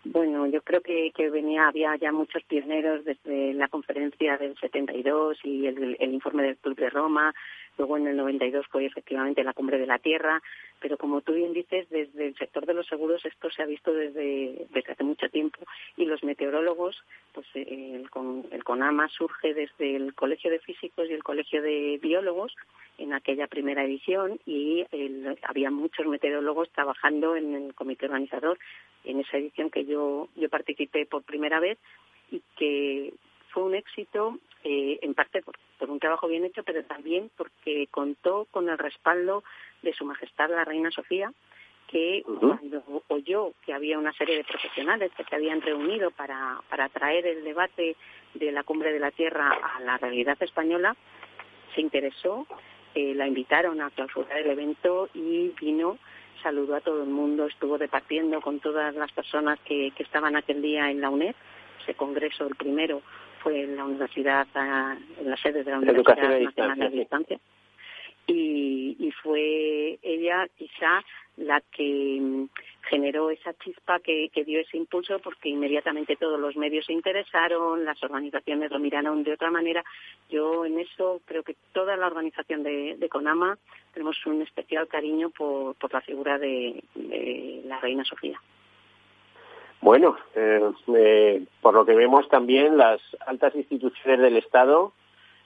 Bueno, 0.05 0.45
yo 0.45 0.61
creo 0.61 0.81
que, 0.81 1.11
que 1.15 1.31
venía, 1.31 1.67
había 1.67 1.95
ya 1.95 2.11
muchos 2.11 2.43
pioneros 2.43 3.03
desde 3.05 3.53
la 3.53 3.67
conferencia 3.67 4.37
del 4.37 4.55
72 4.57 5.37
y 5.43 5.65
el, 5.65 5.97
el 5.99 6.13
informe 6.13 6.43
del 6.43 6.57
Club 6.57 6.75
de 6.75 6.91
Roma, 6.91 7.33
Luego 7.77 7.97
en 7.97 8.07
el 8.07 8.17
92 8.17 8.65
fue 8.67 8.85
efectivamente 8.85 9.43
la 9.43 9.53
cumbre 9.53 9.77
de 9.77 9.85
la 9.85 9.99
Tierra, 9.99 10.41
pero 10.79 10.97
como 10.97 11.21
tú 11.21 11.33
bien 11.33 11.53
dices, 11.53 11.89
desde 11.89 12.27
el 12.27 12.35
sector 12.35 12.65
de 12.65 12.73
los 12.73 12.87
seguros 12.87 13.25
esto 13.25 13.49
se 13.49 13.63
ha 13.63 13.65
visto 13.65 13.93
desde, 13.93 14.67
desde 14.73 14.91
hace 14.91 15.03
mucho 15.03 15.29
tiempo 15.29 15.59
y 15.97 16.05
los 16.05 16.23
meteorólogos, 16.23 17.03
pues 17.33 17.47
el, 17.55 18.07
el 18.51 18.63
CONAMA 18.63 19.09
surge 19.09 19.53
desde 19.53 19.95
el 19.95 20.13
Colegio 20.13 20.51
de 20.51 20.59
Físicos 20.59 21.09
y 21.09 21.13
el 21.13 21.23
Colegio 21.23 21.61
de 21.61 21.99
Biólogos 22.01 22.55
en 22.97 23.13
aquella 23.13 23.47
primera 23.47 23.83
edición 23.83 24.39
y 24.45 24.85
había 25.43 25.69
muchos 25.71 26.05
meteorólogos 26.05 26.69
trabajando 26.69 27.35
en 27.35 27.53
el 27.53 27.73
comité 27.73 28.05
organizador 28.05 28.57
en 29.03 29.19
esa 29.19 29.37
edición 29.37 29.69
que 29.69 29.85
yo, 29.85 30.29
yo 30.35 30.49
participé 30.49 31.05
por 31.05 31.23
primera 31.23 31.59
vez 31.59 31.77
y 32.31 32.41
que 32.57 33.13
fue 33.55 33.63
un 33.63 33.73
éxito 33.73 34.37
eh, 34.65 34.99
en 35.01 35.13
parte 35.13 35.41
por, 35.41 35.55
un 35.89 35.99
trabajo 35.99 36.27
bien 36.27 36.43
hecho, 36.43 36.63
pero 36.63 36.83
también 36.83 37.31
porque 37.37 37.87
contó 37.89 38.47
con 38.51 38.67
el 38.67 38.77
respaldo 38.77 39.45
de 39.81 39.93
Su 39.93 40.03
Majestad 40.03 40.49
la 40.49 40.65
Reina 40.65 40.91
Sofía, 40.91 41.31
que 41.87 42.23
cuando 42.39 42.83
oyó 43.07 43.53
que 43.65 43.73
había 43.73 43.97
una 43.97 44.11
serie 44.13 44.35
de 44.35 44.43
profesionales 44.43 45.11
que 45.15 45.23
se 45.23 45.35
habían 45.35 45.61
reunido 45.61 46.11
para, 46.11 46.59
para 46.69 46.89
traer 46.89 47.25
el 47.27 47.45
debate 47.45 47.95
de 48.33 48.51
la 48.51 48.63
cumbre 48.63 48.91
de 48.91 48.99
la 48.99 49.11
Tierra 49.11 49.51
a 49.51 49.79
la 49.79 49.97
realidad 49.97 50.35
española, 50.41 50.97
se 51.73 51.81
interesó, 51.81 52.45
eh, 52.93 53.13
la 53.15 53.27
invitaron 53.27 53.79
a 53.81 53.91
clausurar 53.91 54.39
el 54.39 54.49
evento 54.49 55.09
y 55.13 55.53
vino, 55.61 55.97
saludó 56.43 56.75
a 56.75 56.81
todo 56.81 57.03
el 57.03 57.09
mundo, 57.09 57.45
estuvo 57.45 57.77
departiendo 57.77 58.41
con 58.41 58.59
todas 58.59 58.93
las 58.95 59.11
personas 59.13 59.59
que, 59.61 59.91
que 59.95 60.03
estaban 60.03 60.35
aquel 60.35 60.61
día 60.61 60.89
en 60.91 60.99
la 60.99 61.09
UNED, 61.09 61.35
ese 61.83 61.93
congreso, 61.93 62.47
el 62.47 62.55
primero, 62.55 63.01
fue 63.45 63.61
en 63.61 63.77
la 63.77 63.85
universidad, 63.85 64.47
en 64.55 65.29
la 65.29 65.37
sede 65.37 65.63
de 65.63 65.69
la 65.69 65.77
Universidad 65.77 66.17
Nacional 66.17 66.79
de 66.79 66.89
Distancia. 66.89 67.39
Y, 68.25 68.97
y 68.99 69.11
fue 69.11 69.99
ella 70.01 70.47
quizá 70.57 71.03
la 71.37 71.61
que 71.61 72.17
mm, 72.19 72.45
generó 72.89 73.29
esa 73.29 73.53
chispa 73.53 73.99
que, 73.99 74.29
que, 74.33 74.43
dio 74.43 74.59
ese 74.59 74.77
impulso 74.77 75.19
porque 75.19 75.49
inmediatamente 75.49 76.15
todos 76.15 76.39
los 76.39 76.55
medios 76.55 76.87
se 76.87 76.93
interesaron, 76.93 77.85
las 77.85 78.01
organizaciones 78.01 78.71
lo 78.71 78.79
miraron 78.79 79.23
de 79.23 79.33
otra 79.33 79.51
manera. 79.51 79.83
Yo 80.27 80.65
en 80.65 80.79
eso 80.79 81.21
creo 81.25 81.43
que 81.43 81.55
toda 81.71 81.95
la 81.97 82.07
organización 82.07 82.63
de, 82.63 82.95
de 82.97 83.09
CONAMA 83.09 83.59
tenemos 83.93 84.25
un 84.25 84.41
especial 84.41 84.87
cariño 84.87 85.29
por, 85.29 85.75
por 85.75 85.93
la 85.93 86.01
figura 86.01 86.39
de 86.39 86.83
la 87.65 87.79
reina 87.79 88.03
Sofía. 88.05 88.41
Bueno, 89.85 90.17
eh, 90.33 90.71
eh, 90.97 91.43
por 91.65 91.73
lo 91.73 91.83
que 91.83 91.95
vemos 91.95 92.29
también 92.29 92.77
las 92.77 93.01
altas 93.25 93.55
instituciones 93.55 94.19
del 94.19 94.37
Estado 94.37 94.93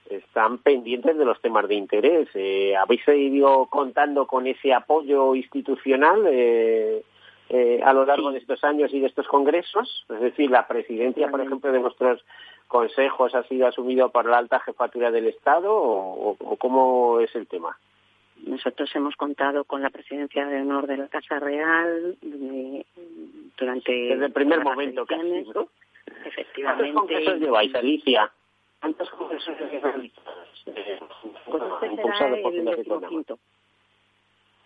están 0.09 0.57
pendientes 0.57 1.17
de 1.17 1.23
los 1.23 1.39
temas 1.39 1.65
de 1.69 1.75
interés. 1.75 2.27
Eh, 2.33 2.75
¿Habéis 2.75 3.07
ido 3.07 3.67
contando 3.67 4.27
con 4.27 4.45
ese 4.45 4.73
apoyo 4.73 5.33
institucional 5.33 6.25
eh, 6.27 7.05
eh, 7.47 7.79
a 7.81 7.93
lo 7.93 8.05
largo 8.05 8.33
de 8.33 8.39
estos 8.39 8.61
años 8.65 8.93
y 8.93 8.99
de 8.99 9.07
estos 9.07 9.29
congresos? 9.29 10.05
Es 10.09 10.19
decir, 10.19 10.51
la 10.51 10.67
presidencia, 10.67 11.31
por 11.31 11.39
ejemplo, 11.39 11.71
de 11.71 11.79
vuestros 11.79 12.21
consejos 12.67 13.33
ha 13.33 13.43
sido 13.43 13.67
asumido 13.67 14.09
por 14.09 14.25
la 14.25 14.39
alta 14.39 14.59
jefatura 14.59 15.11
del 15.11 15.27
Estado 15.27 15.73
o 15.73 16.57
cómo 16.59 17.21
es 17.21 17.33
el 17.33 17.47
tema? 17.47 17.77
Nosotros 18.45 18.93
hemos 18.93 19.15
contado 19.15 19.63
con 19.63 19.81
la 19.81 19.89
presidencia 19.89 20.45
de 20.45 20.61
honor 20.61 20.85
de 20.87 20.97
la 20.97 21.07
Casa 21.07 21.39
Real 21.39 22.17
durante... 23.57 23.91
Desde 23.91 24.25
el 24.25 24.33
primer 24.33 24.63
momento 24.63 25.05
casi, 25.05 25.45
¿no? 25.55 25.69
Efectivamente. 26.25 26.93
¿Cuántos 26.93 27.01
congresos 27.01 27.39
lleváis, 27.39 27.75
Alicia? 27.75 28.31
¿Cuántos 28.79 29.09
congresos 29.11 29.55
lleváis? 29.71 30.13
Eh, 30.65 30.99
pues 31.51 31.63
este. 32.77 33.35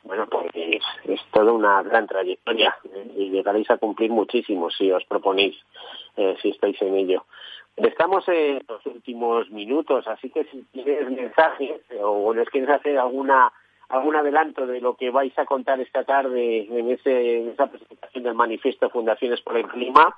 Bueno, 0.03 0.27
pues 0.27 0.47
es, 0.53 0.83
es, 1.05 1.21
toda 1.31 1.53
una 1.53 1.81
gran 1.81 2.07
trayectoria 2.07 2.75
¿eh? 2.93 3.11
y 3.15 3.29
llegaréis 3.29 3.71
a 3.71 3.77
cumplir 3.77 4.11
muchísimo 4.11 4.69
si 4.69 4.91
os 4.91 5.05
proponéis, 5.05 5.55
eh, 6.17 6.35
si 6.41 6.49
estáis 6.49 6.81
en 6.81 6.95
ello. 6.95 7.25
Estamos 7.77 8.27
en 8.27 8.61
los 8.67 8.85
últimos 8.85 9.49
minutos, 9.49 10.05
así 10.07 10.29
que 10.29 10.43
si 10.45 10.61
tienes 10.73 11.09
mensajes 11.09 11.81
o 12.01 12.33
les 12.33 12.49
quieres 12.49 12.69
hacer 12.69 12.99
alguna 12.99 13.51
algún 13.89 14.15
adelanto 14.15 14.65
de 14.65 14.81
lo 14.81 14.95
que 14.95 15.11
vais 15.11 15.37
a 15.37 15.45
contar 15.45 15.79
esta 15.79 16.03
tarde 16.03 16.67
en, 16.69 16.89
ese, 16.89 17.49
esa 17.49 17.67
presentación 17.67 18.23
del 18.23 18.33
manifiesto 18.33 18.89
Fundaciones 18.89 19.41
por 19.41 19.55
el 19.55 19.67
Clima, 19.67 20.15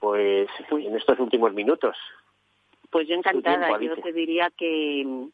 pues 0.00 0.48
en 0.70 0.96
estos 0.96 1.18
últimos 1.18 1.52
minutos. 1.52 1.96
Pues 2.90 3.08
yo 3.08 3.14
encantada. 3.14 3.80
Yo 3.80 3.96
te 3.96 4.12
diría 4.12 4.50
que 4.56 5.28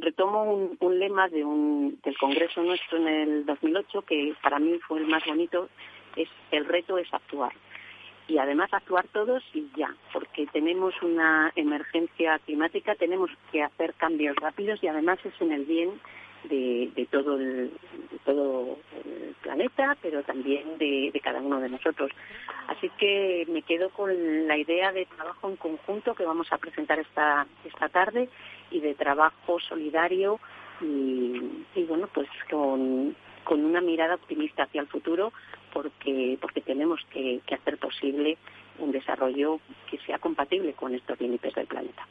retomo 0.00 0.44
un, 0.44 0.76
un 0.80 0.98
lema 0.98 1.28
de 1.28 1.44
un, 1.44 2.00
del 2.02 2.16
Congreso 2.18 2.62
nuestro 2.62 2.98
en 2.98 3.08
el 3.08 3.46
2008 3.46 4.02
que 4.02 4.34
para 4.42 4.58
mí 4.58 4.78
fue 4.86 5.00
el 5.00 5.06
más 5.06 5.24
bonito. 5.24 5.68
Es 6.16 6.28
el 6.50 6.66
reto 6.66 6.98
es 6.98 7.12
actuar 7.12 7.52
y 8.28 8.38
además 8.38 8.72
actuar 8.72 9.06
todos 9.08 9.42
y 9.52 9.66
ya, 9.76 9.94
porque 10.12 10.46
tenemos 10.46 10.94
una 11.02 11.52
emergencia 11.56 12.38
climática, 12.40 12.94
tenemos 12.94 13.30
que 13.50 13.62
hacer 13.62 13.94
cambios 13.94 14.36
rápidos 14.36 14.82
y 14.82 14.88
además 14.88 15.18
es 15.24 15.38
en 15.40 15.52
el 15.52 15.64
bien 15.64 16.00
de, 16.44 17.08
todo, 17.10 17.38
el, 17.38 17.70
todo 18.24 18.78
el 19.04 19.34
planeta, 19.42 19.96
pero 20.00 20.22
también 20.22 20.78
de, 20.78 21.20
cada 21.22 21.40
uno 21.40 21.60
de 21.60 21.68
nosotros. 21.68 22.10
Así 22.68 22.90
que 22.98 23.46
me 23.48 23.62
quedo 23.62 23.90
con 23.90 24.46
la 24.46 24.56
idea 24.56 24.92
de 24.92 25.06
trabajo 25.06 25.48
en 25.48 25.56
conjunto 25.56 26.14
que 26.14 26.24
vamos 26.24 26.52
a 26.52 26.58
presentar 26.58 26.98
esta, 26.98 27.46
esta 27.64 27.88
tarde 27.88 28.28
y 28.70 28.80
de 28.80 28.94
trabajo 28.94 29.60
solidario 29.60 30.40
y, 30.80 31.84
bueno, 31.86 32.08
pues 32.12 32.28
con, 32.50 33.14
con 33.44 33.64
una 33.64 33.80
mirada 33.80 34.16
optimista 34.16 34.64
hacia 34.64 34.80
el 34.80 34.88
futuro 34.88 35.32
porque, 35.72 36.36
porque 36.40 36.60
tenemos 36.60 37.00
que, 37.12 37.40
que 37.46 37.54
hacer 37.54 37.78
posible 37.78 38.36
un 38.78 38.90
desarrollo 38.90 39.60
que 39.88 39.98
sea 39.98 40.18
compatible 40.18 40.72
con 40.72 40.94
estos 40.94 41.20
límites 41.20 41.54
del 41.54 41.66
planeta. 41.66 42.06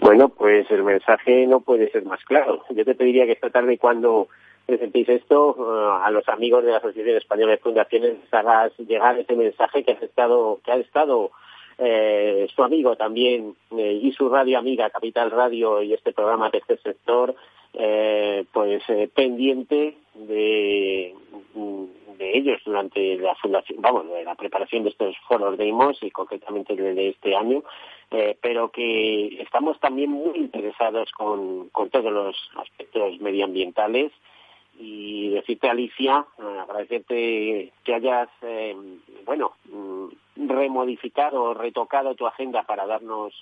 Bueno, 0.00 0.28
pues 0.28 0.70
el 0.70 0.82
mensaje 0.82 1.46
no 1.46 1.60
puede 1.60 1.90
ser 1.90 2.04
más 2.04 2.22
claro. 2.24 2.64
Yo 2.70 2.84
te 2.84 2.94
pediría 2.94 3.26
que 3.26 3.32
esta 3.32 3.50
tarde 3.50 3.78
cuando 3.78 4.28
presentéis 4.66 5.08
esto 5.08 5.56
eh, 5.58 6.04
a 6.04 6.10
los 6.10 6.28
amigos 6.28 6.64
de 6.64 6.70
la 6.70 6.78
Asociación 6.78 7.16
Española 7.16 7.52
de 7.52 7.58
Fundaciones 7.58 8.16
hagas 8.30 8.72
llegar 8.78 9.18
ese 9.18 9.34
mensaje 9.34 9.84
que 9.84 9.92
ha 9.92 10.04
estado 10.04 10.60
que 10.64 10.72
ha 10.72 10.76
estado 10.76 11.30
eh, 11.78 12.46
su 12.54 12.62
amigo 12.62 12.96
también 12.96 13.56
eh, 13.76 14.00
y 14.02 14.12
su 14.12 14.28
radio 14.28 14.58
amiga 14.58 14.90
Capital 14.90 15.30
Radio 15.30 15.82
y 15.82 15.94
este 15.94 16.12
programa 16.12 16.50
Tercer 16.50 16.80
Sector 16.80 17.34
eh, 17.74 18.44
pues 18.52 18.82
eh, 18.88 19.08
pendiente 19.14 19.96
de, 20.14 21.14
de 22.18 22.38
ellos 22.38 22.60
durante 22.64 23.16
la 23.16 23.34
fundación, 23.36 23.80
vamos, 23.80 24.08
de 24.08 24.24
la 24.24 24.34
preparación 24.34 24.84
de 24.84 24.90
estos 24.90 25.16
foros 25.26 25.56
de 25.56 25.66
IMOS 25.66 26.02
y 26.02 26.10
concretamente 26.10 26.76
de 26.76 27.08
este 27.08 27.34
año, 27.34 27.62
eh, 28.10 28.36
pero 28.40 28.70
que 28.70 29.40
estamos 29.42 29.80
también 29.80 30.10
muy 30.10 30.36
interesados 30.36 31.10
con, 31.12 31.70
con 31.70 31.90
todos 31.90 32.12
los 32.12 32.36
aspectos 32.56 33.20
medioambientales. 33.20 34.12
Y 34.78 35.28
decirte 35.28 35.68
Alicia, 35.68 36.24
agradecerte 36.38 37.72
que 37.84 37.94
hayas, 37.94 38.28
eh, 38.40 38.74
bueno, 39.26 39.52
mm, 39.70 40.48
remodificado 40.48 41.42
o 41.42 41.54
retocado 41.54 42.14
tu 42.14 42.26
agenda 42.26 42.62
para 42.62 42.86
darnos 42.86 43.34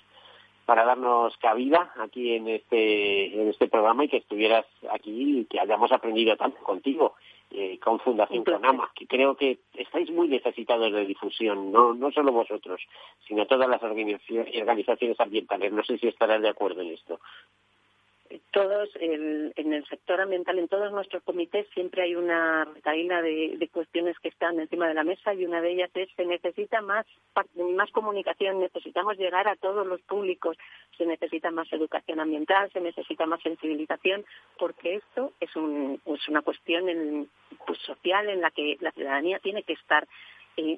para 0.65 0.85
darnos 0.85 1.35
cabida 1.37 1.93
aquí 1.99 2.33
en 2.33 2.47
este 2.47 3.41
en 3.41 3.49
este 3.49 3.67
programa 3.67 4.05
y 4.05 4.09
que 4.09 4.17
estuvieras 4.17 4.65
aquí 4.91 5.39
y 5.39 5.45
que 5.45 5.59
hayamos 5.59 5.91
aprendido 5.91 6.35
tanto 6.37 6.57
contigo 6.63 7.15
eh, 7.53 7.77
con 7.79 7.99
Fundación 7.99 8.45
Conama, 8.45 8.89
que 8.95 9.07
creo 9.07 9.35
que 9.35 9.59
estáis 9.73 10.09
muy 10.09 10.29
necesitados 10.29 10.93
de 10.93 11.05
difusión, 11.05 11.71
no, 11.71 11.93
no 11.93 12.09
solo 12.11 12.31
vosotros, 12.31 12.81
sino 13.27 13.45
todas 13.45 13.67
las 13.67 13.83
organizaciones 13.83 15.19
ambientales. 15.19 15.73
No 15.73 15.83
sé 15.83 15.97
si 15.97 16.07
estarás 16.07 16.41
de 16.41 16.47
acuerdo 16.47 16.79
en 16.79 16.91
esto 16.91 17.19
todos 18.51 18.89
en, 18.95 19.51
el 19.55 19.85
sector 19.87 20.21
ambiental, 20.21 20.59
en 20.59 20.67
todos 20.67 20.91
nuestros 20.91 21.23
comités, 21.23 21.67
siempre 21.73 22.03
hay 22.03 22.15
una 22.15 22.65
retaíla 22.65 23.21
de, 23.21 23.69
cuestiones 23.71 24.17
que 24.19 24.29
están 24.29 24.59
encima 24.59 24.87
de 24.87 24.93
la 24.93 25.03
mesa 25.03 25.33
y 25.33 25.45
una 25.45 25.61
de 25.61 25.71
ellas 25.71 25.89
es 25.95 26.09
se 26.15 26.25
necesita 26.25 26.81
más, 26.81 27.05
más 27.75 27.91
comunicación, 27.91 28.59
necesitamos 28.59 29.17
llegar 29.17 29.47
a 29.47 29.55
todos 29.55 29.85
los 29.87 30.01
públicos, 30.01 30.57
se 30.97 31.05
necesita 31.05 31.51
más 31.51 31.71
educación 31.71 32.19
ambiental, 32.19 32.71
se 32.71 32.81
necesita 32.81 33.25
más 33.25 33.41
sensibilización, 33.41 34.25
porque 34.57 34.95
esto 34.95 35.33
es, 35.39 35.55
un, 35.55 36.01
es 36.05 36.27
una 36.27 36.41
cuestión 36.41 37.29
pues, 37.65 37.79
social 37.79 38.29
en 38.29 38.41
la 38.41 38.51
que 38.51 38.77
la 38.81 38.91
ciudadanía 38.91 39.39
tiene 39.39 39.63
que 39.63 39.73
estar 39.73 40.07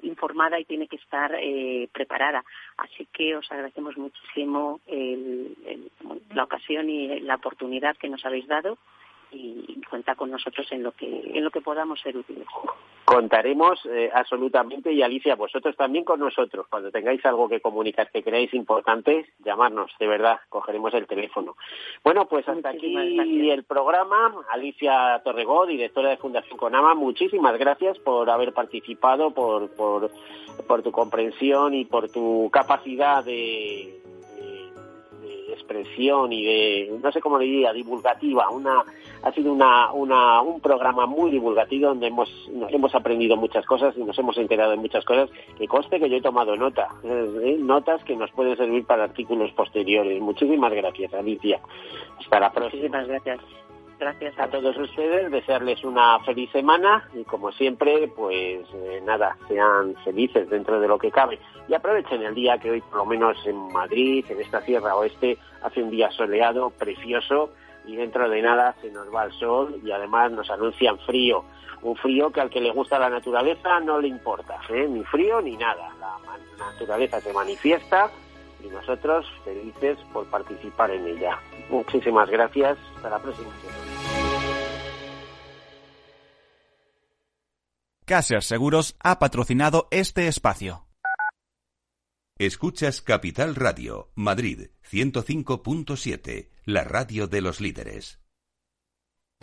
informada 0.02 0.58
y 0.58 0.64
tiene 0.64 0.88
que 0.88 0.96
estar 0.96 1.34
eh, 1.34 1.88
preparada. 1.92 2.44
Así 2.76 3.06
que 3.12 3.36
os 3.36 3.50
agradecemos 3.50 3.96
muchísimo 3.96 4.80
la 6.34 6.44
ocasión 6.44 6.88
y 6.90 7.20
la 7.20 7.36
oportunidad 7.36 7.96
que 7.96 8.08
nos 8.08 8.24
habéis 8.24 8.46
dado 8.46 8.78
y 9.32 9.80
cuenta 9.90 10.14
con 10.14 10.30
nosotros 10.30 10.70
en 10.70 10.82
lo 10.82 10.92
que 10.92 11.06
en 11.06 11.44
lo 11.44 11.50
que 11.50 11.60
podamos 11.60 12.00
ser 12.00 12.16
útiles. 12.16 12.46
Contaremos 13.04 13.80
eh, 13.84 14.10
absolutamente 14.14 14.90
y 14.90 15.02
Alicia, 15.02 15.34
vosotros 15.34 15.76
también 15.76 16.04
con 16.04 16.20
nosotros. 16.20 16.66
Cuando 16.70 16.90
tengáis 16.90 17.24
algo 17.26 17.48
que 17.48 17.60
comunicar 17.60 18.10
que 18.10 18.22
creáis 18.22 18.54
importante, 18.54 19.26
llamarnos, 19.44 19.92
de 20.00 20.06
verdad, 20.06 20.38
cogeremos 20.48 20.94
el 20.94 21.06
teléfono. 21.06 21.56
Bueno, 22.02 22.26
pues 22.26 22.48
hasta 22.48 22.70
aquí 22.70 23.50
el 23.50 23.64
programa. 23.64 24.34
Alicia 24.50 25.20
Torregó, 25.22 25.66
directora 25.66 26.10
de 26.10 26.16
Fundación 26.16 26.56
Conama, 26.56 26.94
muchísimas 26.94 27.58
gracias 27.58 27.98
por 27.98 28.30
haber 28.30 28.54
participado, 28.54 29.32
por, 29.32 29.70
por, 29.76 30.10
por 30.66 30.82
tu 30.82 30.90
comprensión 30.90 31.74
y 31.74 31.84
por 31.84 32.10
tu 32.10 32.48
capacidad 32.50 33.22
de 33.22 34.00
expresión 35.64 36.32
y 36.32 36.44
de, 36.44 36.98
no 37.02 37.10
sé 37.10 37.20
cómo 37.20 37.38
le 37.38 37.46
diría, 37.46 37.72
divulgativa. 37.72 38.50
Una, 38.50 38.84
ha 39.22 39.32
sido 39.32 39.52
una, 39.52 39.92
una, 39.92 40.42
un 40.42 40.60
programa 40.60 41.06
muy 41.06 41.30
divulgativo 41.30 41.88
donde 41.88 42.08
hemos, 42.08 42.30
hemos 42.68 42.94
aprendido 42.94 43.36
muchas 43.36 43.64
cosas 43.66 43.96
y 43.96 44.04
nos 44.04 44.18
hemos 44.18 44.36
enterado 44.36 44.72
de 44.72 44.76
muchas 44.76 45.04
cosas 45.04 45.30
que 45.58 45.66
conste 45.66 45.98
que 45.98 46.10
yo 46.10 46.16
he 46.16 46.22
tomado 46.22 46.56
nota, 46.56 46.88
¿eh? 47.02 47.56
notas 47.58 48.04
que 48.04 48.16
nos 48.16 48.30
pueden 48.32 48.56
servir 48.56 48.84
para 48.84 49.04
artículos 49.04 49.50
posteriores. 49.52 50.20
Muchísimas 50.20 50.72
gracias, 50.72 51.12
Alicia. 51.14 51.60
Hasta 52.18 52.40
la 52.40 52.52
próxima. 52.52 52.82
Muchísimas 52.82 53.08
gracias. 53.08 53.63
Gracias 54.04 54.38
a 54.38 54.48
todos 54.48 54.76
ustedes, 54.76 55.30
desearles 55.30 55.82
una 55.82 56.18
feliz 56.26 56.50
semana 56.52 57.08
y 57.14 57.24
como 57.24 57.50
siempre, 57.52 58.06
pues 58.08 58.60
eh, 58.74 59.00
nada, 59.02 59.34
sean 59.48 59.94
felices 60.04 60.50
dentro 60.50 60.78
de 60.78 60.86
lo 60.86 60.98
que 60.98 61.10
cabe 61.10 61.38
y 61.66 61.72
aprovechen 61.72 62.22
el 62.22 62.34
día 62.34 62.58
que 62.58 62.70
hoy 62.70 62.82
por 62.82 62.98
lo 62.98 63.06
menos 63.06 63.38
en 63.46 63.56
Madrid, 63.72 64.22
en 64.28 64.42
esta 64.42 64.60
Sierra 64.60 64.94
Oeste, 64.94 65.38
hace 65.62 65.82
un 65.82 65.90
día 65.90 66.10
soleado, 66.10 66.68
precioso 66.68 67.54
y 67.86 67.96
dentro 67.96 68.28
de 68.28 68.42
nada 68.42 68.74
se 68.82 68.90
nos 68.90 69.06
va 69.06 69.24
el 69.24 69.32
sol 69.32 69.80
y 69.82 69.90
además 69.90 70.32
nos 70.32 70.50
anuncian 70.50 70.98
frío, 70.98 71.42
un 71.80 71.96
frío 71.96 72.30
que 72.30 72.42
al 72.42 72.50
que 72.50 72.60
le 72.60 72.72
gusta 72.72 72.98
la 72.98 73.08
naturaleza 73.08 73.80
no 73.80 73.98
le 74.02 74.08
importa, 74.08 74.60
¿eh? 74.68 74.86
ni 74.86 75.02
frío 75.04 75.40
ni 75.40 75.56
nada, 75.56 75.88
la 75.98 76.18
naturaleza 76.72 77.22
se 77.22 77.32
manifiesta 77.32 78.10
y 78.62 78.68
nosotros 78.68 79.24
felices 79.46 79.96
por 80.12 80.26
participar 80.26 80.90
en 80.90 81.06
ella. 81.06 81.38
Muchísimas 81.70 82.28
gracias, 82.28 82.76
hasta 82.96 83.08
la 83.08 83.18
próxima. 83.18 83.48
Caser 88.06 88.42
Seguros 88.42 88.96
ha 89.00 89.18
patrocinado 89.18 89.88
este 89.90 90.28
espacio. 90.28 90.86
Escuchas 92.38 93.00
Capital 93.00 93.54
Radio, 93.54 94.10
Madrid 94.14 94.68
105.7, 94.90 96.50
la 96.66 96.84
radio 96.84 97.28
de 97.28 97.40
los 97.40 97.62
líderes. 97.62 98.20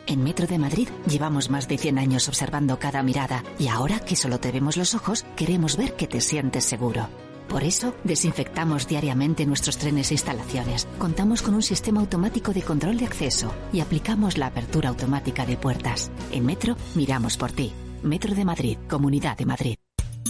En 0.06 0.24
Metro 0.24 0.46
de 0.46 0.60
Madrid 0.60 0.90
llevamos 1.08 1.50
más 1.50 1.68
de 1.68 1.80
100 1.80 1.98
años 1.98 2.28
observando 2.28 2.78
cada 2.78 3.02
mirada 3.02 3.44
y 3.58 3.68
ahora 3.68 4.00
que 4.00 4.16
solo 4.16 4.40
te 4.40 4.52
vemos 4.52 4.78
los 4.78 4.94
ojos, 4.94 5.26
queremos 5.36 5.76
ver 5.76 5.96
que 5.96 6.06
te 6.06 6.22
sientes 6.22 6.64
seguro. 6.64 7.10
Por 7.50 7.64
eso, 7.64 7.96
desinfectamos 8.04 8.88
diariamente 8.88 9.48
nuestros 9.48 9.80
trenes 9.80 10.12
e 10.12 10.14
instalaciones. 10.14 10.88
Contamos 11.00 11.42
con 11.42 11.56
un 11.56 11.64
sistema 11.64 12.02
automático 12.02 12.54
de 12.54 12.62
control 12.62 12.98
de 12.98 13.06
acceso 13.06 13.52
y 13.74 13.80
aplicamos 13.80 14.38
la 14.38 14.48
apertura 14.48 14.90
automática 14.90 15.48
de 15.48 15.58
puertas. 15.58 16.12
En 16.32 16.46
Metro, 16.46 16.78
miramos 16.94 17.38
por 17.38 17.52
ti. 17.52 17.74
Metro 18.04 18.36
de 18.36 18.46
Madrid, 18.46 18.78
Comunidad 18.90 19.38
de 19.38 19.46
Madrid. 19.46 19.76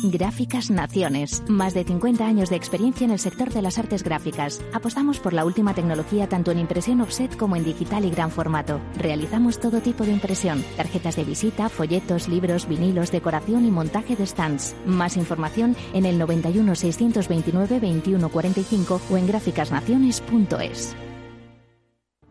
Gráficas 0.04 0.72
Naciones. 0.72 1.44
Más 1.48 1.74
de 1.74 1.84
50 1.84 2.26
años 2.26 2.50
de 2.50 2.56
experiencia 2.56 3.06
en 3.06 3.12
el 3.12 3.20
sector 3.20 3.52
de 3.52 3.62
las 3.62 3.78
artes 3.78 4.04
gráficas. 4.04 4.62
Apostamos 4.74 5.20
por 5.20 5.34
la 5.34 5.46
última 5.46 5.74
tecnología 5.74 6.28
tanto 6.28 6.52
en 6.52 6.60
impresión 6.60 7.02
offset 7.02 7.36
como 7.38 7.56
en 7.56 7.64
digital 7.64 8.06
y 8.06 8.10
gran 8.10 8.32
formato. 8.32 8.82
Realizamos 8.98 9.60
todo 9.60 9.82
tipo 9.82 10.04
de 10.04 10.12
impresión. 10.12 10.64
Tarjetas 10.76 11.16
de 11.16 11.24
visita, 11.24 11.70
folletos, 11.70 12.28
libros, 12.28 12.68
vinilos, 12.68 13.12
decoración 13.12 13.66
y 13.66 13.72
montaje 13.72 14.16
de 14.16 14.26
stands. 14.26 14.76
Más 14.86 15.18
información 15.18 15.76
en 15.94 16.06
el 16.06 16.18
91 16.18 16.76
629 16.76 17.80
2145 17.80 19.02
o 19.10 19.18
en 19.18 19.28
gráficasnaciones.es. 19.28 20.96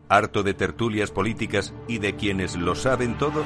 ¿Harto 0.09 0.43
de 0.43 0.53
tertulias 0.53 1.09
políticas 1.09 1.73
y 1.87 1.99
de 1.99 2.17
quienes 2.17 2.57
lo 2.57 2.75
saben 2.75 3.17
todo? 3.17 3.45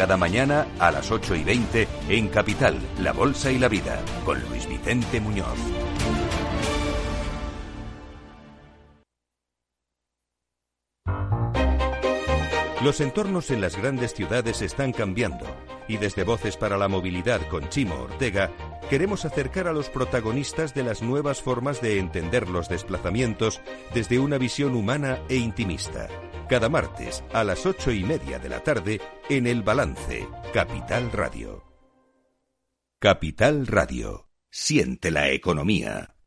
cada 0.00 0.16
mañana 0.16 0.66
a 0.78 0.90
las 0.90 1.10
8 1.10 1.34
y 1.34 1.44
20 1.44 1.86
en 2.08 2.28
Capital, 2.28 2.78
La 3.02 3.12
Bolsa 3.12 3.52
y 3.52 3.58
la 3.58 3.68
Vida, 3.68 4.00
con 4.24 4.40
Luis 4.48 4.66
Vicente 4.66 5.20
Muñoz. 5.20 5.58
Los 12.82 13.02
entornos 13.02 13.50
en 13.50 13.60
las 13.60 13.76
grandes 13.76 14.14
ciudades 14.14 14.62
están 14.62 14.92
cambiando 14.92 15.46
y 15.86 15.98
desde 15.98 16.24
Voces 16.24 16.56
para 16.56 16.78
la 16.78 16.88
Movilidad 16.88 17.46
con 17.48 17.68
Chimo 17.68 17.94
Ortega 17.94 18.50
queremos 18.88 19.26
acercar 19.26 19.68
a 19.68 19.72
los 19.72 19.90
protagonistas 19.90 20.72
de 20.72 20.84
las 20.84 21.02
nuevas 21.02 21.42
formas 21.42 21.82
de 21.82 21.98
entender 21.98 22.48
los 22.48 22.70
desplazamientos 22.70 23.60
desde 23.92 24.18
una 24.18 24.38
visión 24.38 24.74
humana 24.74 25.20
e 25.28 25.36
intimista. 25.36 26.08
Cada 26.48 26.70
martes 26.70 27.22
a 27.34 27.44
las 27.44 27.66
ocho 27.66 27.92
y 27.92 28.02
media 28.02 28.38
de 28.38 28.48
la 28.48 28.60
tarde 28.60 29.00
en 29.28 29.46
El 29.46 29.62
Balance, 29.62 30.26
Capital 30.54 31.12
Radio. 31.12 31.62
Capital 32.98 33.66
Radio. 33.66 34.30
Siente 34.50 35.10
la 35.10 35.30
economía. 35.30 36.19